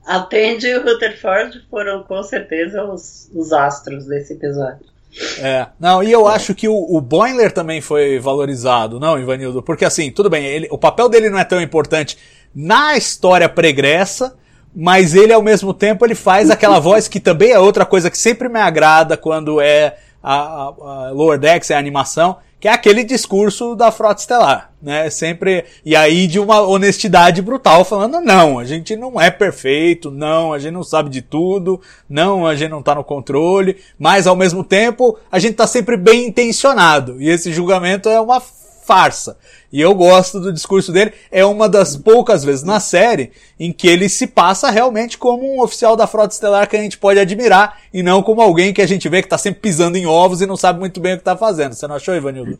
A 0.06 0.20
Tandy 0.20 0.66
e 0.66 0.76
o 0.76 0.82
Rutherford 0.82 1.64
foram 1.70 2.02
com 2.02 2.22
certeza 2.22 2.84
os, 2.84 3.30
os 3.34 3.52
astros 3.52 4.06
desse 4.06 4.34
episódio. 4.34 4.94
É, 5.38 5.68
não, 5.78 6.02
e 6.02 6.10
eu 6.10 6.26
acho 6.26 6.54
que 6.54 6.68
o, 6.68 6.74
o 6.74 7.00
Boimler 7.00 7.52
também 7.52 7.80
foi 7.80 8.18
valorizado, 8.18 8.98
não, 8.98 9.18
Ivanildo? 9.18 9.62
Porque 9.62 9.84
assim, 9.84 10.10
tudo 10.10 10.28
bem, 10.28 10.44
ele, 10.44 10.68
o 10.70 10.78
papel 10.78 11.08
dele 11.08 11.30
não 11.30 11.38
é 11.38 11.44
tão 11.44 11.60
importante 11.60 12.18
na 12.54 12.96
história 12.96 13.48
pregressa, 13.48 14.36
mas 14.74 15.14
ele 15.14 15.32
ao 15.32 15.42
mesmo 15.42 15.72
tempo 15.72 16.04
ele 16.04 16.16
faz 16.16 16.50
aquela 16.50 16.80
voz 16.80 17.06
que 17.06 17.20
também 17.20 17.52
é 17.52 17.58
outra 17.58 17.86
coisa 17.86 18.10
que 18.10 18.18
sempre 18.18 18.48
me 18.48 18.58
agrada 18.58 19.16
quando 19.16 19.60
é 19.60 19.96
a, 20.20 20.34
a, 20.34 20.66
a 21.06 21.10
Lower 21.12 21.38
Decks, 21.38 21.70
é 21.70 21.76
a 21.76 21.78
animação, 21.78 22.38
que 22.64 22.68
é 22.68 22.72
aquele 22.72 23.04
discurso 23.04 23.76
da 23.76 23.92
Frota 23.92 24.22
Estelar, 24.22 24.70
né? 24.80 25.10
Sempre, 25.10 25.66
e 25.84 25.94
aí 25.94 26.26
de 26.26 26.40
uma 26.40 26.62
honestidade 26.62 27.42
brutal, 27.42 27.84
falando, 27.84 28.22
não, 28.22 28.58
a 28.58 28.64
gente 28.64 28.96
não 28.96 29.20
é 29.20 29.30
perfeito, 29.30 30.10
não, 30.10 30.50
a 30.50 30.58
gente 30.58 30.72
não 30.72 30.82
sabe 30.82 31.10
de 31.10 31.20
tudo, 31.20 31.78
não, 32.08 32.46
a 32.46 32.54
gente 32.54 32.70
não 32.70 32.82
tá 32.82 32.94
no 32.94 33.04
controle, 33.04 33.76
mas 33.98 34.26
ao 34.26 34.34
mesmo 34.34 34.64
tempo, 34.64 35.18
a 35.30 35.38
gente 35.38 35.56
tá 35.56 35.66
sempre 35.66 35.94
bem 35.94 36.28
intencionado, 36.28 37.20
e 37.20 37.28
esse 37.28 37.52
julgamento 37.52 38.08
é 38.08 38.18
uma 38.18 38.40
farsa. 38.84 39.36
E 39.72 39.80
eu 39.80 39.94
gosto 39.94 40.38
do 40.38 40.52
discurso 40.52 40.92
dele. 40.92 41.12
É 41.30 41.44
uma 41.44 41.68
das 41.68 41.96
poucas 41.96 42.44
vezes 42.44 42.62
na 42.62 42.78
série 42.80 43.32
em 43.58 43.72
que 43.72 43.88
ele 43.88 44.08
se 44.08 44.26
passa 44.26 44.70
realmente 44.70 45.18
como 45.18 45.54
um 45.56 45.60
oficial 45.62 45.96
da 45.96 46.06
frota 46.06 46.34
estelar 46.34 46.68
que 46.68 46.76
a 46.76 46.80
gente 46.80 46.98
pode 46.98 47.18
admirar 47.18 47.80
e 47.92 48.02
não 48.02 48.22
como 48.22 48.40
alguém 48.40 48.72
que 48.72 48.82
a 48.82 48.86
gente 48.86 49.08
vê 49.08 49.20
que 49.20 49.26
está 49.26 49.38
sempre 49.38 49.60
pisando 49.60 49.96
em 49.96 50.06
ovos 50.06 50.40
e 50.40 50.46
não 50.46 50.56
sabe 50.56 50.78
muito 50.78 51.00
bem 51.00 51.14
o 51.14 51.16
que 51.16 51.22
está 51.22 51.36
fazendo. 51.36 51.74
Você 51.74 51.86
não 51.86 51.96
achou, 51.96 52.14
Ivanildo? 52.14 52.58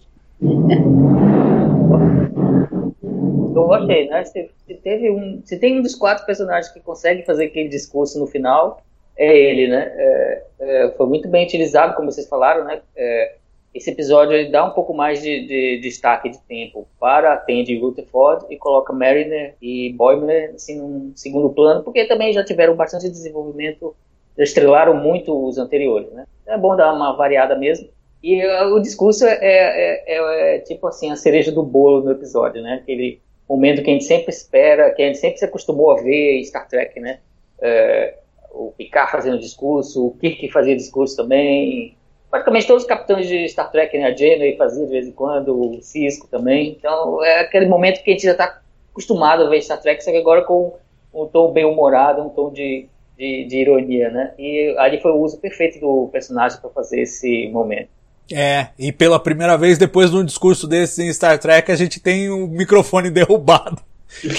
Eu 3.54 3.66
gostei, 3.66 4.08
né? 4.08 4.24
Se, 4.24 4.50
teve 4.82 5.10
um, 5.10 5.40
se 5.44 5.58
tem 5.58 5.78
um 5.78 5.82
dos 5.82 5.94
quatro 5.94 6.26
personagens 6.26 6.72
que 6.72 6.80
consegue 6.80 7.24
fazer 7.24 7.46
aquele 7.46 7.68
discurso 7.68 8.18
no 8.18 8.26
final, 8.26 8.82
é 9.16 9.37
ele, 9.37 9.68
né? 9.68 9.92
É, 9.96 10.42
é, 10.60 10.90
foi 10.96 11.06
muito 11.06 11.28
bem 11.28 11.44
utilizado, 11.44 11.94
como 11.94 12.10
vocês 12.10 12.28
falaram, 12.28 12.64
né? 12.64 12.80
É, 12.96 13.37
esse 13.74 13.90
episódio 13.90 14.34
ele 14.34 14.50
dá 14.50 14.64
um 14.64 14.70
pouco 14.70 14.94
mais 14.94 15.20
de, 15.20 15.40
de, 15.46 15.76
de 15.76 15.80
destaque 15.80 16.30
de 16.30 16.38
tempo 16.42 16.87
para 17.00 17.37
Tandy 17.37 17.76
Rutherford 17.76 18.46
e 18.48 18.56
coloca 18.56 18.92
Mariner 18.92 19.56
e 19.60 19.92
Boimler 19.94 20.52
assim, 20.54 20.78
num 20.78 21.12
segundo 21.16 21.50
plano, 21.50 21.82
porque 21.82 22.06
também 22.06 22.32
já 22.32 22.44
tiveram 22.44 22.76
bastante 22.76 23.10
desenvolvimento, 23.10 23.94
já 24.38 24.44
estrelaram 24.44 24.94
muito 24.94 25.46
os 25.46 25.58
anteriores, 25.58 26.12
né? 26.12 26.24
É 26.46 26.56
bom 26.56 26.76
dar 26.76 26.92
uma 26.92 27.16
variada 27.16 27.56
mesmo. 27.56 27.88
E 28.22 28.46
uh, 28.46 28.74
o 28.74 28.80
discurso 28.80 29.26
é, 29.26 29.38
é, 29.42 30.04
é, 30.06 30.56
é, 30.56 30.58
tipo 30.60 30.87
assim, 30.87 31.10
a 31.10 31.16
cereja 31.16 31.50
do 31.50 31.62
bolo 31.62 32.02
no 32.02 32.12
episódio, 32.12 32.62
né? 32.62 32.80
Aquele 32.82 33.20
momento 33.48 33.82
que 33.82 33.90
a 33.90 33.92
gente 33.92 34.04
sempre 34.04 34.30
espera, 34.30 34.90
que 34.92 35.02
a 35.02 35.06
gente 35.06 35.18
sempre 35.18 35.38
se 35.38 35.44
acostumou 35.44 35.90
a 35.90 36.00
ver 36.00 36.38
em 36.38 36.44
Star 36.44 36.68
Trek, 36.68 36.98
né? 37.00 37.18
É, 37.60 38.14
o 38.52 38.72
Picard 38.78 39.10
fazendo 39.10 39.38
discurso, 39.38 40.06
o 40.06 40.10
Kirk 40.12 40.48
fazia 40.50 40.76
discurso 40.76 41.16
também, 41.16 41.96
praticamente 42.35 42.66
todos 42.66 42.83
os 42.83 42.88
capitães 42.88 43.29
de 43.29 43.49
Star 43.49 43.70
Trek, 43.70 43.97
né? 43.97 44.07
A 44.07 44.11
Janeway 44.16 44.57
fazia 44.57 44.85
de 44.85 44.90
vez 44.90 45.07
em 45.07 45.12
quando, 45.12 45.55
o 45.55 45.81
Cisco 45.81 46.27
também. 46.27 46.77
Então 46.77 47.25
é 47.25 47.38
aquele 47.38 47.66
momento 47.66 48.03
que 48.03 48.11
a 48.11 48.12
gente 48.12 48.25
já 48.25 48.33
está 48.33 48.59
acostumado 48.90 49.44
a 49.44 49.49
ver 49.49 49.62
Star 49.62 49.81
Trek, 49.81 50.03
só 50.03 50.11
que 50.11 50.16
agora 50.16 50.42
com 50.42 50.75
um 51.14 51.27
tom 51.27 51.53
bem 51.53 51.64
humorado, 51.64 52.23
um 52.23 52.29
tom 52.29 52.53
de, 52.53 52.88
de, 53.16 53.44
de 53.44 53.57
ironia, 53.57 54.11
né? 54.11 54.33
E 54.37 54.75
ali 54.79 55.01
foi 55.01 55.12
o 55.12 55.20
uso 55.20 55.38
perfeito 55.38 55.79
do 55.79 56.09
personagem 56.11 56.59
para 56.61 56.70
fazer 56.70 57.03
esse 57.03 57.49
momento. 57.53 57.90
É, 58.33 58.66
e 58.77 58.90
pela 58.90 59.20
primeira 59.20 59.57
vez 59.57 59.79
depois 59.79 60.11
de 60.11 60.16
um 60.16 60.25
discurso 60.25 60.66
desse 60.66 61.05
em 61.05 61.12
Star 61.12 61.38
Trek, 61.38 61.70
a 61.70 61.77
gente 61.77 62.01
tem 62.01 62.31
o 62.31 62.49
microfone 62.49 63.11
derrubado. 63.14 63.81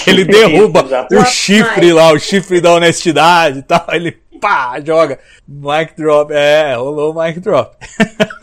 Ele 0.06 0.24
derruba 0.28 0.84
o 1.10 1.24
chifre 1.24 1.94
lá, 1.94 2.12
o 2.12 2.18
chifre 2.18 2.60
da 2.60 2.74
honestidade 2.74 3.60
e 3.60 3.62
tal. 3.62 3.86
Ele 3.90 4.18
pá, 4.38 4.80
joga. 4.84 5.18
Mic 5.46 5.94
drop. 5.96 6.32
É, 6.32 6.74
rolou 6.74 7.12
o 7.12 7.22
mic 7.22 7.40
drop. 7.40 7.76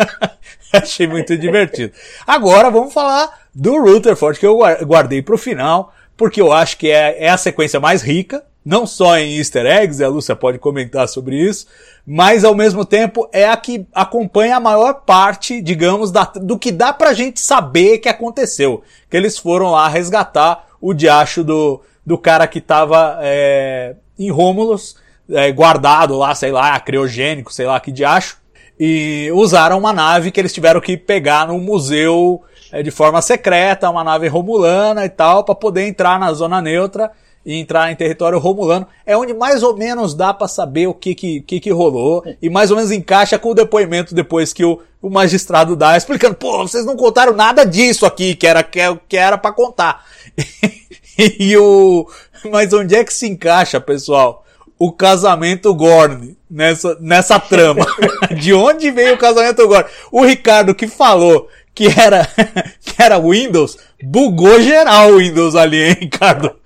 Achei 0.73 1.05
muito 1.05 1.37
divertido. 1.37 1.93
Agora 2.25 2.71
vamos 2.71 2.93
falar 2.93 3.43
do 3.53 3.79
Rutherford, 3.79 4.39
que 4.39 4.45
eu 4.45 4.59
guardei 4.83 5.21
pro 5.21 5.37
final, 5.37 5.93
porque 6.17 6.41
eu 6.41 6.51
acho 6.51 6.77
que 6.77 6.89
é, 6.89 7.25
é 7.25 7.29
a 7.29 7.37
sequência 7.37 7.79
mais 7.79 8.01
rica, 8.01 8.43
não 8.65 8.87
só 8.87 9.17
em 9.17 9.37
easter 9.37 9.65
eggs, 9.65 10.01
a 10.01 10.07
Lúcia 10.07 10.35
pode 10.35 10.57
comentar 10.57 11.07
sobre 11.07 11.35
isso, 11.35 11.67
mas 12.05 12.43
ao 12.43 12.55
mesmo 12.55 12.85
tempo 12.85 13.29
é 13.31 13.47
a 13.47 13.57
que 13.57 13.85
acompanha 13.93 14.55
a 14.55 14.59
maior 14.59 15.01
parte, 15.05 15.61
digamos, 15.61 16.11
da, 16.11 16.23
do 16.23 16.57
que 16.57 16.71
dá 16.71 16.93
pra 16.93 17.13
gente 17.13 17.41
saber 17.41 17.97
que 17.97 18.07
aconteceu. 18.07 18.81
Que 19.09 19.17
eles 19.17 19.37
foram 19.37 19.71
lá 19.71 19.87
resgatar 19.87 20.67
o 20.79 20.93
diacho 20.93 21.43
do, 21.43 21.81
do 22.05 22.17
cara 22.17 22.47
que 22.47 22.61
tava 22.61 23.19
é, 23.21 23.95
em 24.17 24.31
Rômulos, 24.31 24.95
é, 25.29 25.51
guardado 25.51 26.17
lá, 26.17 26.33
sei 26.35 26.51
lá, 26.51 26.79
criogênico, 26.79 27.53
sei 27.53 27.65
lá 27.65 27.79
que 27.79 27.91
diacho, 27.91 28.37
e 28.79 29.29
usaram 29.33 29.77
uma 29.77 29.93
nave 29.93 30.31
que 30.31 30.39
eles 30.39 30.53
tiveram 30.53 30.81
que 30.81 30.97
pegar 30.97 31.47
no 31.47 31.57
museu 31.59 32.41
é, 32.71 32.81
de 32.81 32.91
forma 32.91 33.21
secreta, 33.21 33.89
uma 33.89 34.03
nave 34.03 34.27
romulana 34.27 35.05
e 35.05 35.09
tal, 35.09 35.43
para 35.43 35.55
poder 35.55 35.87
entrar 35.87 36.19
na 36.19 36.33
zona 36.33 36.61
neutra 36.61 37.11
e 37.45 37.55
entrar 37.55 37.91
em 37.91 37.95
território 37.95 38.39
romulano. 38.39 38.87
É 39.05 39.15
onde 39.15 39.33
mais 39.33 39.61
ou 39.63 39.77
menos 39.77 40.15
dá 40.15 40.33
para 40.33 40.47
saber 40.47 40.87
o 40.87 40.93
que 40.93 41.13
que, 41.13 41.41
que 41.41 41.59
que 41.59 41.71
rolou 41.71 42.23
e 42.41 42.49
mais 42.49 42.71
ou 42.71 42.77
menos 42.77 42.91
encaixa 42.91 43.37
com 43.37 43.49
o 43.49 43.53
depoimento 43.53 44.15
depois 44.15 44.51
que 44.51 44.65
o, 44.65 44.79
o 45.01 45.09
magistrado 45.09 45.75
dá, 45.75 45.95
explicando, 45.95 46.35
pô, 46.35 46.59
vocês 46.59 46.85
não 46.85 46.95
contaram 46.95 47.33
nada 47.33 47.65
disso 47.65 48.05
aqui, 48.05 48.33
que 48.35 48.47
era 48.47 48.63
que, 48.63 48.79
que 49.07 49.17
era 49.17 49.37
para 49.37 49.51
contar. 49.51 50.03
e 51.17 51.55
o 51.57 52.07
mas 52.51 52.73
onde 52.73 52.95
é 52.95 53.03
que 53.03 53.13
se 53.13 53.27
encaixa, 53.27 53.79
pessoal? 53.79 54.42
O 54.85 54.91
casamento 54.91 55.73
Gorn 55.73 56.35
nessa, 56.49 56.97
nessa 56.99 57.39
trama. 57.39 57.85
De 58.37 58.53
onde 58.53 58.91
veio 58.91 59.15
o 59.15 59.17
casamento 59.17 59.65
Gorn? 59.65 59.85
O 60.11 60.25
Ricardo 60.25 60.75
que 60.75 60.87
falou 60.87 61.49
que 61.73 61.87
era, 61.87 62.27
que 62.83 63.01
era 63.01 63.17
Windows, 63.17 63.77
bugou 64.03 64.61
geral 64.61 65.11
o 65.11 65.17
Windows 65.19 65.55
ali, 65.55 65.81
hein, 65.81 65.97
Ricardo? 66.01 66.59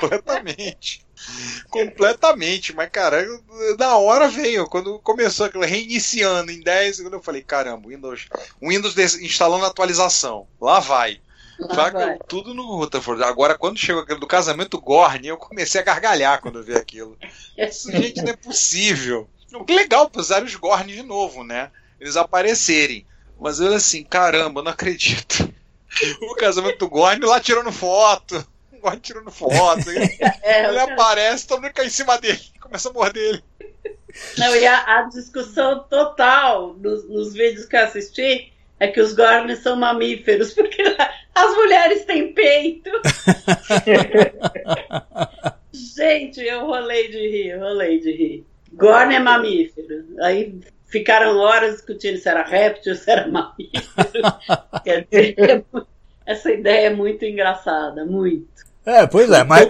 Completamente. 0.00 1.04
Completamente, 1.70 2.74
mas 2.74 2.90
cara, 2.90 3.24
na 3.78 3.96
hora 3.98 4.28
veio, 4.28 4.66
quando 4.66 4.98
começou 4.98 5.46
aquilo 5.46 5.64
reiniciando 5.64 6.50
em 6.50 6.60
10 6.60 6.96
segundos, 6.96 7.18
eu 7.18 7.22
falei, 7.22 7.42
caramba, 7.42 7.88
Windows, 7.88 8.26
Windows 8.60 8.96
instalando 9.20 9.64
atualização, 9.64 10.46
lá 10.60 10.80
vai. 10.80 11.20
Tudo 12.28 12.54
no 12.54 12.76
Rutherford. 12.76 13.22
Agora, 13.22 13.56
quando 13.56 13.78
chegou 13.78 14.02
aquele 14.02 14.20
do 14.20 14.26
casamento 14.26 14.80
Gorn, 14.80 15.26
eu 15.26 15.36
comecei 15.36 15.80
a 15.80 15.84
gargalhar 15.84 16.40
quando 16.40 16.58
eu 16.58 16.64
vi 16.64 16.74
aquilo. 16.74 17.16
Isso, 17.56 17.90
gente, 17.90 18.22
não 18.22 18.32
é 18.32 18.36
possível. 18.36 19.28
Que 19.66 19.74
legal 19.74 20.10
usar 20.16 20.42
os 20.42 20.54
Gorn 20.56 20.92
de 20.92 21.02
novo, 21.02 21.44
né? 21.44 21.70
Eles 22.00 22.16
aparecerem. 22.16 23.06
Mas 23.40 23.60
eu 23.60 23.72
assim, 23.74 24.02
caramba, 24.02 24.62
não 24.62 24.72
acredito. 24.72 25.52
O 26.22 26.34
casamento 26.34 26.78
do 26.78 26.88
Gorn 26.88 27.24
lá 27.24 27.40
tirando 27.40 27.70
foto. 27.70 28.46
O 28.72 28.80
Gorn 28.80 28.98
tirando 28.98 29.30
foto. 29.30 29.90
Ele, 29.90 30.18
é, 30.42 30.68
ele 30.68 30.80
aparece, 30.80 31.46
todo 31.46 31.62
mundo 31.62 31.72
cai 31.72 31.86
em 31.86 31.90
cima 31.90 32.18
dele. 32.18 32.40
Começa 32.60 32.88
a 32.88 32.92
morder 32.92 33.22
ele. 33.22 33.44
Não, 34.38 34.54
e 34.56 34.66
a, 34.66 34.98
a 34.98 35.02
discussão 35.02 35.84
total 35.88 36.74
nos, 36.74 37.08
nos 37.08 37.34
vídeos 37.34 37.66
que 37.66 37.76
eu 37.76 37.84
assisti 37.84 38.52
é 38.78 38.88
que 38.88 39.00
os 39.00 39.14
Gorns 39.14 39.58
são 39.60 39.76
mamíferos, 39.76 40.52
porque 40.54 40.82
as 41.34 41.54
mulheres 41.54 42.04
têm 42.04 42.32
peito. 42.32 42.90
Gente, 45.72 46.40
eu 46.40 46.66
rolei 46.66 47.08
de 47.08 47.28
rir, 47.28 47.58
rolei 47.58 47.98
de 48.00 48.12
rir. 48.12 48.46
Gorn 48.72 49.14
é 49.14 49.18
mamífero. 49.18 50.04
Aí 50.20 50.58
ficaram 50.86 51.38
horas 51.38 51.74
discutindo 51.74 52.18
se 52.18 52.28
era 52.28 52.44
réptil, 52.44 52.94
se 52.94 53.10
era 53.10 53.26
mamífero. 53.28 53.82
Quer 54.84 55.06
dizer, 55.10 55.64
essa 56.26 56.52
ideia 56.52 56.86
é 56.86 56.94
muito 56.94 57.24
engraçada, 57.24 58.04
muito. 58.04 58.48
É, 58.84 59.06
pois 59.06 59.30
é, 59.30 59.44
mas, 59.44 59.68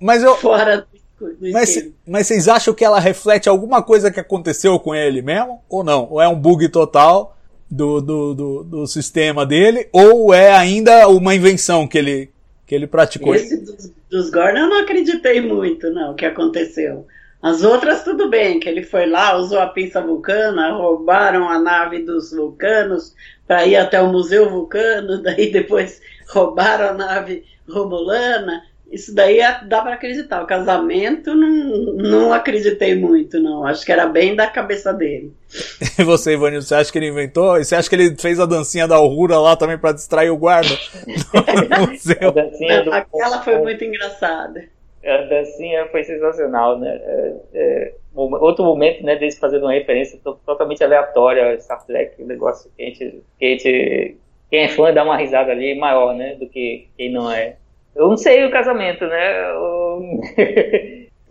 mas 0.00 0.22
eu. 0.22 0.36
Fora 0.36 0.86
do, 1.18 1.34
do 1.34 1.50
mas, 1.52 1.90
mas 2.06 2.26
vocês 2.26 2.48
acham 2.48 2.74
que 2.74 2.84
ela 2.84 3.00
reflete 3.00 3.48
alguma 3.48 3.82
coisa 3.82 4.10
que 4.10 4.20
aconteceu 4.20 4.78
com 4.78 4.94
ele 4.94 5.22
mesmo? 5.22 5.62
Ou 5.68 5.82
não? 5.82 6.08
Ou 6.10 6.20
é 6.20 6.28
um 6.28 6.38
bug 6.38 6.68
total? 6.68 7.35
Do, 7.70 8.00
do, 8.00 8.34
do, 8.34 8.64
do, 8.64 8.86
sistema 8.86 9.44
dele, 9.44 9.88
ou 9.92 10.32
é 10.32 10.52
ainda 10.52 11.08
uma 11.08 11.34
invenção 11.34 11.86
que 11.86 11.98
ele, 11.98 12.30
que 12.66 12.74
ele 12.74 12.86
praticou? 12.86 13.34
Esse 13.34 13.56
dos, 13.56 13.92
dos 14.08 14.32
eu 14.32 14.68
não 14.68 14.80
acreditei 14.80 15.40
muito, 15.40 15.90
não, 15.90 16.14
que 16.14 16.24
aconteceu. 16.24 17.06
As 17.42 17.62
outras, 17.62 18.02
tudo 18.02 18.28
bem, 18.28 18.58
que 18.58 18.68
ele 18.68 18.82
foi 18.82 19.06
lá, 19.06 19.36
usou 19.36 19.60
a 19.60 19.68
pinça 19.68 20.00
vulcana, 20.00 20.72
roubaram 20.72 21.48
a 21.48 21.58
nave 21.58 22.00
dos 22.00 22.32
vulcanos 22.32 23.14
para 23.46 23.66
ir 23.66 23.76
até 23.76 24.00
o 24.00 24.10
Museu 24.10 24.50
Vulcano, 24.50 25.20
daí 25.22 25.52
depois 25.52 26.00
roubaram 26.28 26.88
a 26.88 26.92
nave 26.92 27.44
romulana. 27.68 28.62
Isso 28.90 29.14
daí 29.14 29.40
é, 29.40 29.64
dá 29.64 29.82
para 29.82 29.94
acreditar. 29.94 30.42
O 30.42 30.46
casamento 30.46 31.34
não, 31.34 31.94
não 31.94 32.32
acreditei 32.32 32.94
muito, 32.94 33.40
não. 33.40 33.66
Acho 33.66 33.84
que 33.84 33.90
era 33.90 34.06
bem 34.06 34.36
da 34.36 34.46
cabeça 34.46 34.92
dele. 34.92 35.32
E 35.98 36.02
você, 36.04 36.34
Ivanildo, 36.34 36.64
você 36.64 36.74
acha 36.74 36.92
que 36.92 36.98
ele 36.98 37.08
inventou? 37.08 37.58
E 37.58 37.64
você 37.64 37.74
acha 37.74 37.88
que 37.88 37.96
ele 37.96 38.16
fez 38.16 38.38
a 38.38 38.46
dancinha 38.46 38.86
da 38.86 38.96
Aurora 38.96 39.38
lá 39.38 39.56
também 39.56 39.76
para 39.76 39.92
distrair 39.92 40.30
o 40.30 40.36
guarda? 40.36 40.70
museu? 41.88 42.92
Aquela 42.92 43.42
foi 43.42 43.58
muito 43.58 43.84
engraçada. 43.84 44.64
A 45.04 45.22
dancinha 45.22 45.86
foi 45.86 46.04
sensacional, 46.04 46.78
né? 46.78 47.00
É, 47.02 47.34
é, 47.54 47.94
outro 48.14 48.64
momento, 48.64 49.04
né, 49.04 49.16
deles 49.16 49.38
fazendo 49.38 49.62
uma 49.62 49.72
referência 49.72 50.18
totalmente 50.44 50.82
aleatória 50.82 51.50
a 51.50 51.60
Star 51.60 51.84
Trek, 51.84 52.22
um 52.22 52.26
negócio 52.26 52.70
que 52.76 52.82
a 52.82 52.86
gente, 52.86 53.22
que 53.38 53.44
a 53.44 53.48
gente 53.48 54.16
quem 54.50 54.60
é 54.60 54.68
fã 54.68 54.92
dá 54.92 55.02
uma 55.02 55.16
risada 55.16 55.50
ali 55.50 55.76
maior, 55.78 56.14
né, 56.14 56.34
do 56.36 56.48
que 56.48 56.88
quem 56.96 57.12
não 57.12 57.30
é. 57.30 57.56
Eu 57.96 58.08
não 58.08 58.16
sei 58.16 58.44
o 58.44 58.50
casamento, 58.50 59.06
né? 59.06 59.50
Eu, 59.50 60.20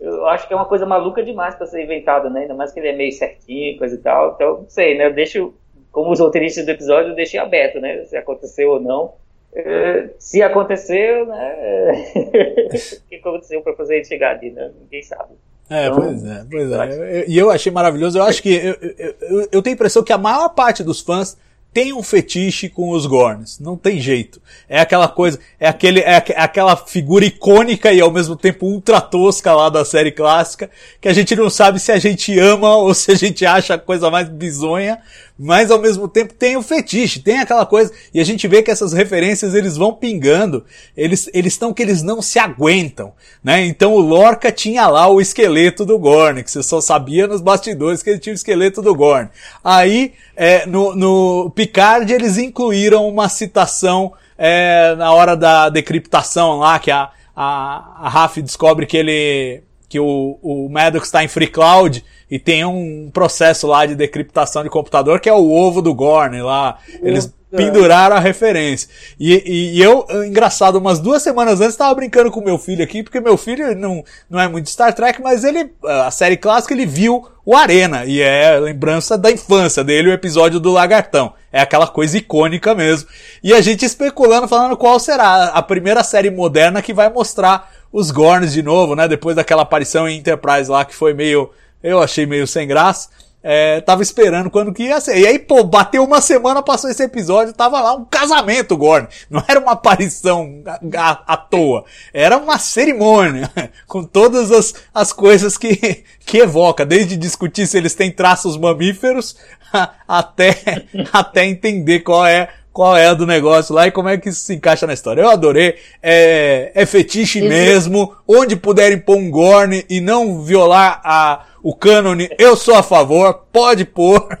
eu 0.00 0.26
acho 0.26 0.48
que 0.48 0.52
é 0.52 0.56
uma 0.56 0.66
coisa 0.66 0.84
maluca 0.84 1.22
demais 1.22 1.54
para 1.54 1.66
ser 1.66 1.84
inventada, 1.84 2.28
né? 2.28 2.40
Ainda 2.40 2.54
mais 2.54 2.72
que 2.72 2.80
ele 2.80 2.88
é 2.88 2.92
meio 2.92 3.12
certinho, 3.12 3.78
coisa 3.78 3.94
e 3.94 3.98
tal. 3.98 4.32
Então, 4.34 4.58
não 4.62 4.68
sei, 4.68 4.98
né? 4.98 5.06
Eu 5.06 5.14
deixo, 5.14 5.54
como 5.92 6.10
os 6.10 6.18
roteiristas 6.18 6.66
do 6.66 6.72
episódio, 6.72 7.12
eu 7.12 7.14
deixei 7.14 7.38
aberto, 7.38 7.80
né? 7.80 8.04
Se 8.04 8.16
aconteceu 8.16 8.70
ou 8.72 8.80
não. 8.80 9.14
É, 9.54 10.10
se 10.18 10.42
aconteceu, 10.42 11.26
né? 11.26 11.92
o 13.06 13.08
que 13.08 13.14
aconteceu 13.14 13.62
para 13.62 13.74
fazer 13.74 13.96
ele 13.96 14.04
chegar 14.04 14.36
ali, 14.36 14.50
né? 14.50 14.72
Ninguém 14.82 15.02
sabe. 15.02 15.34
É, 15.70 15.86
então, 15.86 16.00
pois 16.00 16.24
é, 16.24 16.44
pois 16.50 16.72
é. 16.72 17.24
E 17.28 17.38
eu 17.38 17.50
achei 17.50 17.70
maravilhoso. 17.70 18.18
Eu 18.18 18.24
acho 18.24 18.42
que 18.42 18.54
eu, 18.54 18.74
eu, 18.98 19.48
eu 19.52 19.62
tenho 19.62 19.74
a 19.74 19.76
impressão 19.76 20.02
que 20.02 20.12
a 20.12 20.18
maior 20.18 20.48
parte 20.48 20.82
dos 20.82 21.00
fãs 21.00 21.38
tem 21.76 21.92
um 21.92 22.02
fetiche 22.02 22.70
com 22.70 22.88
os 22.88 23.04
Gorns. 23.04 23.60
Não 23.60 23.76
tem 23.76 24.00
jeito. 24.00 24.40
É 24.66 24.80
aquela 24.80 25.08
coisa, 25.08 25.38
é, 25.60 25.68
aquele, 25.68 26.00
é, 26.00 26.24
é 26.26 26.40
aquela 26.40 26.74
figura 26.74 27.22
icônica 27.22 27.92
e 27.92 28.00
ao 28.00 28.10
mesmo 28.10 28.34
tempo 28.34 28.64
ultra 28.64 28.98
tosca 28.98 29.52
lá 29.52 29.68
da 29.68 29.84
série 29.84 30.10
clássica, 30.10 30.70
que 31.02 31.06
a 31.06 31.12
gente 31.12 31.36
não 31.36 31.50
sabe 31.50 31.78
se 31.78 31.92
a 31.92 31.98
gente 31.98 32.38
ama 32.38 32.74
ou 32.76 32.94
se 32.94 33.12
a 33.12 33.14
gente 33.14 33.44
acha 33.44 33.74
a 33.74 33.78
coisa 33.78 34.10
mais 34.10 34.26
bizonha, 34.26 34.98
mas 35.38 35.70
ao 35.70 35.78
mesmo 35.78 36.08
tempo 36.08 36.32
tem 36.32 36.56
o 36.56 36.62
fetiche, 36.62 37.20
tem 37.20 37.40
aquela 37.40 37.66
coisa, 37.66 37.92
e 38.12 38.20
a 38.20 38.24
gente 38.24 38.48
vê 38.48 38.62
que 38.62 38.70
essas 38.70 38.92
referências 38.92 39.54
eles 39.54 39.76
vão 39.76 39.92
pingando, 39.92 40.64
eles 40.96 41.28
eles 41.32 41.52
estão 41.52 41.72
que 41.72 41.82
eles 41.82 42.02
não 42.02 42.22
se 42.22 42.38
aguentam, 42.38 43.12
né? 43.44 43.64
Então 43.66 43.92
o 43.92 44.00
Lorca 44.00 44.50
tinha 44.50 44.86
lá 44.86 45.06
o 45.08 45.20
esqueleto 45.20 45.84
do 45.84 45.98
Gorn, 45.98 46.42
que 46.42 46.50
você 46.50 46.62
só 46.62 46.80
sabia 46.80 47.26
nos 47.26 47.40
bastidores 47.40 48.02
que 48.02 48.10
ele 48.10 48.18
tinha 48.18 48.32
o 48.32 48.36
esqueleto 48.36 48.80
do 48.80 48.94
Gorn. 48.94 49.28
Aí, 49.62 50.14
é, 50.34 50.66
no, 50.66 50.94
no 50.94 51.50
Picard 51.50 52.12
eles 52.12 52.38
incluíram 52.38 53.06
uma 53.08 53.28
citação 53.28 54.12
é, 54.38 54.94
na 54.96 55.12
hora 55.12 55.36
da 55.36 55.68
decriptação 55.68 56.58
lá, 56.58 56.78
que 56.78 56.90
a, 56.90 57.10
a, 57.34 58.06
a 58.06 58.08
Raf 58.08 58.38
descobre 58.38 58.86
que 58.86 58.96
ele, 58.96 59.62
que 59.88 59.98
o, 59.98 60.38
o 60.42 60.68
Maddox 60.70 61.08
está 61.08 61.24
em 61.24 61.28
Free 61.28 61.46
Cloud, 61.46 62.04
e 62.30 62.38
tem 62.38 62.64
um 62.64 63.10
processo 63.12 63.66
lá 63.66 63.86
de 63.86 63.94
decriptação 63.94 64.62
de 64.62 64.70
computador 64.70 65.20
que 65.20 65.28
é 65.28 65.32
o 65.32 65.50
ovo 65.50 65.80
do 65.80 65.94
Gorn 65.94 66.40
lá. 66.42 66.78
Eles 67.02 67.32
penduraram 67.50 68.16
a 68.16 68.20
referência. 68.20 68.88
E, 69.18 69.32
e, 69.34 69.78
e, 69.78 69.82
eu, 69.82 70.04
engraçado, 70.26 70.76
umas 70.76 70.98
duas 70.98 71.22
semanas 71.22 71.60
antes 71.60 71.72
estava 71.72 71.94
brincando 71.94 72.30
com 72.30 72.40
meu 72.40 72.58
filho 72.58 72.82
aqui, 72.82 73.02
porque 73.02 73.20
meu 73.20 73.36
filho 73.36 73.74
não, 73.76 74.04
não 74.28 74.40
é 74.40 74.48
muito 74.48 74.68
Star 74.68 74.92
Trek, 74.92 75.22
mas 75.22 75.44
ele, 75.44 75.72
a 75.84 76.10
série 76.10 76.36
clássica, 76.36 76.74
ele 76.74 76.84
viu 76.84 77.26
o 77.44 77.54
Arena, 77.54 78.04
e 78.04 78.20
é 78.20 78.58
lembrança 78.58 79.16
da 79.16 79.30
infância 79.30 79.84
dele, 79.84 80.10
o 80.10 80.12
episódio 80.12 80.58
do 80.58 80.72
Lagartão. 80.72 81.32
É 81.52 81.60
aquela 81.60 81.86
coisa 81.86 82.18
icônica 82.18 82.74
mesmo. 82.74 83.08
E 83.42 83.54
a 83.54 83.60
gente 83.60 83.84
especulando, 83.84 84.48
falando 84.48 84.76
qual 84.76 84.98
será 84.98 85.44
a 85.44 85.62
primeira 85.62 86.02
série 86.02 86.30
moderna 86.30 86.82
que 86.82 86.92
vai 86.92 87.08
mostrar 87.08 87.72
os 87.92 88.10
Gorns 88.10 88.52
de 88.52 88.62
novo, 88.62 88.96
né? 88.96 89.06
Depois 89.06 89.36
daquela 89.36 89.62
aparição 89.62 90.08
em 90.08 90.18
Enterprise 90.18 90.68
lá, 90.68 90.84
que 90.84 90.94
foi 90.94 91.14
meio 91.14 91.50
eu 91.82 92.00
achei 92.00 92.26
meio 92.26 92.46
sem 92.46 92.66
graça. 92.66 93.08
É, 93.48 93.80
tava 93.80 94.02
esperando 94.02 94.50
quando 94.50 94.72
que 94.72 94.82
ia 94.82 95.00
ser. 95.00 95.18
E 95.18 95.24
aí, 95.24 95.38
pô, 95.38 95.62
bateu 95.62 96.02
uma 96.02 96.20
semana, 96.20 96.64
passou 96.64 96.90
esse 96.90 97.04
episódio, 97.04 97.52
tava 97.52 97.80
lá 97.80 97.94
um 97.94 98.04
casamento, 98.04 98.76
Gorn. 98.76 99.06
Não 99.30 99.40
era 99.46 99.60
uma 99.60 99.70
aparição 99.70 100.64
à, 100.96 101.36
toa. 101.36 101.84
Era 102.12 102.38
uma 102.38 102.58
cerimônia, 102.58 103.48
com 103.86 104.02
todas 104.02 104.50
as, 104.50 104.74
as 104.92 105.12
coisas 105.12 105.56
que, 105.56 106.02
que 106.26 106.38
evoca. 106.38 106.84
Desde 106.84 107.16
discutir 107.16 107.68
se 107.68 107.78
eles 107.78 107.94
têm 107.94 108.10
traços 108.10 108.56
mamíferos, 108.56 109.36
até, 110.08 110.84
até 111.12 111.46
entender 111.46 112.00
qual 112.00 112.26
é 112.26 112.48
qual 112.72 112.94
é 112.94 113.06
a 113.06 113.14
do 113.14 113.26
negócio 113.26 113.74
lá 113.74 113.86
e 113.86 113.90
como 113.90 114.10
é 114.10 114.18
que 114.18 114.28
isso 114.28 114.44
se 114.44 114.54
encaixa 114.54 114.86
na 114.86 114.92
história. 114.92 115.22
Eu 115.22 115.30
adorei, 115.30 115.76
é, 116.02 116.72
é 116.74 116.84
fetiche 116.84 117.40
mesmo, 117.40 118.14
onde 118.28 118.54
puderem 118.54 118.98
pôr 118.98 119.16
um 119.16 119.30
Gorn 119.30 119.82
e 119.88 119.98
não 119.98 120.42
violar 120.42 121.00
a, 121.02 121.42
o 121.66 121.74
cânone, 121.74 122.30
eu 122.38 122.54
sou 122.54 122.76
a 122.76 122.82
favor, 122.82 123.48
pode 123.52 123.84
pôr. 123.84 124.38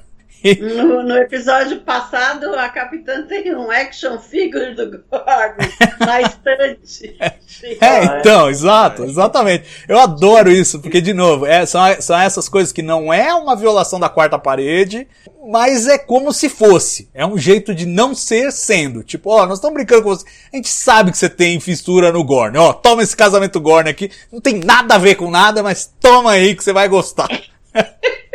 No, 0.60 1.02
no, 1.02 1.16
episódio 1.16 1.80
passado, 1.80 2.54
a 2.54 2.68
capitã 2.68 3.22
tem 3.22 3.54
um 3.54 3.70
action 3.70 4.18
figure 4.18 4.74
do 4.74 5.02
Gorn 5.10 5.56
na 6.00 6.20
estante. 6.20 7.16
É, 7.80 8.04
então, 8.18 8.50
exato, 8.50 9.04
exatamente. 9.04 9.64
Eu 9.88 9.98
adoro 9.98 10.50
isso, 10.50 10.78
porque, 10.78 11.00
de 11.00 11.14
novo, 11.14 11.46
é, 11.46 11.64
são, 11.64 11.80
são 12.00 12.18
essas 12.18 12.48
coisas 12.48 12.70
que 12.70 12.82
não 12.82 13.12
é 13.12 13.32
uma 13.34 13.56
violação 13.56 13.98
da 13.98 14.08
quarta 14.08 14.38
parede, 14.38 15.08
mas 15.48 15.86
é 15.86 15.96
como 15.96 16.32
se 16.32 16.48
fosse. 16.48 17.08
É 17.14 17.24
um 17.24 17.38
jeito 17.38 17.74
de 17.74 17.86
não 17.86 18.14
ser 18.14 18.52
sendo. 18.52 19.02
Tipo, 19.02 19.30
ó, 19.30 19.46
nós 19.46 19.58
estamos 19.58 19.74
brincando 19.74 20.02
com 20.02 20.10
você. 20.10 20.26
A 20.52 20.56
gente 20.56 20.68
sabe 20.68 21.10
que 21.10 21.18
você 21.18 21.30
tem 21.30 21.58
fissura 21.60 22.12
no 22.12 22.22
Gorn. 22.22 22.58
Ó, 22.58 22.72
toma 22.72 23.02
esse 23.02 23.16
casamento 23.16 23.60
Gorn 23.60 23.88
aqui. 23.88 24.10
Não 24.30 24.40
tem 24.40 24.60
nada 24.60 24.96
a 24.96 24.98
ver 24.98 25.14
com 25.14 25.30
nada, 25.30 25.62
mas 25.62 25.92
toma 26.00 26.32
aí 26.32 26.54
que 26.54 26.62
você 26.62 26.72
vai 26.72 26.88
gostar. 26.88 27.28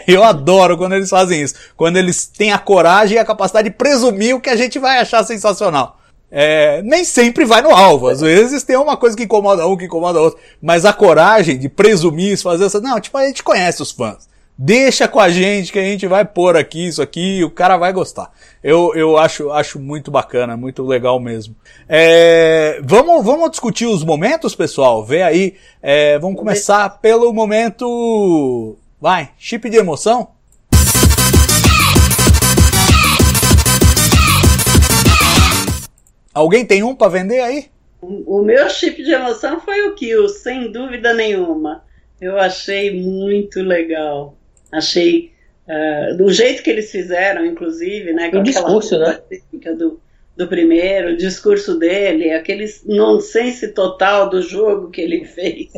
Eu 0.08 0.24
adoro 0.24 0.76
quando 0.76 0.94
eles 0.94 1.10
fazem 1.10 1.42
isso. 1.42 1.54
Quando 1.76 1.96
eles 1.96 2.26
têm 2.26 2.52
a 2.52 2.58
coragem 2.58 3.16
e 3.16 3.18
a 3.18 3.24
capacidade 3.24 3.68
de 3.68 3.74
presumir 3.74 4.34
o 4.34 4.40
que 4.40 4.50
a 4.50 4.56
gente 4.56 4.78
vai 4.78 4.98
achar 4.98 5.24
sensacional. 5.24 5.98
É, 6.30 6.80
nem 6.82 7.04
sempre 7.04 7.44
vai 7.44 7.60
no 7.60 7.70
alvo. 7.70 8.08
Às 8.08 8.20
vezes 8.20 8.62
tem 8.62 8.76
uma 8.76 8.96
coisa 8.96 9.16
que 9.16 9.24
incomoda 9.24 9.66
um, 9.66 9.76
que 9.76 9.86
incomoda 9.86 10.20
outro. 10.20 10.38
Mas 10.62 10.84
a 10.84 10.92
coragem 10.92 11.58
de 11.58 11.68
presumir 11.68 12.32
isso, 12.32 12.44
fazer 12.44 12.66
essa. 12.66 12.80
Não, 12.80 13.00
tipo, 13.00 13.18
a 13.18 13.26
gente 13.26 13.42
conhece 13.42 13.82
os 13.82 13.90
fãs. 13.90 14.30
Deixa 14.62 15.08
com 15.08 15.18
a 15.18 15.30
gente 15.30 15.72
que 15.72 15.78
a 15.78 15.82
gente 15.82 16.06
vai 16.06 16.22
pôr 16.22 16.54
aqui 16.54 16.86
isso 16.86 17.00
aqui 17.00 17.38
e 17.38 17.44
o 17.44 17.50
cara 17.50 17.78
vai 17.78 17.94
gostar. 17.94 18.30
Eu, 18.62 18.92
eu 18.94 19.16
acho, 19.16 19.50
acho 19.50 19.80
muito 19.80 20.10
bacana, 20.10 20.54
muito 20.54 20.84
legal 20.84 21.18
mesmo. 21.18 21.56
É, 21.88 22.78
vamos, 22.84 23.24
vamos 23.24 23.50
discutir 23.50 23.86
os 23.86 24.04
momentos, 24.04 24.54
pessoal? 24.54 25.02
Vê 25.02 25.22
aí. 25.22 25.54
É, 25.82 26.18
vamos 26.18 26.38
começar 26.38 27.00
pelo 27.00 27.32
momento 27.32 28.76
Vai, 29.00 29.30
chip 29.38 29.70
de 29.70 29.78
emoção? 29.78 30.32
Alguém 36.34 36.66
tem 36.66 36.82
um 36.82 36.94
para 36.94 37.08
vender 37.08 37.40
aí? 37.40 37.64
O, 38.02 38.40
o 38.40 38.44
meu 38.44 38.68
chip 38.68 39.02
de 39.02 39.10
emoção 39.10 39.58
foi 39.60 39.88
o 39.88 39.94
Kill, 39.94 40.28
sem 40.28 40.70
dúvida 40.70 41.14
nenhuma. 41.14 41.82
Eu 42.20 42.38
achei 42.38 43.02
muito 43.02 43.62
legal. 43.62 44.36
Achei 44.70 45.32
uh, 45.66 46.14
do 46.18 46.30
jeito 46.30 46.62
que 46.62 46.68
eles 46.68 46.90
fizeram, 46.90 47.46
inclusive, 47.46 48.12
né? 48.12 48.30
Com 48.30 48.40
o 48.40 48.42
discurso, 48.42 48.98
né? 48.98 49.18
Do, 49.78 49.98
do 50.36 50.46
primeiro, 50.46 51.12
o 51.12 51.16
discurso 51.16 51.78
dele, 51.78 52.32
aquele 52.32 52.66
nonsense 52.84 53.68
total 53.68 54.28
do 54.28 54.42
jogo 54.42 54.90
que 54.90 55.00
ele 55.00 55.24
fez. 55.24 55.70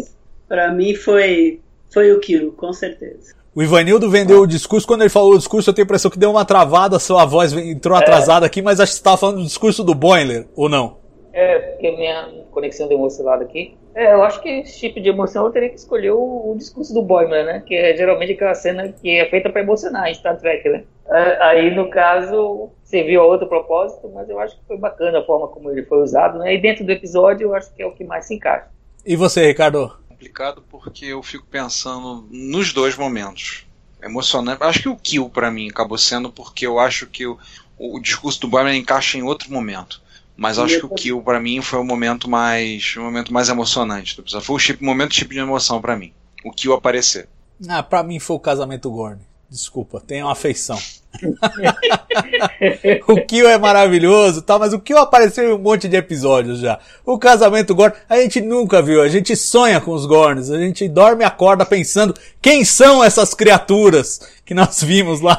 Para 0.49 0.73
mim 0.73 0.97
foi 0.97 1.61
foi 1.93 2.13
o 2.13 2.21
Kiro, 2.21 2.53
com 2.53 2.73
certeza. 2.73 3.35
O 3.55 3.63
Ivanildo 3.63 4.11
vendeu 4.11 4.39
ah. 4.39 4.43
o 4.43 4.47
discurso. 4.47 4.87
Quando 4.87 5.03
ele 5.03 5.11
falou 5.11 5.35
o 5.35 5.39
discurso, 5.39 5.69
eu 5.69 5.75
tenho 5.75 5.85
a 5.85 5.87
impressão 5.87 6.11
que 6.11 6.19
deu 6.19 6.31
uma 6.31 6.45
travada, 6.45 6.99
sua 6.99 7.25
voz 7.27 7.53
entrou 7.53 7.97
é. 7.97 8.01
atrasada 8.01 8.47
aqui, 8.47 8.63
mas 8.63 8.81
acho 8.81 8.93
que 8.93 8.97
você 8.97 9.01
estava 9.01 9.17
falando 9.17 9.39
do 9.39 9.45
discurso 9.45 9.85
do 9.85 9.95
Boiler, 9.95 10.47
ou 10.57 10.69
não? 10.69 10.97
É, 11.33 11.59
porque 11.59 11.91
minha 11.93 12.29
conexão 12.51 12.89
deu 12.89 12.99
uma 12.99 13.35
aqui. 13.35 13.77
É, 13.95 14.15
eu 14.15 14.23
acho 14.23 14.41
que 14.41 14.49
esse 14.49 14.79
tipo 14.79 15.01
de 15.01 15.09
emoção 15.11 15.45
eu 15.45 15.53
teria 15.53 15.69
que 15.69 15.77
escolher 15.77 16.13
o, 16.13 16.53
o 16.53 16.57
discurso 16.57 16.95
do 16.95 17.03
Boiler, 17.03 17.45
né? 17.45 17.63
Que 17.67 17.75
é 17.75 17.95
geralmente 17.95 18.33
aquela 18.33 18.55
cena 18.55 18.89
que 18.89 19.19
é 19.19 19.29
feita 19.29 19.51
para 19.51 19.61
emocionar 19.61 20.09
em 20.09 20.15
Star 20.15 20.39
Trek, 20.39 20.67
né? 20.69 20.85
É, 21.11 21.43
aí, 21.43 21.75
no 21.75 21.91
caso, 21.91 22.71
serviu 22.85 23.21
a 23.21 23.27
outro 23.27 23.47
propósito, 23.47 24.11
mas 24.15 24.29
eu 24.31 24.39
acho 24.39 24.57
que 24.57 24.67
foi 24.67 24.79
bacana 24.79 25.19
a 25.19 25.25
forma 25.25 25.49
como 25.49 25.71
ele 25.71 25.85
foi 25.85 26.03
usado, 26.03 26.39
né? 26.39 26.55
E 26.55 26.61
dentro 26.61 26.85
do 26.85 26.93
episódio, 26.93 27.49
eu 27.49 27.55
acho 27.55 27.75
que 27.75 27.83
é 27.83 27.87
o 27.87 27.93
que 27.93 28.05
mais 28.05 28.27
se 28.27 28.35
encaixa. 28.35 28.69
E 29.05 29.17
você, 29.17 29.47
Ricardo? 29.47 29.93
Complicado 30.23 30.63
porque 30.71 31.07
eu 31.07 31.23
fico 31.23 31.45
pensando 31.51 32.27
nos 32.31 32.73
dois 32.73 32.97
momentos. 32.97 33.67
Emocionante. 34.01 34.63
Acho 34.63 34.83
que 34.83 34.89
o 34.89 34.97
Kill 34.97 35.29
para 35.29 35.51
mim 35.51 35.69
acabou 35.69 35.99
sendo 35.99 36.31
porque 36.31 36.67
eu 36.67 36.79
acho 36.79 37.07
que 37.07 37.27
o, 37.27 37.39
o 37.77 37.99
discurso 38.01 38.41
do 38.41 38.49
Boimler 38.49 38.75
encaixa 38.75 39.19
em 39.19 39.23
outro 39.23 39.51
momento. 39.51 40.01
Mas 40.37 40.59
acho 40.59 40.79
que 40.79 40.87
o 40.87 40.89
Kill 40.89 41.21
para 41.23 41.41
mim 41.41 41.61
foi 41.61 41.79
o 41.79 41.85
momento 41.85 42.29
mais 42.31 42.95
o 42.97 43.03
momento 43.03 43.33
mais 43.33 43.49
emocionante 43.49 44.17
Foi 44.41 44.57
o 44.57 44.59
chip, 44.59 44.83
momento 44.83 45.13
tipo 45.13 45.33
de 45.33 45.41
emoção 45.41 45.81
para 45.81 45.97
mim. 45.97 46.13
O 46.45 46.53
Kill 46.53 46.73
aparecer. 46.73 47.29
Ah, 47.69 47.83
para 47.83 48.03
mim 48.03 48.19
foi 48.19 48.37
o 48.37 48.41
casamento 48.41 48.91
Gorn. 48.91 49.21
Desculpa, 49.53 50.01
tenho 50.01 50.27
afeição. 50.31 50.79
o 53.07 53.21
Kill 53.27 53.47
é 53.47 53.59
maravilhoso, 53.59 54.41
tá? 54.41 54.59
Mas 54.59 54.73
o 54.73 54.81
Kill 54.81 54.97
apareceu 54.97 55.45
em 55.45 55.53
um 55.53 55.59
monte 55.59 55.87
de 55.89 55.95
episódios 55.95 56.59
já. 56.59 56.79
O 57.05 57.19
casamento 57.19 57.75
Gorn, 57.75 57.95
a 58.09 58.17
gente 58.17 58.41
nunca 58.41 58.81
viu, 58.81 59.03
a 59.03 59.09
gente 59.09 59.37
sonha 59.37 59.79
com 59.79 59.91
os 59.91 60.07
Gorns, 60.07 60.51
a 60.51 60.57
gente 60.57 60.89
dorme 60.89 61.23
e 61.23 61.27
acorda 61.27 61.67
pensando 61.67 62.15
quem 62.41 62.65
são 62.65 63.05
essas 63.05 63.35
criaturas 63.35 64.23
que 64.47 64.55
nós 64.55 64.83
vimos 64.83 65.21
lá 65.21 65.39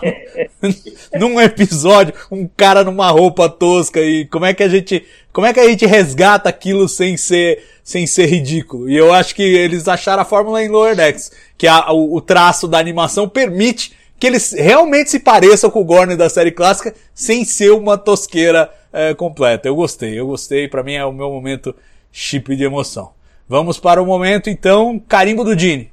num 1.19 1.41
episódio, 1.41 2.13
um 2.29 2.47
cara 2.47 2.83
numa 2.83 3.09
roupa 3.09 3.49
tosca 3.49 3.99
e 3.99 4.27
como 4.27 4.45
é 4.45 4.53
que 4.53 4.61
a 4.61 4.69
gente, 4.69 5.03
como 5.31 5.47
é 5.47 5.53
que 5.53 5.59
a 5.59 5.67
gente 5.67 5.87
resgata 5.87 6.49
aquilo 6.49 6.87
sem 6.87 7.17
ser, 7.17 7.65
sem 7.83 8.05
ser 8.05 8.27
ridículo? 8.27 8.87
E 8.87 8.95
eu 8.95 9.11
acho 9.11 9.33
que 9.33 9.41
eles 9.41 9.87
acharam 9.87 10.21
a 10.21 10.25
fórmula 10.25 10.63
em 10.63 10.69
Lower 10.69 10.95
Decks, 10.95 11.31
que 11.57 11.65
a, 11.65 11.91
o, 11.91 12.15
o 12.15 12.21
traço 12.21 12.67
da 12.67 12.77
animação 12.77 13.27
permite 13.27 14.02
que 14.19 14.27
eles 14.27 14.53
realmente 14.53 15.09
se 15.09 15.19
pareçam 15.19 15.69
com 15.69 15.81
o 15.81 15.85
Gorn 15.85 16.15
da 16.15 16.29
série 16.29 16.51
clássica, 16.51 16.93
sem 17.13 17.43
ser 17.43 17.71
uma 17.71 17.97
tosqueira 17.97 18.69
é, 18.91 19.13
completa. 19.13 19.67
Eu 19.67 19.75
gostei, 19.75 20.17
eu 20.17 20.27
gostei, 20.27 20.67
para 20.67 20.83
mim 20.83 20.93
é 20.93 21.05
o 21.05 21.11
meu 21.11 21.29
momento 21.29 21.75
chip 22.11 22.55
de 22.55 22.63
emoção. 22.63 23.11
Vamos 23.47 23.79
para 23.79 24.01
o 24.01 24.05
momento 24.05 24.49
então, 24.49 24.99
carimbo 24.99 25.43
do 25.43 25.55
Dini. 25.55 25.91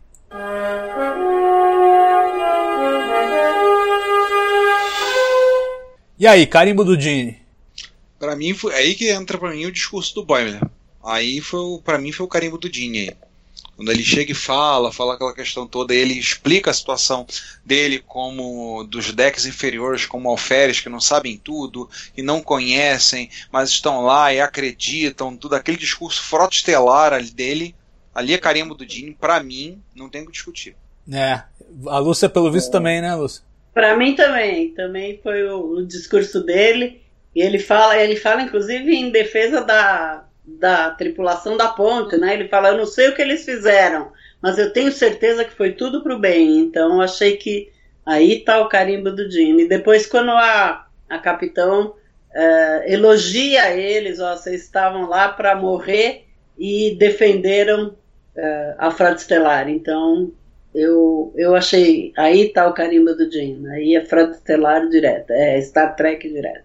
E 6.18 6.26
aí, 6.26 6.46
carimbo 6.46 6.84
do 6.84 6.96
Dini? 6.96 7.38
Para 8.18 8.36
mim 8.36 8.52
foi 8.52 8.74
aí 8.74 8.94
que 8.94 9.10
entra 9.10 9.38
para 9.38 9.52
mim 9.52 9.64
o 9.64 9.72
discurso 9.72 10.14
do 10.14 10.24
Boimler. 10.24 10.60
Aí 11.02 11.40
foi 11.40 11.80
para 11.82 11.98
mim 11.98 12.12
foi 12.12 12.26
o 12.26 12.28
carimbo 12.28 12.58
do 12.58 12.68
Dini 12.68 13.00
aí. 13.00 13.16
Quando 13.80 13.92
ele 13.92 14.04
chega 14.04 14.32
e 14.32 14.34
fala, 14.34 14.92
fala 14.92 15.14
aquela 15.14 15.32
questão 15.32 15.66
toda, 15.66 15.94
ele 15.94 16.12
explica 16.12 16.70
a 16.70 16.74
situação 16.74 17.26
dele 17.64 18.04
como 18.06 18.84
dos 18.84 19.10
decks 19.10 19.46
inferiores, 19.46 20.04
como 20.04 20.28
alferes 20.28 20.82
que 20.82 20.90
não 20.90 21.00
sabem 21.00 21.40
tudo 21.42 21.88
e 22.14 22.20
não 22.20 22.42
conhecem, 22.42 23.30
mas 23.50 23.70
estão 23.70 24.02
lá 24.02 24.34
e 24.34 24.38
acreditam, 24.38 25.34
tudo 25.34 25.54
aquele 25.54 25.78
discurso 25.78 26.22
frota 26.22 26.56
estelar 26.56 27.24
dele, 27.30 27.74
ali 28.14 28.34
é 28.34 28.38
carimbo 28.38 28.74
do 28.74 28.84
Dini, 28.84 29.16
para 29.18 29.42
mim, 29.42 29.80
não 29.96 30.10
tem 30.10 30.24
o 30.24 30.26
que 30.26 30.32
discutir. 30.32 30.76
É, 31.10 31.40
a 31.86 31.98
Lúcia 31.98 32.28
pelo 32.28 32.52
visto 32.52 32.68
é. 32.68 32.72
também, 32.72 33.00
né, 33.00 33.14
Lúcia? 33.14 33.42
Para 33.72 33.96
mim 33.96 34.14
também, 34.14 34.74
também 34.74 35.18
foi 35.22 35.48
o, 35.48 35.78
o 35.78 35.86
discurso 35.86 36.44
dele, 36.44 37.00
e 37.34 37.40
ele 37.40 37.58
fala, 37.58 37.96
ele 37.96 38.16
fala 38.16 38.42
inclusive 38.42 38.94
em 38.94 39.10
defesa 39.10 39.62
da 39.62 40.26
da 40.58 40.90
tripulação 40.90 41.56
da 41.56 41.68
ponte, 41.68 42.16
né? 42.16 42.34
Ele 42.34 42.48
fala, 42.48 42.70
eu 42.70 42.78
não 42.78 42.86
sei 42.86 43.08
o 43.08 43.14
que 43.14 43.22
eles 43.22 43.44
fizeram, 43.44 44.12
mas 44.42 44.58
eu 44.58 44.72
tenho 44.72 44.90
certeza 44.92 45.44
que 45.44 45.54
foi 45.54 45.72
tudo 45.72 46.02
para 46.02 46.14
o 46.14 46.18
bem. 46.18 46.58
Então 46.58 47.00
achei 47.00 47.36
que 47.36 47.70
aí 48.04 48.40
tá 48.40 48.60
o 48.60 48.68
carimbo 48.68 49.10
do 49.10 49.30
Jimmy. 49.30 49.68
Depois 49.68 50.06
quando 50.06 50.30
a, 50.30 50.86
a 51.08 51.18
capitão 51.18 51.88
uh, 51.88 52.82
elogia 52.86 53.74
eles, 53.74 54.20
ó, 54.20 54.36
vocês 54.36 54.62
estavam 54.62 55.08
lá 55.08 55.28
para 55.28 55.54
morrer 55.54 56.24
e 56.58 56.96
defenderam 56.98 57.88
uh, 57.88 58.74
a 58.78 58.90
Frota 58.90 59.16
Estelar. 59.16 59.68
Então 59.68 60.32
eu, 60.74 61.32
eu 61.36 61.54
achei, 61.54 62.12
aí 62.16 62.48
tá 62.48 62.66
o 62.68 62.74
carimbo 62.74 63.14
do 63.14 63.30
Jim, 63.30 63.66
aí 63.68 63.96
é 63.96 64.04
Frota 64.04 64.32
Estelar 64.32 64.88
direto, 64.88 65.30
é 65.30 65.60
Star 65.60 65.96
Trek 65.96 66.28
direto. 66.28 66.64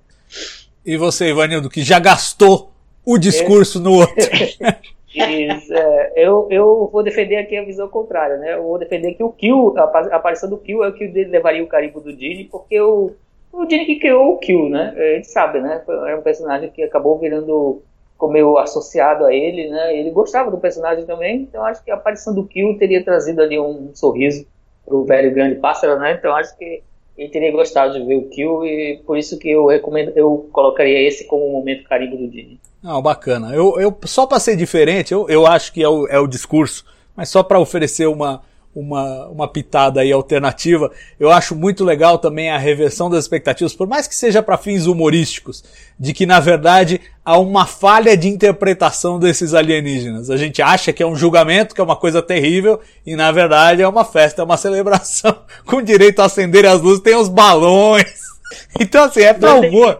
E 0.86 0.98
você, 0.98 1.30
Ivanildo, 1.30 1.70
que 1.70 1.82
já 1.82 1.98
gastou 1.98 2.75
o 3.06 3.18
discurso 3.18 3.80
no 3.80 3.94
outro. 3.94 4.16
É, 5.18 6.12
eu, 6.16 6.48
eu 6.52 6.90
vou 6.92 7.02
defender 7.02 7.38
aqui 7.38 7.56
a 7.56 7.64
visão 7.64 7.88
contrária, 7.88 8.38
né? 8.38 8.56
Eu 8.56 8.64
vou 8.64 8.78
defender 8.78 9.14
que 9.14 9.24
o 9.24 9.32
Kill, 9.32 9.74
a 9.78 9.84
aparição 10.16 10.50
do 10.50 10.58
Kill 10.58 10.84
é 10.84 10.90
o 10.90 10.94
que 10.94 11.08
levaria 11.08 11.64
o 11.64 11.68
carimbo 11.68 12.02
do 12.02 12.14
Dini, 12.14 12.44
porque 12.44 12.80
o, 12.82 13.14
o 13.54 13.66
Dini 13.66 13.86
que 13.86 14.00
criou 14.00 14.34
o 14.34 14.38
Kill, 14.38 14.70
né? 14.70 14.94
A 14.94 15.16
gente 15.16 15.28
sabe, 15.28 15.62
né? 15.62 15.82
É 16.08 16.16
um 16.18 16.22
personagem 16.22 16.70
que 16.70 16.84
acabou 16.84 17.18
virando 17.18 17.82
como 18.18 18.34
meio 18.34 18.58
associado 18.58 19.26
a 19.26 19.34
ele, 19.34 19.70
né? 19.70 19.98
Ele 19.98 20.12
gostava 20.12 20.52
do 20.52 20.58
personagem 20.58 21.06
também, 21.06 21.42
então 21.42 21.64
acho 21.64 21.84
que 21.84 21.92
a 21.92 21.96
aparição 21.96 22.34
do 22.34 22.46
Kill 22.46 22.78
teria 22.78 23.04
trazido 23.04 23.42
ali 23.42 23.60
um 23.60 23.92
sorriso 23.94 24.46
pro 24.86 25.06
velho 25.06 25.34
grande 25.34 25.56
pássaro, 25.56 25.98
né? 26.00 26.14
Então 26.14 26.36
acho 26.36 26.58
que 26.58 26.82
ele 27.18 27.30
teria 27.30 27.52
gostado 27.52 27.94
de 27.94 28.06
ver 28.06 28.18
o 28.18 28.30
Kill 28.30 28.66
e 28.66 29.02
por 29.06 29.18
isso 29.18 29.40
que 29.40 29.50
eu 29.50 29.66
recomendo, 29.66 30.12
eu 30.16 30.50
colocaria 30.52 31.02
esse 31.02 31.26
como 31.26 31.48
um 31.48 31.54
momento 31.54 31.88
carimbo 31.88 32.18
do 32.18 32.28
Dini. 32.28 32.60
Não, 32.86 33.02
bacana. 33.02 33.52
Eu, 33.52 33.80
eu 33.80 33.98
só 34.06 34.28
para 34.28 34.40
ser 34.40 34.56
diferente, 34.56 35.12
eu, 35.12 35.28
eu 35.28 35.48
acho 35.48 35.74
que 35.74 35.82
é 35.82 35.90
o, 35.90 36.06
é 36.08 36.20
o 36.20 36.28
discurso, 36.28 36.86
mas 37.16 37.30
só 37.30 37.42
para 37.42 37.60
oferecer 37.60 38.06
uma, 38.06 38.44
uma, 38.76 39.26
uma 39.26 39.48
pitada 39.48 40.02
aí 40.02 40.12
alternativa, 40.12 40.92
eu 41.20 41.32
acho 41.32 41.56
muito 41.56 41.84
legal 41.84 42.20
também 42.20 42.52
a 42.52 42.60
reversão 42.60 43.10
das 43.10 43.24
expectativas, 43.24 43.74
por 43.74 43.88
mais 43.88 44.08
que 44.08 44.14
seja 44.14 44.44
para 44.44 44.56
fins 44.56 44.86
humorísticos, 44.86 45.64
de 46.00 46.14
que 46.14 46.28
na 46.28 46.40
verdade 46.40 47.02
há 47.26 47.40
uma 47.40 47.66
falha 47.66 48.16
de 48.16 48.28
interpretação 48.28 49.18
desses 49.18 49.56
alienígenas. 49.56 50.30
A 50.30 50.38
gente 50.38 50.62
acha 50.62 50.94
que 50.94 51.02
é 51.02 51.08
um 51.08 51.16
julgamento, 51.16 51.74
que 51.74 51.82
é 51.82 51.84
uma 51.84 51.96
coisa 51.96 52.22
terrível, 52.22 52.80
e 53.04 53.16
na 53.16 53.32
verdade 53.32 53.82
é 53.82 53.88
uma 53.88 54.06
festa, 54.06 54.44
é 54.44 54.46
uma 54.46 54.58
celebração, 54.58 55.36
com 55.66 55.82
direito 55.82 56.20
a 56.20 56.26
acender 56.26 56.68
as 56.68 56.80
luzes, 56.80 57.02
tem 57.02 57.16
os 57.16 57.30
balões. 57.30 58.26
Então 58.80 59.06
assim, 59.06 59.22
é 59.22 59.34
pra 59.34 59.56
humor. 59.56 60.00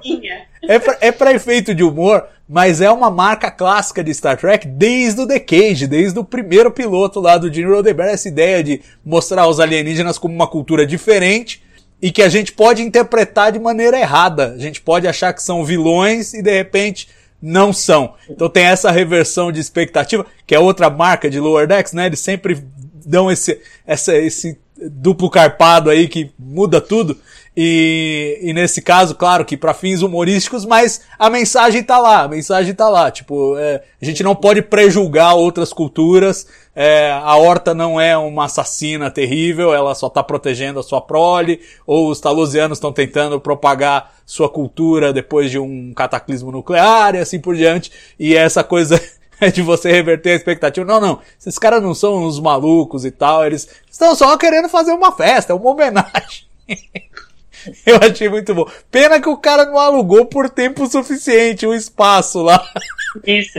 É 0.68 1.12
pra, 1.12 1.30
é 1.32 1.36
efeito 1.36 1.74
de 1.74 1.84
humor, 1.84 2.26
mas 2.48 2.82
é 2.82 2.92
uma 2.92 3.10
marca 3.10 3.50
clássica 3.50 4.04
de 4.04 4.14
Star 4.14 4.38
Trek 4.38 4.68
desde 4.68 5.22
o 5.22 5.28
The 5.28 5.40
Cage, 5.40 5.88
desde 5.88 6.18
o 6.20 6.24
primeiro 6.24 6.72
piloto 6.72 7.20
lá 7.20 7.38
do 7.38 7.52
Gene 7.52 7.72
Roddenberry, 7.72 8.12
essa 8.12 8.28
ideia 8.28 8.64
de 8.64 8.82
mostrar 9.04 9.48
os 9.48 9.60
alienígenas 9.60 10.18
como 10.18 10.34
uma 10.34 10.48
cultura 10.48 10.86
diferente 10.86 11.64
e 12.02 12.12
que 12.12 12.22
a 12.22 12.30
gente 12.30 12.52
pode 12.52 12.82
interpretar 12.82 13.52
de 13.52 13.60
maneira 13.60 14.00
errada. 14.00 14.54
A 14.54 14.60
gente 14.60 14.82
pode 14.82 15.08
achar 15.08 15.34
que 15.34 15.42
são 15.42 15.66
vilões 15.66 16.34
e 16.34 16.42
de 16.42 16.52
repente 16.52 17.08
não 17.42 17.74
são. 17.74 18.14
Então 18.30 18.50
tem 18.50 18.66
essa 18.66 18.92
reversão 18.92 19.52
de 19.52 19.60
expectativa, 19.60 20.26
que 20.46 20.56
é 20.56 20.60
outra 20.60 20.90
marca 20.90 21.30
de 21.30 21.40
Lower 21.40 21.68
Decks, 21.68 21.94
né? 21.94 22.08
Eles 22.08 22.20
sempre 22.20 22.64
dão 23.06 23.32
esse, 23.32 23.60
essa, 23.86 24.16
esse 24.16 24.58
duplo 24.78 25.30
carpado 25.30 25.90
aí 25.90 26.08
que 26.08 26.32
muda 26.38 26.82
tudo. 26.82 27.18
E, 27.58 28.40
e 28.42 28.54
nesse 28.54 28.82
caso, 28.82 29.16
claro 29.16 29.46
que 29.46 29.56
para 29.56 29.74
fins 29.74 30.02
humorísticos, 30.02 30.66
mas 30.66 31.02
a 31.18 31.30
mensagem 31.30 31.82
tá 31.82 31.98
lá, 31.98 32.24
a 32.24 32.28
mensagem 32.28 32.74
tá 32.74 32.90
lá. 32.90 33.10
Tipo, 33.10 33.58
é, 33.58 33.82
a 34.02 34.06
gente 34.06 34.22
não 34.24 34.36
pode 34.36 34.62
prejulgar 34.62 35.36
outras 35.36 35.72
culturas. 35.72 36.46
É, 36.76 37.12
a 37.12 37.36
Horta 37.38 37.74
não 37.74 38.00
é 38.00 38.18
uma 38.18 38.46
assassina 38.46 39.10
terrível, 39.10 39.74
ela 39.74 39.96
só 39.96 40.10
tá 40.10 40.22
protegendo 40.22 40.80
a 40.80 40.84
sua 40.84 41.00
prole, 41.00 41.62
ou 41.88 42.10
os 42.10 42.20
talosianos 42.20 42.78
estão 42.78 42.92
tentando 42.92 43.40
propagar 43.40 44.14
sua 44.26 44.50
cultura 44.50 45.14
depois 45.14 45.50
de 45.50 45.58
um 45.58 45.94
cataclismo 45.94 46.52
nuclear 46.52 47.16
e 47.16 47.20
assim 47.20 47.40
por 47.40 47.56
diante. 47.56 47.90
E 48.20 48.36
essa 48.36 48.66
coisa 48.66 49.02
de 49.54 49.62
você 49.62 49.90
reverter 49.90 50.32
a 50.32 50.36
expectativa. 50.36 50.86
Não, 50.86 51.00
não. 51.00 51.22
Esses 51.40 51.58
caras 51.58 51.82
não 51.82 51.94
são 51.94 52.26
uns 52.26 52.38
malucos 52.38 53.06
e 53.06 53.12
tal. 53.12 53.46
Eles 53.46 53.66
estão 53.90 54.14
só 54.14 54.36
querendo 54.36 54.68
fazer 54.68 54.92
uma 54.92 55.14
festa, 55.14 55.54
é 55.54 55.56
uma 55.56 55.72
homenagem. 55.72 56.46
Eu 57.86 57.98
achei 58.02 58.30
muito 58.30 58.54
bom. 58.54 58.70
Pena 58.92 59.22
que 59.22 59.30
o 59.30 59.38
cara 59.38 59.66
não 59.66 59.78
alugou 59.78 60.26
por 60.26 60.50
tempo 60.50 60.88
suficiente 60.88 61.66
o 61.66 61.74
espaço 61.74 62.42
lá. 62.42 62.64
Isso. 63.26 63.58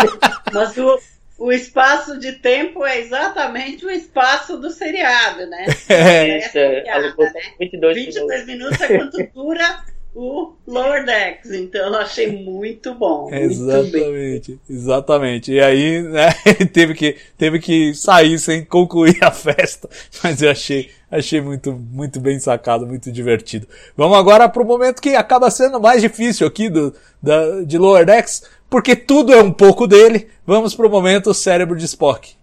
Mas 0.52 0.76
o, 0.76 0.98
o 1.38 1.52
espaço 1.52 2.18
de 2.18 2.32
tempo 2.32 2.84
é 2.84 2.98
exatamente 3.00 3.84
o 3.84 3.90
espaço 3.90 4.56
do 4.56 4.70
seriado, 4.70 5.46
né? 5.46 5.66
É, 5.88 6.38
isso. 6.38 6.58
É, 6.58 6.80
piada, 6.80 7.14
né? 7.18 7.32
22, 7.60 7.96
22 7.96 8.46
minutos 8.46 8.80
é 8.80 8.98
quanto 8.98 9.32
dura 9.34 9.84
o 10.16 10.54
Lower 10.66 11.04
Decks, 11.04 11.50
então 11.50 11.88
eu 11.88 11.94
achei 11.96 12.42
muito 12.42 12.94
bom. 12.94 13.28
Exatamente, 13.30 14.52
muito 14.52 14.60
exatamente. 14.70 15.52
E 15.52 15.60
aí, 15.60 16.00
né, 16.02 16.30
teve 16.72 16.94
que, 16.94 17.16
teve 17.36 17.58
que 17.58 17.94
sair 17.94 18.38
sem 18.38 18.64
concluir 18.64 19.22
a 19.22 19.30
festa, 19.30 19.86
mas 20.24 20.40
eu 20.40 20.50
achei, 20.50 20.88
achei 21.10 21.38
muito, 21.42 21.70
muito 21.70 22.18
bem 22.18 22.40
sacado, 22.40 22.86
muito 22.86 23.12
divertido. 23.12 23.68
Vamos 23.94 24.16
agora 24.16 24.48
para 24.48 24.62
o 24.62 24.66
momento 24.66 25.02
que 25.02 25.10
acaba 25.10 25.50
sendo 25.50 25.78
mais 25.78 26.00
difícil 26.00 26.46
aqui 26.46 26.70
do, 26.70 26.94
da, 27.22 27.60
de 27.60 27.76
Lower 27.76 28.06
Decks, 28.06 28.44
porque 28.70 28.96
tudo 28.96 29.34
é 29.34 29.42
um 29.42 29.52
pouco 29.52 29.86
dele. 29.86 30.28
Vamos 30.46 30.74
para 30.74 30.86
o 30.86 30.90
momento 30.90 31.34
cérebro 31.34 31.76
de 31.76 31.84
Spock. 31.84 32.34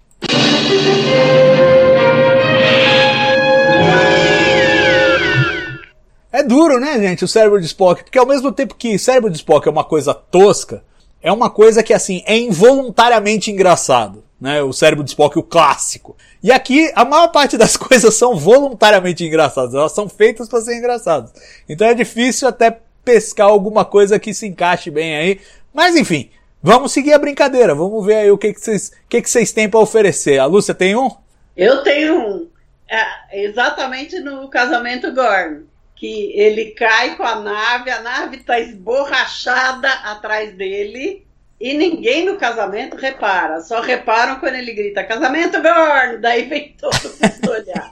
É 6.33 6.41
duro, 6.41 6.79
né, 6.79 6.99
gente, 6.99 7.23
o 7.23 7.27
cérebro 7.27 7.59
de 7.59 7.67
Spock, 7.67 8.03
porque 8.03 8.17
ao 8.17 8.25
mesmo 8.25 8.51
tempo 8.51 8.73
que 8.73 8.97
cérebro 8.97 9.29
de 9.29 9.37
Spock 9.37 9.67
é 9.67 9.71
uma 9.71 9.83
coisa 9.83 10.15
tosca, 10.15 10.83
é 11.21 11.31
uma 11.31 11.47
coisa 11.47 11.83
que, 11.83 11.93
assim, 11.93 12.23
é 12.25 12.35
involuntariamente 12.35 13.51
engraçado, 13.51 14.23
né, 14.41 14.63
o 14.63 14.73
cérebro 14.73 15.03
de 15.03 15.11
Spock, 15.11 15.37
o 15.37 15.43
clássico. 15.43 16.17
E 16.41 16.51
aqui, 16.51 16.91
a 16.95 17.05
maior 17.05 17.27
parte 17.27 17.55
das 17.55 17.77
coisas 17.77 18.15
são 18.15 18.35
voluntariamente 18.35 19.23
engraçadas, 19.23 19.75
elas 19.75 19.91
são 19.91 20.09
feitas 20.09 20.49
para 20.49 20.61
ser 20.61 20.75
engraçadas. 20.75 21.31
Então 21.69 21.85
é 21.85 21.93
difícil 21.93 22.47
até 22.47 22.79
pescar 23.05 23.47
alguma 23.47 23.85
coisa 23.85 24.17
que 24.17 24.33
se 24.33 24.47
encaixe 24.47 24.89
bem 24.89 25.15
aí, 25.15 25.39
mas 25.71 25.95
enfim, 25.95 26.31
vamos 26.63 26.91
seguir 26.91 27.13
a 27.13 27.19
brincadeira, 27.19 27.75
vamos 27.75 28.03
ver 28.03 28.15
aí 28.15 28.31
o 28.31 28.39
que 28.39 28.53
que 28.53 28.59
vocês, 28.59 28.91
que 29.07 29.21
que 29.21 29.29
vocês 29.29 29.51
têm 29.51 29.69
para 29.69 29.79
oferecer. 29.79 30.39
A 30.39 30.45
Lúcia 30.45 30.73
tem 30.73 30.95
um? 30.95 31.11
Eu 31.55 31.83
tenho 31.83 32.17
um. 32.17 32.47
É, 32.89 33.45
exatamente 33.45 34.19
no 34.19 34.47
casamento 34.49 35.13
Gorn. 35.13 35.71
Que 36.03 36.33
ele 36.37 36.71
cai 36.71 37.15
com 37.15 37.23
a 37.23 37.39
nave, 37.39 37.89
a 37.89 38.01
nave 38.01 38.35
está 38.35 38.59
esborrachada 38.59 39.87
atrás 39.87 40.53
dele 40.53 41.25
e 41.61 41.73
ninguém 41.75 42.25
no 42.25 42.35
casamento 42.35 42.97
repara. 42.97 43.61
Só 43.61 43.79
reparam 43.79 44.37
quando 44.37 44.55
ele 44.55 44.73
grita 44.73 45.01
casamento 45.05 45.61
Gorn, 45.61 46.17
daí 46.17 46.43
vem 46.43 46.75
todo 46.77 46.93
mundo 46.93 47.51
olhar. 47.51 47.89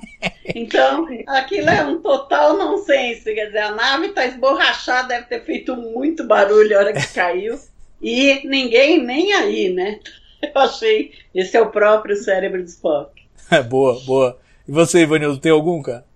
Então, 0.53 1.07
aquilo 1.25 1.69
é 1.69 1.85
um 1.85 2.01
total 2.01 2.57
nonsense. 2.57 3.33
Quer 3.33 3.45
dizer, 3.45 3.59
a 3.59 3.71
nave 3.71 4.07
está 4.07 4.25
esborrachada, 4.25 5.07
deve 5.07 5.27
ter 5.27 5.45
feito 5.45 5.77
muito 5.77 6.25
barulho 6.25 6.75
a 6.75 6.81
hora 6.81 6.91
que 6.91 7.13
caiu. 7.13 7.57
E 8.01 8.45
ninguém 8.45 9.01
nem 9.01 9.31
aí, 9.31 9.69
né? 9.69 10.01
Eu 10.43 10.61
achei. 10.61 11.13
Esse 11.33 11.55
é 11.55 11.61
o 11.61 11.71
próprio 11.71 12.17
cérebro 12.17 12.61
de 12.61 12.71
Spock. 12.71 13.21
É, 13.49 13.63
boa, 13.63 13.97
boa. 14.01 14.37
E 14.67 14.71
você, 14.73 14.99
Ivanildo, 14.99 15.39
tem 15.39 15.53
algum, 15.53 15.81
cara? 15.81 16.10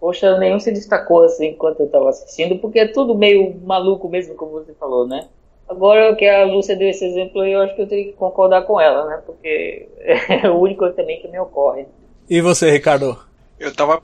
Poxa, 0.00 0.38
nenhum 0.38 0.58
se 0.58 0.72
destacou 0.72 1.24
assim 1.24 1.48
enquanto 1.48 1.80
eu 1.80 1.86
estava 1.86 2.08
assistindo, 2.08 2.58
porque 2.58 2.78
é 2.78 2.88
tudo 2.88 3.14
meio 3.14 3.54
maluco 3.62 4.08
mesmo, 4.08 4.34
como 4.34 4.52
você 4.52 4.72
falou, 4.72 5.06
né? 5.06 5.28
Agora 5.68 6.16
que 6.16 6.26
a 6.26 6.44
Lúcia 6.44 6.74
deu 6.74 6.88
esse 6.88 7.04
exemplo, 7.04 7.44
eu 7.44 7.60
acho 7.60 7.76
que 7.76 7.82
eu 7.82 7.86
teria 7.86 8.06
que 8.06 8.12
concordar 8.14 8.62
com 8.62 8.80
ela, 8.80 9.06
né? 9.06 9.22
Porque 9.24 9.88
é 10.42 10.48
o 10.48 10.58
único 10.58 10.90
também 10.92 11.20
que 11.20 11.28
me 11.28 11.38
ocorre. 11.38 11.86
E 12.28 12.40
você, 12.40 12.70
Ricardo? 12.70 13.18
Eu 13.58 13.74
tava 13.74 14.02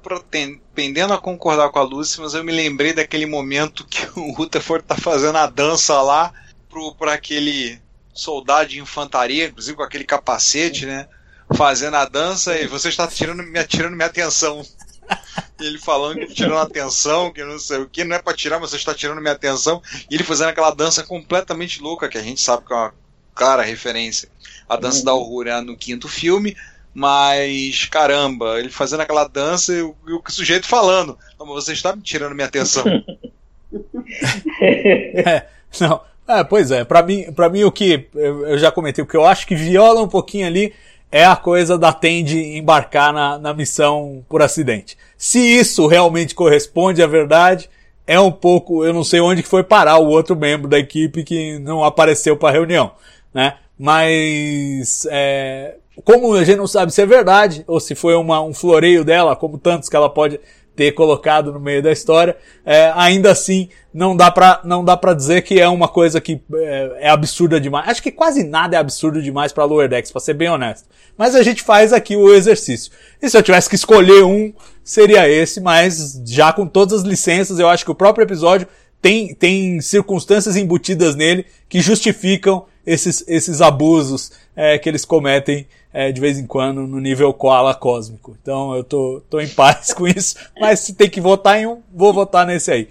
pendendo 0.74 1.14
a 1.14 1.18
concordar 1.18 1.70
com 1.70 1.78
a 1.78 1.82
Lúcia, 1.82 2.22
mas 2.22 2.34
eu 2.34 2.44
me 2.44 2.52
lembrei 2.52 2.92
daquele 2.92 3.24
momento 3.24 3.86
que 3.86 4.06
o 4.20 4.32
Rutherford 4.32 4.84
tá 4.84 4.96
fazendo 4.96 5.38
a 5.38 5.46
dança 5.46 6.00
lá 6.02 6.30
pro, 6.68 6.94
pro 6.94 7.08
aquele 7.08 7.78
soldado 8.12 8.68
de 8.68 8.80
infantaria, 8.80 9.46
inclusive 9.46 9.76
com 9.76 9.82
aquele 9.82 10.04
capacete, 10.04 10.84
né? 10.84 11.08
fazendo 11.54 11.96
a 11.96 12.04
dança 12.04 12.58
e 12.58 12.66
você 12.66 12.88
está 12.88 13.06
tirando, 13.06 13.42
me 13.42 13.64
tirando 13.64 13.94
minha 13.94 14.06
atenção. 14.06 14.62
Ele 15.58 15.78
falando 15.78 16.18
que 16.18 16.34
tirando 16.34 16.58
atenção, 16.58 17.32
que 17.32 17.42
não 17.42 17.58
sei 17.58 17.78
o 17.78 17.88
que, 17.88 18.04
não 18.04 18.16
é 18.16 18.18
para 18.20 18.36
tirar, 18.36 18.60
mas 18.60 18.70
você 18.70 18.76
está 18.76 18.94
tirando 18.94 19.20
minha 19.20 19.32
atenção. 19.32 19.82
E 20.10 20.14
ele 20.14 20.22
fazendo 20.22 20.50
aquela 20.50 20.70
dança 20.70 21.02
completamente 21.02 21.80
louca, 21.80 22.08
que 22.08 22.18
a 22.18 22.22
gente 22.22 22.42
sabe 22.42 22.66
que 22.66 22.72
é 22.72 22.76
uma 22.76 22.94
clara 23.34 23.62
referência. 23.62 24.28
A 24.68 24.76
dança 24.76 25.02
da 25.04 25.12
Aurora 25.12 25.62
no 25.62 25.76
quinto 25.76 26.08
filme, 26.08 26.54
mas 26.92 27.86
caramba, 27.86 28.58
ele 28.58 28.70
fazendo 28.70 29.00
aquela 29.00 29.26
dança 29.26 29.72
e 29.72 29.82
o, 29.82 29.94
e 30.06 30.12
o 30.12 30.22
sujeito 30.28 30.66
falando: 30.66 31.18
Não, 31.38 31.46
mas 31.46 31.64
você 31.64 31.72
está 31.72 31.94
me 31.94 32.02
tirando 32.02 32.34
minha 32.34 32.46
atenção. 32.46 32.84
é, 34.60 35.46
não, 35.80 36.00
é, 36.28 36.42
pois 36.42 36.70
é, 36.70 36.84
para 36.84 37.02
mim, 37.02 37.32
para 37.32 37.48
mim 37.48 37.64
o 37.64 37.72
que 37.72 38.08
eu, 38.14 38.46
eu 38.48 38.58
já 38.58 38.70
comentei, 38.72 39.04
o 39.04 39.06
que 39.06 39.16
eu 39.16 39.24
acho 39.24 39.46
que 39.46 39.54
viola 39.54 40.02
um 40.02 40.08
pouquinho 40.08 40.46
ali 40.46 40.74
é 41.10 41.24
a 41.24 41.36
coisa 41.36 41.78
da 41.78 41.92
Tende 41.92 42.38
embarcar 42.56 43.12
na, 43.12 43.38
na 43.38 43.54
missão 43.54 44.24
por 44.28 44.42
acidente. 44.42 44.96
Se 45.16 45.38
isso 45.38 45.86
realmente 45.86 46.34
corresponde 46.34 47.02
à 47.02 47.06
verdade, 47.06 47.70
é 48.06 48.18
um 48.20 48.30
pouco, 48.30 48.84
eu 48.84 48.92
não 48.92 49.02
sei 49.02 49.20
onde 49.20 49.42
que 49.42 49.48
foi 49.48 49.62
parar 49.62 49.98
o 49.98 50.08
outro 50.08 50.36
membro 50.36 50.68
da 50.68 50.78
equipe 50.78 51.24
que 51.24 51.58
não 51.58 51.82
apareceu 51.82 52.36
para 52.36 52.50
a 52.50 52.52
reunião, 52.52 52.92
né? 53.32 53.56
Mas 53.78 55.06
é, 55.10 55.76
como 56.04 56.34
a 56.34 56.44
gente 56.44 56.58
não 56.58 56.66
sabe 56.66 56.92
se 56.92 57.02
é 57.02 57.06
verdade 57.06 57.64
ou 57.66 57.80
se 57.80 57.94
foi 57.94 58.14
uma, 58.14 58.40
um 58.40 58.54
floreio 58.54 59.04
dela, 59.04 59.34
como 59.34 59.58
tantos 59.58 59.88
que 59.88 59.96
ela 59.96 60.08
pode 60.08 60.40
ter 60.76 60.92
colocado 60.92 61.52
no 61.52 61.58
meio 61.58 61.82
da 61.82 61.90
história, 61.90 62.36
é, 62.64 62.92
ainda 62.94 63.32
assim 63.32 63.70
não 63.92 64.14
dá 64.14 64.30
para 64.30 64.60
não 64.62 64.84
dá 64.84 64.94
para 64.94 65.14
dizer 65.14 65.40
que 65.40 65.58
é 65.58 65.66
uma 65.66 65.88
coisa 65.88 66.20
que 66.20 66.40
é, 66.54 66.98
é, 67.00 67.08
absurda 67.08 67.58
demais. 67.58 67.88
Acho 67.88 68.02
que 68.02 68.12
quase 68.12 68.44
nada 68.44 68.76
é 68.76 68.78
absurdo 68.78 69.22
demais 69.22 69.52
para 69.52 69.64
Lower 69.64 69.88
Decks, 69.88 70.12
para 70.12 70.20
ser 70.20 70.34
bem 70.34 70.50
honesto. 70.50 70.86
Mas 71.16 71.34
a 71.34 71.42
gente 71.42 71.62
faz 71.62 71.94
aqui 71.94 72.14
o 72.14 72.32
exercício. 72.32 72.92
E 73.22 73.30
se 73.30 73.36
eu 73.36 73.42
tivesse 73.42 73.70
que 73.70 73.74
escolher 73.74 74.22
um, 74.22 74.52
seria 74.84 75.26
esse, 75.28 75.60
mas 75.60 76.20
já 76.26 76.52
com 76.52 76.66
todas 76.66 77.00
as 77.00 77.06
licenças, 77.06 77.58
eu 77.58 77.68
acho 77.68 77.84
que 77.84 77.90
o 77.90 77.94
próprio 77.94 78.24
episódio 78.24 78.68
tem, 79.00 79.34
tem 79.34 79.80
circunstâncias 79.80 80.56
embutidas 80.56 81.14
nele 81.14 81.46
que 81.68 81.80
justificam 81.80 82.66
esses, 82.86 83.24
esses 83.26 83.60
abusos 83.60 84.30
é, 84.54 84.78
que 84.78 84.88
eles 84.88 85.04
cometem 85.04 85.66
é, 85.92 86.12
de 86.12 86.20
vez 86.20 86.38
em 86.38 86.46
quando 86.46 86.86
no 86.86 87.00
nível 87.00 87.32
koala 87.34 87.74
cósmico. 87.74 88.36
Então 88.40 88.74
eu 88.76 88.84
tô, 88.84 89.22
tô 89.28 89.40
em 89.40 89.48
paz 89.48 89.92
com 89.94 90.06
isso, 90.06 90.36
mas 90.60 90.80
se 90.80 90.94
tem 90.94 91.10
que 91.10 91.20
votar 91.20 91.58
em 91.58 91.66
um, 91.66 91.80
vou 91.92 92.12
votar 92.12 92.46
nesse 92.46 92.70
aí. 92.70 92.88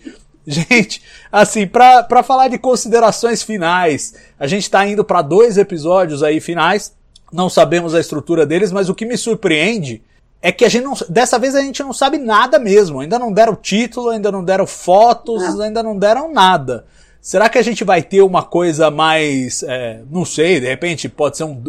Gente, 0.48 1.02
assim, 1.32 1.66
para 1.66 2.22
falar 2.22 2.50
de 2.50 2.60
considerações 2.60 3.42
finais, 3.42 4.14
a 4.40 4.46
gente 4.46 4.70
tá 4.70 4.86
indo 4.86 5.04
para 5.04 5.24
dois 5.24 5.58
episódios 5.58 6.22
aí 6.22 6.40
finais, 6.40 6.94
não 7.34 7.50
sabemos 7.50 7.96
a 7.96 8.00
estrutura 8.00 8.46
deles, 8.46 8.72
mas 8.72 8.88
o 8.88 8.94
que 8.94 9.06
me 9.06 9.18
surpreende 9.18 10.04
é 10.42 10.52
que 10.52 10.64
a 10.64 10.70
gente 10.70 10.84
não, 10.84 10.94
dessa 11.10 11.40
vez 11.40 11.56
a 11.56 11.62
gente 11.62 11.82
não 11.82 11.92
sabe 11.92 12.20
nada 12.20 12.60
mesmo. 12.60 13.00
Ainda 13.00 13.18
não 13.18 13.34
deram 13.34 13.56
título, 13.56 14.10
ainda 14.10 14.32
não 14.32 14.44
deram 14.44 14.68
fotos, 14.68 15.60
ainda 15.60 15.82
não 15.82 15.98
deram 15.98 16.32
nada. 16.32 16.86
Será 17.26 17.50
que 17.50 17.58
a 17.58 17.64
gente 17.64 17.84
vai 17.84 18.04
ter 18.04 18.22
uma 18.22 18.44
coisa 18.44 18.92
mais, 18.92 19.64
é, 19.64 20.00
não 20.12 20.24
sei, 20.24 20.60
de 20.60 20.68
repente 20.68 21.10
pode 21.10 21.38
ser 21.38 21.44
um, 21.44 21.60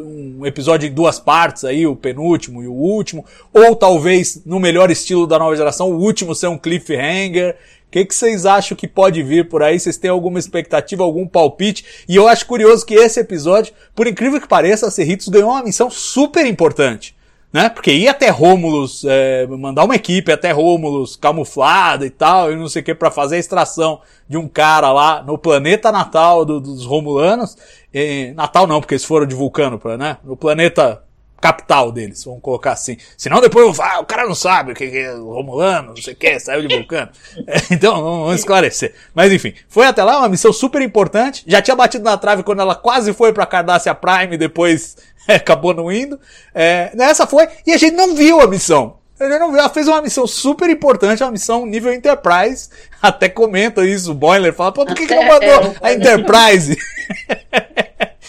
um, 0.40 0.44
episódio 0.44 0.86
em 0.86 0.92
duas 0.92 1.18
partes 1.18 1.64
aí, 1.64 1.86
o 1.86 1.96
penúltimo 1.96 2.62
e 2.62 2.68
o 2.68 2.74
último, 2.74 3.24
ou 3.54 3.74
talvez 3.74 4.42
no 4.44 4.60
melhor 4.60 4.90
estilo 4.90 5.26
da 5.26 5.38
nova 5.38 5.56
geração, 5.56 5.90
o 5.90 5.98
último 5.98 6.34
ser 6.34 6.48
um 6.48 6.58
cliffhanger. 6.58 7.56
O 7.88 7.90
que, 7.90 8.04
que 8.04 8.14
vocês 8.14 8.44
acham 8.44 8.76
que 8.76 8.86
pode 8.86 9.22
vir 9.22 9.48
por 9.48 9.62
aí? 9.62 9.80
Vocês 9.80 9.96
têm 9.96 10.10
alguma 10.10 10.38
expectativa, 10.38 11.02
algum 11.02 11.26
palpite? 11.26 12.04
E 12.06 12.16
eu 12.16 12.28
acho 12.28 12.44
curioso 12.44 12.84
que 12.84 12.92
esse 12.92 13.18
episódio, 13.18 13.72
por 13.94 14.06
incrível 14.06 14.38
que 14.38 14.46
pareça, 14.46 14.86
a 14.86 14.90
Cerritos 14.90 15.28
ganhou 15.28 15.52
uma 15.52 15.62
missão 15.62 15.88
super 15.88 16.44
importante 16.44 17.16
né? 17.56 17.70
Porque 17.70 17.90
ir 17.90 18.06
até 18.06 18.28
Rômulus, 18.28 19.02
é, 19.06 19.46
mandar 19.46 19.84
uma 19.84 19.94
equipe 19.94 20.30
até 20.30 20.52
Rômulus 20.52 21.16
camuflada 21.16 22.04
e 22.04 22.10
tal, 22.10 22.52
e 22.52 22.54
não 22.54 22.68
sei 22.68 22.82
o 22.82 22.84
que, 22.84 22.94
para 22.94 23.10
fazer 23.10 23.36
a 23.36 23.38
extração 23.38 23.98
de 24.28 24.36
um 24.36 24.46
cara 24.46 24.92
lá 24.92 25.22
no 25.22 25.38
planeta 25.38 25.90
natal 25.90 26.44
do, 26.44 26.60
dos 26.60 26.84
Romulanos. 26.84 27.56
E, 27.94 28.34
natal 28.36 28.66
não, 28.66 28.78
porque 28.78 28.92
eles 28.92 29.06
foram 29.06 29.24
de 29.24 29.34
Vulcano, 29.34 29.80
né? 29.98 30.18
No 30.22 30.36
planeta 30.36 31.02
capital 31.40 31.92
deles, 31.92 32.24
vamos 32.24 32.40
colocar 32.40 32.72
assim. 32.72 32.96
Senão 33.16 33.40
depois 33.40 33.78
ah, 33.80 34.00
o 34.00 34.04
cara 34.04 34.26
não 34.26 34.34
sabe 34.34 34.72
o 34.72 34.74
que 34.74 34.84
é 34.84 35.12
Romulano, 35.12 35.88
não 35.88 35.96
sei 35.96 36.14
o 36.14 36.16
que, 36.16 36.38
saiu 36.40 36.66
de 36.66 36.74
Vulcano. 36.74 37.10
É, 37.46 37.74
então, 37.74 38.02
vamos 38.02 38.36
esclarecer. 38.36 38.94
Mas 39.14 39.32
enfim, 39.32 39.54
foi 39.68 39.86
até 39.86 40.02
lá 40.02 40.18
uma 40.18 40.28
missão 40.28 40.52
super 40.52 40.82
importante. 40.82 41.44
Já 41.46 41.60
tinha 41.60 41.76
batido 41.76 42.02
na 42.02 42.16
trave 42.16 42.42
quando 42.42 42.60
ela 42.60 42.74
quase 42.74 43.12
foi 43.12 43.32
pra 43.32 43.46
Cardassia 43.46 43.94
Prime, 43.94 44.36
depois 44.36 44.96
acabou 45.28 45.74
não 45.74 45.92
indo. 45.92 46.18
É, 46.54 46.90
nessa 46.94 47.26
foi, 47.26 47.46
e 47.66 47.72
a 47.72 47.76
gente 47.76 47.94
não 47.94 48.14
viu 48.14 48.40
a 48.40 48.46
missão. 48.46 48.98
Ele 49.18 49.38
não 49.38 49.50
viu, 49.50 49.60
ela 49.60 49.70
fez 49.70 49.88
uma 49.88 50.02
missão 50.02 50.26
super 50.26 50.68
importante, 50.68 51.22
uma 51.22 51.32
missão 51.32 51.64
nível 51.64 51.92
Enterprise. 51.92 52.68
Até 53.00 53.28
comenta 53.28 53.84
isso, 53.84 54.10
o 54.10 54.14
Boiler 54.14 54.52
fala, 54.52 54.72
pô, 54.72 54.84
por 54.84 54.94
que, 54.94 55.06
que 55.06 55.14
não 55.14 55.26
mandou 55.26 55.74
a 55.80 55.92
Enterprise? 55.92 56.76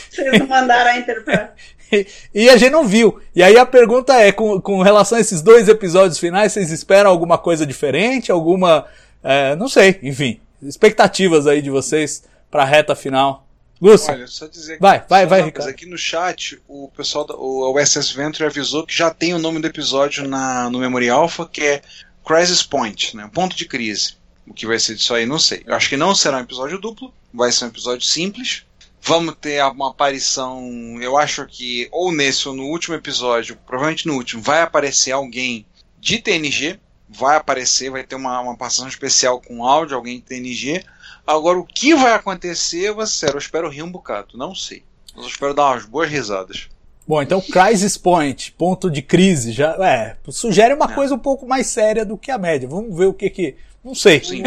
Vocês 0.10 0.40
não 0.40 0.48
mandaram 0.48 0.92
a 0.92 0.98
Enterprise. 0.98 1.50
E, 2.34 2.50
a 2.50 2.58
gente 2.58 2.72
não 2.72 2.88
viu. 2.88 3.20
E 3.36 3.42
aí 3.42 3.58
a 3.58 3.66
pergunta 3.66 4.14
é, 4.14 4.32
com, 4.32 4.60
com 4.60 4.82
relação 4.82 5.18
a 5.18 5.22
esses 5.22 5.42
dois 5.42 5.68
episódios 5.68 6.20
finais, 6.20 6.52
vocês 6.52 6.72
esperam 6.72 7.10
alguma 7.10 7.38
coisa 7.38 7.66
diferente? 7.66 8.32
Alguma. 8.32 8.86
É, 9.24 9.56
não 9.56 9.70
sei, 9.70 10.00
enfim. 10.04 10.40
Expectativas 10.62 11.48
aí 11.48 11.62
de 11.62 11.70
vocês 11.70 12.24
pra 12.50 12.64
reta 12.64 12.96
final. 12.96 13.48
Lúcio. 13.82 14.12
Olha, 14.12 14.28
só 14.28 14.48
dizer 14.48 14.80
vai, 14.80 15.04
vai, 15.08 15.26
vai, 15.28 15.44
Ricardo. 15.44 15.70
Aqui 15.70 15.86
no 15.86 15.98
chat, 15.98 16.60
o 16.68 16.90
pessoal 16.96 17.26
da 17.26 17.36
o 17.36 17.72
USS 17.80 18.12
Venture 18.12 18.46
avisou 18.46 18.86
que 18.86 18.96
já 18.96 19.12
tem 19.12 19.34
o 19.34 19.40
nome 19.40 19.60
do 19.60 19.68
episódio 19.68 20.28
na, 20.28 20.70
no 20.70 20.80
Memory 20.80 21.10
Alpha, 21.10 21.46
que 21.46 21.62
é 21.62 21.82
Crisis 22.26 22.64
Point, 22.64 23.16
né? 23.16 23.30
Ponto 23.32 23.56
de 23.56 23.66
crise. 23.66 24.16
O 24.48 24.54
que 24.54 24.66
vai 24.66 24.80
ser 24.80 24.96
disso 24.96 25.14
aí, 25.14 25.26
não 25.26 25.38
sei. 25.38 25.62
Eu 25.66 25.76
acho 25.76 25.90
que 25.90 25.98
não 25.98 26.16
será 26.16 26.38
um 26.38 26.42
episódio 26.42 26.80
duplo, 26.80 27.14
vai 27.34 27.52
ser 27.52 27.66
um 27.66 27.68
episódio 27.68 28.06
simples. 28.06 28.64
Vamos 29.08 29.36
ter 29.40 29.64
uma 29.64 29.92
aparição, 29.92 30.62
eu 31.02 31.18
acho 31.18 31.46
que 31.46 31.88
ou 31.94 32.12
nesse 32.12 32.50
ou 32.50 32.54
no 32.54 32.66
último 32.66 32.94
episódio, 32.94 33.58
provavelmente 33.66 34.06
no 34.06 34.16
último, 34.16 34.42
vai 34.42 34.62
aparecer 34.62 35.14
alguém 35.14 35.66
de 35.98 36.20
TNG, 36.20 36.78
vai 37.08 37.38
aparecer, 37.38 37.90
vai 37.90 38.04
ter 38.04 38.16
uma, 38.16 38.38
uma 38.42 38.58
participação 38.58 38.90
especial 38.90 39.40
com 39.40 39.66
áudio, 39.66 39.96
alguém 39.96 40.18
de 40.18 40.24
TNG. 40.24 40.84
Agora, 41.26 41.58
o 41.58 41.66
que 41.66 41.96
vai 41.96 42.12
acontecer, 42.12 42.90
eu 42.90 43.08
ser, 43.08 43.30
eu 43.30 43.38
espero 43.38 43.70
rir 43.70 43.82
um 43.82 43.90
bocado, 43.90 44.38
não 44.38 44.54
sei. 44.54 44.84
Mas 45.16 45.24
eu 45.24 45.32
espero 45.32 45.54
dar 45.54 45.72
umas 45.72 45.86
boas 45.86 46.10
risadas. 46.10 46.68
Bom, 47.08 47.22
então 47.22 47.40
Crisis 47.40 47.98
Point, 47.98 48.52
ponto 48.58 48.92
de 48.92 49.02
crise, 49.02 49.54
já 49.54 49.72
é, 49.86 50.18
sugere 50.28 50.74
uma 50.74 50.92
é. 50.92 50.94
coisa 50.94 51.16
um 51.16 51.20
pouco 51.20 51.48
mais 51.48 51.68
séria 51.68 52.04
do 52.04 52.18
que 52.18 52.30
a 52.30 52.38
média. 52.38 52.68
Vamos 52.68 52.94
ver 52.94 53.06
o 53.06 53.14
que 53.14 53.30
que, 53.30 53.56
não 53.82 53.96
sei. 53.96 54.20
Vamos 54.20 54.42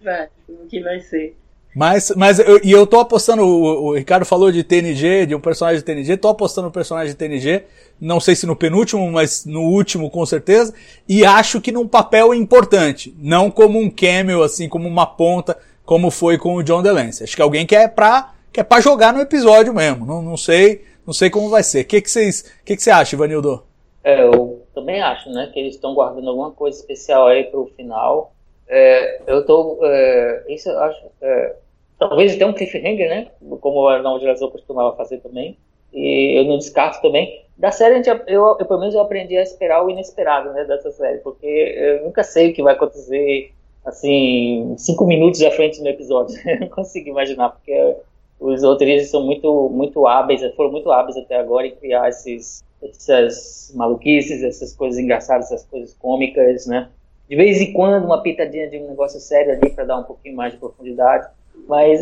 ver 0.00 0.30
o 0.48 0.66
que 0.66 0.80
vai 0.80 1.00
ser. 1.00 1.36
Mas, 1.76 2.10
mas 2.16 2.38
eu, 2.38 2.58
e 2.64 2.72
eu 2.72 2.86
tô 2.86 2.98
apostando, 2.98 3.42
o, 3.42 3.88
o, 3.88 3.94
Ricardo 3.94 4.24
falou 4.24 4.50
de 4.50 4.64
TNG, 4.64 5.26
de 5.26 5.34
um 5.34 5.40
personagem 5.40 5.78
de 5.78 5.84
TNG, 5.84 6.16
tô 6.16 6.28
apostando 6.28 6.68
no 6.68 6.72
personagem 6.72 7.12
de 7.12 7.18
TNG, 7.18 7.64
não 8.00 8.18
sei 8.18 8.34
se 8.34 8.46
no 8.46 8.56
penúltimo, 8.56 9.12
mas 9.12 9.44
no 9.44 9.60
último 9.60 10.08
com 10.08 10.24
certeza, 10.24 10.72
e 11.06 11.22
acho 11.22 11.60
que 11.60 11.70
num 11.70 11.86
papel 11.86 12.32
importante, 12.32 13.14
não 13.18 13.50
como 13.50 13.78
um 13.78 13.90
cameo, 13.90 14.42
assim, 14.42 14.70
como 14.70 14.88
uma 14.88 15.04
ponta, 15.04 15.54
como 15.84 16.10
foi 16.10 16.38
com 16.38 16.54
o 16.54 16.62
John 16.62 16.82
DeLance. 16.82 17.22
Acho 17.22 17.36
que 17.36 17.42
alguém 17.42 17.66
que 17.66 17.76
é 17.76 17.86
pra, 17.86 18.32
que 18.50 18.58
é 18.58 18.64
pra 18.64 18.80
jogar 18.80 19.12
no 19.12 19.20
episódio 19.20 19.74
mesmo. 19.74 20.06
Não, 20.06 20.22
não 20.22 20.38
sei, 20.38 20.82
não 21.06 21.12
sei 21.12 21.28
como 21.28 21.50
vai 21.50 21.62
ser. 21.62 21.82
O 21.82 21.84
que 21.84 22.00
que 22.00 22.10
vocês, 22.10 22.42
que 22.64 22.74
que 22.74 22.82
você 22.82 22.90
acha, 22.90 23.14
Ivanildo? 23.14 23.62
É, 24.02 24.24
o 24.24 24.62
também 24.74 25.02
acho, 25.02 25.28
né, 25.28 25.50
que 25.52 25.60
eles 25.60 25.74
estão 25.74 25.92
guardando 25.92 26.30
alguma 26.30 26.52
coisa 26.52 26.78
especial 26.80 27.26
aí 27.26 27.44
para 27.44 27.60
o 27.60 27.66
final. 27.76 28.32
É, 28.66 29.20
eu 29.26 29.44
tô, 29.44 29.78
é, 29.82 30.44
isso 30.48 30.70
eu 30.70 30.78
acho, 30.80 31.00
é, 31.20 31.56
talvez 31.98 32.34
até 32.34 32.46
um 32.46 32.52
cliffhanger, 32.52 33.08
né, 33.08 33.28
como 33.60 33.80
o 33.80 33.88
Arnaldo 33.88 34.24
Grazou 34.24 34.50
costumava 34.50 34.96
fazer 34.96 35.18
também. 35.18 35.56
E 35.92 36.38
eu 36.38 36.44
não 36.44 36.58
descarto 36.58 37.00
também. 37.00 37.42
Da 37.56 37.70
série, 37.70 37.94
a 37.94 37.96
gente, 37.96 38.08
eu, 38.26 38.56
eu, 38.58 38.66
pelo 38.66 38.80
menos 38.80 38.94
eu 38.94 39.00
aprendi 39.00 39.36
a 39.36 39.42
esperar 39.42 39.82
o 39.82 39.88
inesperado, 39.88 40.52
né, 40.52 40.64
dessa 40.64 40.90
série, 40.90 41.18
porque 41.18 41.46
eu 41.46 42.04
nunca 42.04 42.22
sei 42.22 42.50
o 42.50 42.54
que 42.54 42.62
vai 42.62 42.74
acontecer, 42.74 43.50
assim, 43.84 44.74
cinco 44.76 45.06
minutos 45.06 45.42
à 45.42 45.50
frente 45.50 45.80
no 45.80 45.88
episódio. 45.88 46.36
eu 46.46 46.60
não 46.60 46.68
consigo 46.68 47.08
imaginar, 47.08 47.50
porque 47.50 47.96
os 48.38 48.62
roteiristas 48.62 49.10
são 49.10 49.24
muito, 49.24 49.70
muito 49.70 50.06
hábeis, 50.06 50.42
foram 50.54 50.70
muito 50.70 50.90
hábeis 50.90 51.16
até 51.16 51.36
agora 51.36 51.66
em 51.66 51.74
criar 51.74 52.10
esses, 52.10 52.62
essas 52.82 53.72
maluquices, 53.74 54.42
essas 54.42 54.74
coisas 54.74 54.98
engraçadas, 54.98 55.46
essas 55.50 55.64
coisas 55.64 55.94
cômicas, 55.94 56.66
né? 56.66 56.90
De 57.28 57.34
vez 57.34 57.60
em 57.60 57.72
quando 57.72 58.04
uma 58.04 58.22
pitadinha 58.22 58.68
de 58.68 58.78
um 58.78 58.88
negócio 58.88 59.18
sério 59.18 59.52
ali 59.52 59.70
para 59.70 59.84
dar 59.84 59.98
um 59.98 60.04
pouquinho 60.04 60.36
mais 60.36 60.52
de 60.52 60.58
profundidade, 60.58 61.28
mas 61.68 62.00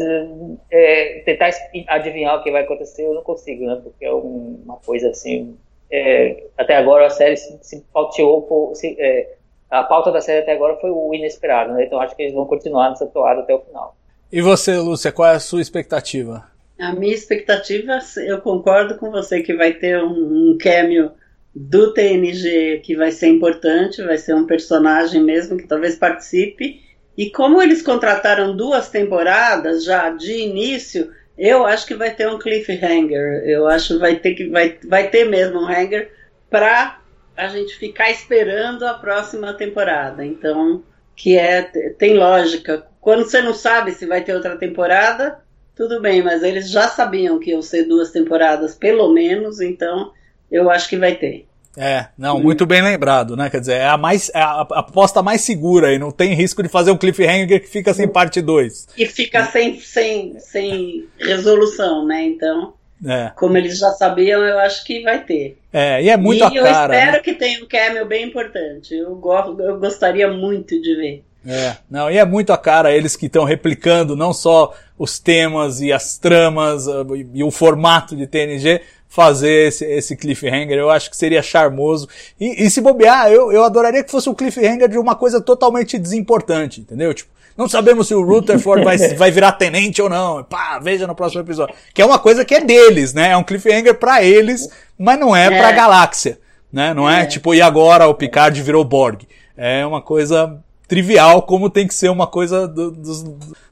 é, 0.70 1.22
tentar 1.24 1.50
adivinhar 1.88 2.38
o 2.38 2.42
que 2.42 2.50
vai 2.50 2.62
acontecer 2.62 3.06
eu 3.06 3.14
não 3.14 3.22
consigo, 3.22 3.66
né? 3.66 3.80
Porque 3.82 4.04
é 4.04 4.12
um, 4.12 4.60
uma 4.64 4.76
coisa 4.76 5.10
assim. 5.10 5.56
É, 5.90 6.44
até 6.58 6.76
agora 6.76 7.06
a 7.06 7.10
série 7.10 7.36
se, 7.36 7.58
se 7.62 7.84
pauteou, 7.92 8.74
se, 8.74 8.96
é, 8.98 9.34
a 9.70 9.82
pauta 9.82 10.12
da 10.12 10.20
série 10.20 10.40
até 10.40 10.52
agora 10.52 10.76
foi 10.76 10.90
o 10.90 11.14
inesperado, 11.14 11.72
né? 11.72 11.84
Então 11.84 12.00
acho 12.00 12.14
que 12.14 12.22
eles 12.22 12.34
vão 12.34 12.46
continuar 12.46 12.90
nessa 12.90 13.06
toada 13.06 13.40
até 13.40 13.54
o 13.54 13.60
final. 13.60 13.96
E 14.30 14.40
você, 14.40 14.76
Lúcia, 14.76 15.12
qual 15.12 15.28
é 15.28 15.36
a 15.36 15.40
sua 15.40 15.60
expectativa? 15.60 16.44
A 16.78 16.92
minha 16.92 17.14
expectativa, 17.14 17.98
eu 18.26 18.40
concordo 18.40 18.96
com 18.96 19.10
você 19.10 19.42
que 19.42 19.54
vai 19.54 19.72
ter 19.72 20.02
um, 20.02 20.52
um 20.52 20.58
cameo 20.60 21.12
do 21.54 21.94
TNG 21.94 22.80
que 22.82 22.96
vai 22.96 23.12
ser 23.12 23.28
importante, 23.28 24.02
vai 24.02 24.18
ser 24.18 24.34
um 24.34 24.46
personagem 24.46 25.22
mesmo 25.22 25.56
que 25.56 25.68
talvez 25.68 25.96
participe. 25.96 26.82
E 27.16 27.30
como 27.30 27.62
eles 27.62 27.82
contrataram 27.82 28.56
duas 28.56 28.88
temporadas 28.88 29.84
já 29.84 30.10
de 30.10 30.32
início, 30.32 31.12
eu 31.38 31.64
acho 31.64 31.86
que 31.86 31.94
vai 31.94 32.10
ter 32.14 32.28
um 32.28 32.38
cliffhanger. 32.38 33.42
Eu 33.44 33.66
acho 33.66 33.94
que 33.94 34.00
vai 34.00 34.16
ter 34.16 34.34
que 34.34 34.48
vai, 34.48 34.78
vai 34.84 35.08
ter 35.08 35.24
mesmo 35.24 35.60
um 35.60 35.68
hanger 35.68 36.12
para 36.50 36.98
a 37.36 37.48
gente 37.48 37.76
ficar 37.76 38.10
esperando 38.10 38.84
a 38.84 38.94
próxima 38.94 39.52
temporada. 39.54 40.24
Então, 40.24 40.82
que 41.16 41.36
é 41.36 41.62
tem 41.98 42.16
lógica. 42.16 42.86
Quando 43.00 43.24
você 43.24 43.40
não 43.40 43.54
sabe 43.54 43.92
se 43.92 44.06
vai 44.06 44.22
ter 44.22 44.34
outra 44.34 44.56
temporada, 44.56 45.38
tudo 45.74 46.00
bem, 46.00 46.22
mas 46.22 46.42
eles 46.42 46.70
já 46.70 46.88
sabiam 46.88 47.38
que 47.38 47.50
iam 47.50 47.62
ser 47.62 47.84
duas 47.84 48.10
temporadas, 48.10 48.74
pelo 48.74 49.12
menos, 49.12 49.60
então 49.60 50.12
eu 50.50 50.70
acho 50.70 50.88
que 50.88 50.96
vai 50.96 51.16
ter. 51.16 51.46
É, 51.76 52.06
não, 52.16 52.40
muito 52.40 52.64
bem 52.64 52.82
lembrado, 52.82 53.36
né? 53.36 53.50
Quer 53.50 53.60
dizer, 53.60 53.74
é 53.74 53.86
a, 53.86 53.96
mais, 53.96 54.30
é 54.32 54.40
a 54.40 54.60
aposta 54.60 55.22
mais 55.22 55.40
segura 55.40 55.92
e 55.92 55.98
não 55.98 56.10
tem 56.10 56.32
risco 56.34 56.62
de 56.62 56.68
fazer 56.68 56.90
um 56.90 56.96
cliffhanger 56.96 57.60
que 57.60 57.68
fica 57.68 57.92
sem 57.92 58.06
parte 58.06 58.40
2. 58.40 58.88
E 58.96 59.06
fica 59.06 59.44
sem, 59.46 59.80
sem, 59.80 60.38
sem 60.38 61.04
resolução, 61.18 62.06
né? 62.06 62.22
Então, 62.22 62.74
é. 63.04 63.32
como 63.34 63.56
eles 63.56 63.78
já 63.78 63.90
sabiam, 63.90 64.42
eu 64.42 64.58
acho 64.60 64.84
que 64.84 65.02
vai 65.02 65.24
ter. 65.24 65.58
É, 65.72 66.02
e 66.02 66.08
é 66.08 66.16
muito 66.16 66.40
e 66.40 66.42
a 66.42 66.50
cara. 66.50 66.54
E 66.54 66.58
eu 66.58 66.72
espero 66.72 67.12
né? 67.12 67.18
que 67.18 67.34
tenha 67.34 67.62
um 67.62 67.66
cameo 67.66 68.06
bem 68.06 68.24
importante. 68.24 68.94
Eu, 68.94 69.16
go 69.16 69.34
eu 69.58 69.78
gostaria 69.78 70.28
muito 70.28 70.80
de 70.80 70.94
ver. 70.94 71.24
É, 71.46 71.76
não, 71.90 72.10
e 72.10 72.16
é 72.16 72.24
muito 72.24 72.52
a 72.52 72.56
cara 72.56 72.94
eles 72.94 73.16
que 73.16 73.26
estão 73.26 73.44
replicando 73.44 74.16
não 74.16 74.32
só 74.32 74.74
os 74.98 75.18
temas 75.18 75.80
e 75.80 75.92
as 75.92 76.16
tramas 76.16 76.86
e, 76.86 77.26
e 77.34 77.44
o 77.44 77.50
formato 77.50 78.16
de 78.16 78.26
TNG, 78.26 78.80
fazer 79.14 79.68
esse, 79.68 79.84
esse 79.84 80.16
cliffhanger, 80.16 80.76
eu 80.76 80.90
acho 80.90 81.08
que 81.08 81.16
seria 81.16 81.40
charmoso. 81.40 82.08
E, 82.38 82.64
e 82.64 82.68
se 82.68 82.80
bobear, 82.80 83.30
eu, 83.30 83.52
eu 83.52 83.62
adoraria 83.62 84.02
que 84.02 84.10
fosse 84.10 84.28
um 84.28 84.34
cliffhanger 84.34 84.88
de 84.88 84.98
uma 84.98 85.14
coisa 85.14 85.40
totalmente 85.40 85.96
desimportante, 85.96 86.80
entendeu? 86.80 87.14
Tipo, 87.14 87.30
não 87.56 87.68
sabemos 87.68 88.08
se 88.08 88.14
o 88.14 88.24
Rutherford 88.24 88.82
vai, 88.84 88.98
vai 89.14 89.30
virar 89.30 89.52
tenente 89.52 90.02
ou 90.02 90.10
não. 90.10 90.42
Pá, 90.42 90.80
veja 90.80 91.06
no 91.06 91.14
próximo 91.14 91.42
episódio. 91.42 91.76
Que 91.94 92.02
é 92.02 92.04
uma 92.04 92.18
coisa 92.18 92.44
que 92.44 92.56
é 92.56 92.60
deles, 92.60 93.14
né? 93.14 93.30
É 93.30 93.36
um 93.36 93.44
cliffhanger 93.44 93.94
para 93.94 94.20
eles, 94.24 94.68
mas 94.98 95.16
não 95.16 95.34
é, 95.34 95.46
é. 95.46 95.58
pra 95.58 95.70
galáxia, 95.70 96.40
né? 96.72 96.92
Não 96.92 97.08
é. 97.08 97.22
é 97.22 97.26
tipo, 97.26 97.54
e 97.54 97.62
agora 97.62 98.08
o 98.08 98.14
Picard 98.14 98.60
virou 98.60 98.84
Borg. 98.84 99.22
É 99.56 99.86
uma 99.86 100.02
coisa 100.02 100.58
trivial 100.88 101.42
como 101.42 101.70
tem 101.70 101.86
que 101.86 101.94
ser 101.94 102.10
uma 102.10 102.26
coisa 102.26 102.66
do, 102.66 102.90
dos, 102.90 103.24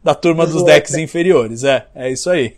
da 0.04 0.14
turma 0.14 0.46
dos 0.46 0.62
decks 0.62 0.94
inferiores. 0.94 1.64
É, 1.64 1.84
é 1.96 2.12
isso 2.12 2.30
aí. 2.30 2.54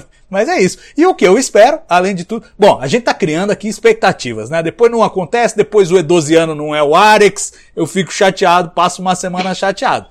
Mas 0.30 0.48
é 0.48 0.60
isso. 0.60 0.78
E 0.96 1.06
o 1.06 1.14
que 1.14 1.26
eu 1.26 1.38
espero, 1.38 1.80
além 1.88 2.14
de 2.14 2.24
tudo. 2.24 2.46
Bom, 2.58 2.78
a 2.80 2.86
gente 2.86 3.04
tá 3.04 3.14
criando 3.14 3.50
aqui 3.50 3.68
expectativas, 3.68 4.50
né? 4.50 4.62
Depois 4.62 4.90
não 4.90 5.02
acontece, 5.02 5.56
depois 5.56 5.90
o 5.90 5.98
Edosiano 5.98 6.54
não 6.54 6.74
é 6.74 6.82
o 6.82 6.94
Arex, 6.94 7.52
eu 7.76 7.86
fico 7.86 8.12
chateado, 8.12 8.70
passo 8.70 9.02
uma 9.02 9.14
semana 9.14 9.54
chateado. 9.54 10.06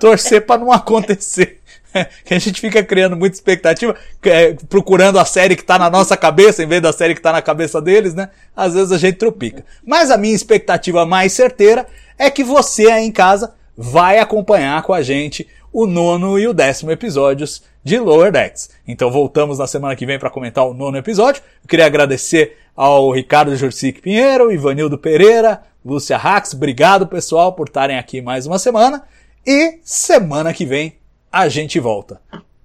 Torcer 0.00 0.46
para 0.46 0.60
não 0.60 0.70
acontecer. 0.72 1.60
que 2.24 2.34
a 2.34 2.38
gente 2.38 2.60
fica 2.60 2.82
criando 2.82 3.16
muita 3.16 3.36
expectativa, 3.36 3.94
é, 4.24 4.54
procurando 4.68 5.18
a 5.18 5.24
série 5.24 5.56
que 5.56 5.64
tá 5.64 5.78
na 5.78 5.88
nossa 5.88 6.16
cabeça, 6.16 6.62
em 6.62 6.66
vez 6.66 6.82
da 6.82 6.92
série 6.92 7.14
que 7.14 7.20
tá 7.20 7.32
na 7.32 7.42
cabeça 7.42 7.80
deles, 7.80 8.14
né? 8.14 8.30
Às 8.56 8.74
vezes 8.74 8.92
a 8.92 8.98
gente 8.98 9.16
tropica. 9.16 9.64
Mas 9.86 10.10
a 10.10 10.16
minha 10.16 10.34
expectativa 10.34 11.06
mais 11.06 11.32
certeira 11.32 11.86
é 12.18 12.30
que 12.30 12.44
você 12.44 12.90
aí 12.90 13.04
em 13.04 13.12
casa 13.12 13.54
vai 13.76 14.18
acompanhar 14.18 14.82
com 14.82 14.92
a 14.92 15.02
gente 15.02 15.48
o 15.74 15.88
nono 15.88 16.38
e 16.38 16.46
o 16.46 16.54
décimo 16.54 16.92
episódios 16.92 17.64
de 17.82 17.98
Lower 17.98 18.30
Decks. 18.30 18.70
Então 18.86 19.10
voltamos 19.10 19.58
na 19.58 19.66
semana 19.66 19.96
que 19.96 20.06
vem 20.06 20.20
para 20.20 20.30
comentar 20.30 20.64
o 20.64 20.72
nono 20.72 20.96
episódio. 20.96 21.42
Eu 21.64 21.68
queria 21.68 21.84
agradecer 21.84 22.56
ao 22.76 23.10
Ricardo 23.10 23.56
Jurcic 23.56 24.00
Pinheiro, 24.00 24.52
Ivanildo 24.52 24.96
Pereira, 24.96 25.62
Lúcia 25.84 26.16
Rax. 26.16 26.54
Obrigado 26.54 27.08
pessoal 27.08 27.54
por 27.54 27.66
estarem 27.66 27.98
aqui 27.98 28.22
mais 28.22 28.46
uma 28.46 28.56
semana. 28.56 29.02
E 29.44 29.80
semana 29.82 30.54
que 30.54 30.64
vem 30.64 30.94
a 31.30 31.48
gente 31.48 31.80
volta. 31.80 32.20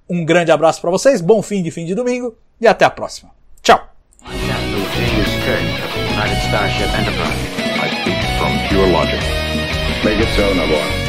Um 0.07 0.23
grande 0.23 0.51
abraço 0.51 0.79
para 0.79 0.91
vocês, 0.91 1.19
bom 1.19 1.41
fim 1.41 1.63
de 1.63 1.71
fim 1.71 1.85
de 1.85 1.95
domingo 1.95 2.37
e 2.61 2.67
até 2.67 2.85
a 2.85 2.91
próxima. 2.91 3.31
Tchau! 3.63 3.81
Make 10.01 10.17
it 10.17 10.29
so, 10.33 10.53
Nabor. 10.55 10.79
You 10.79 11.08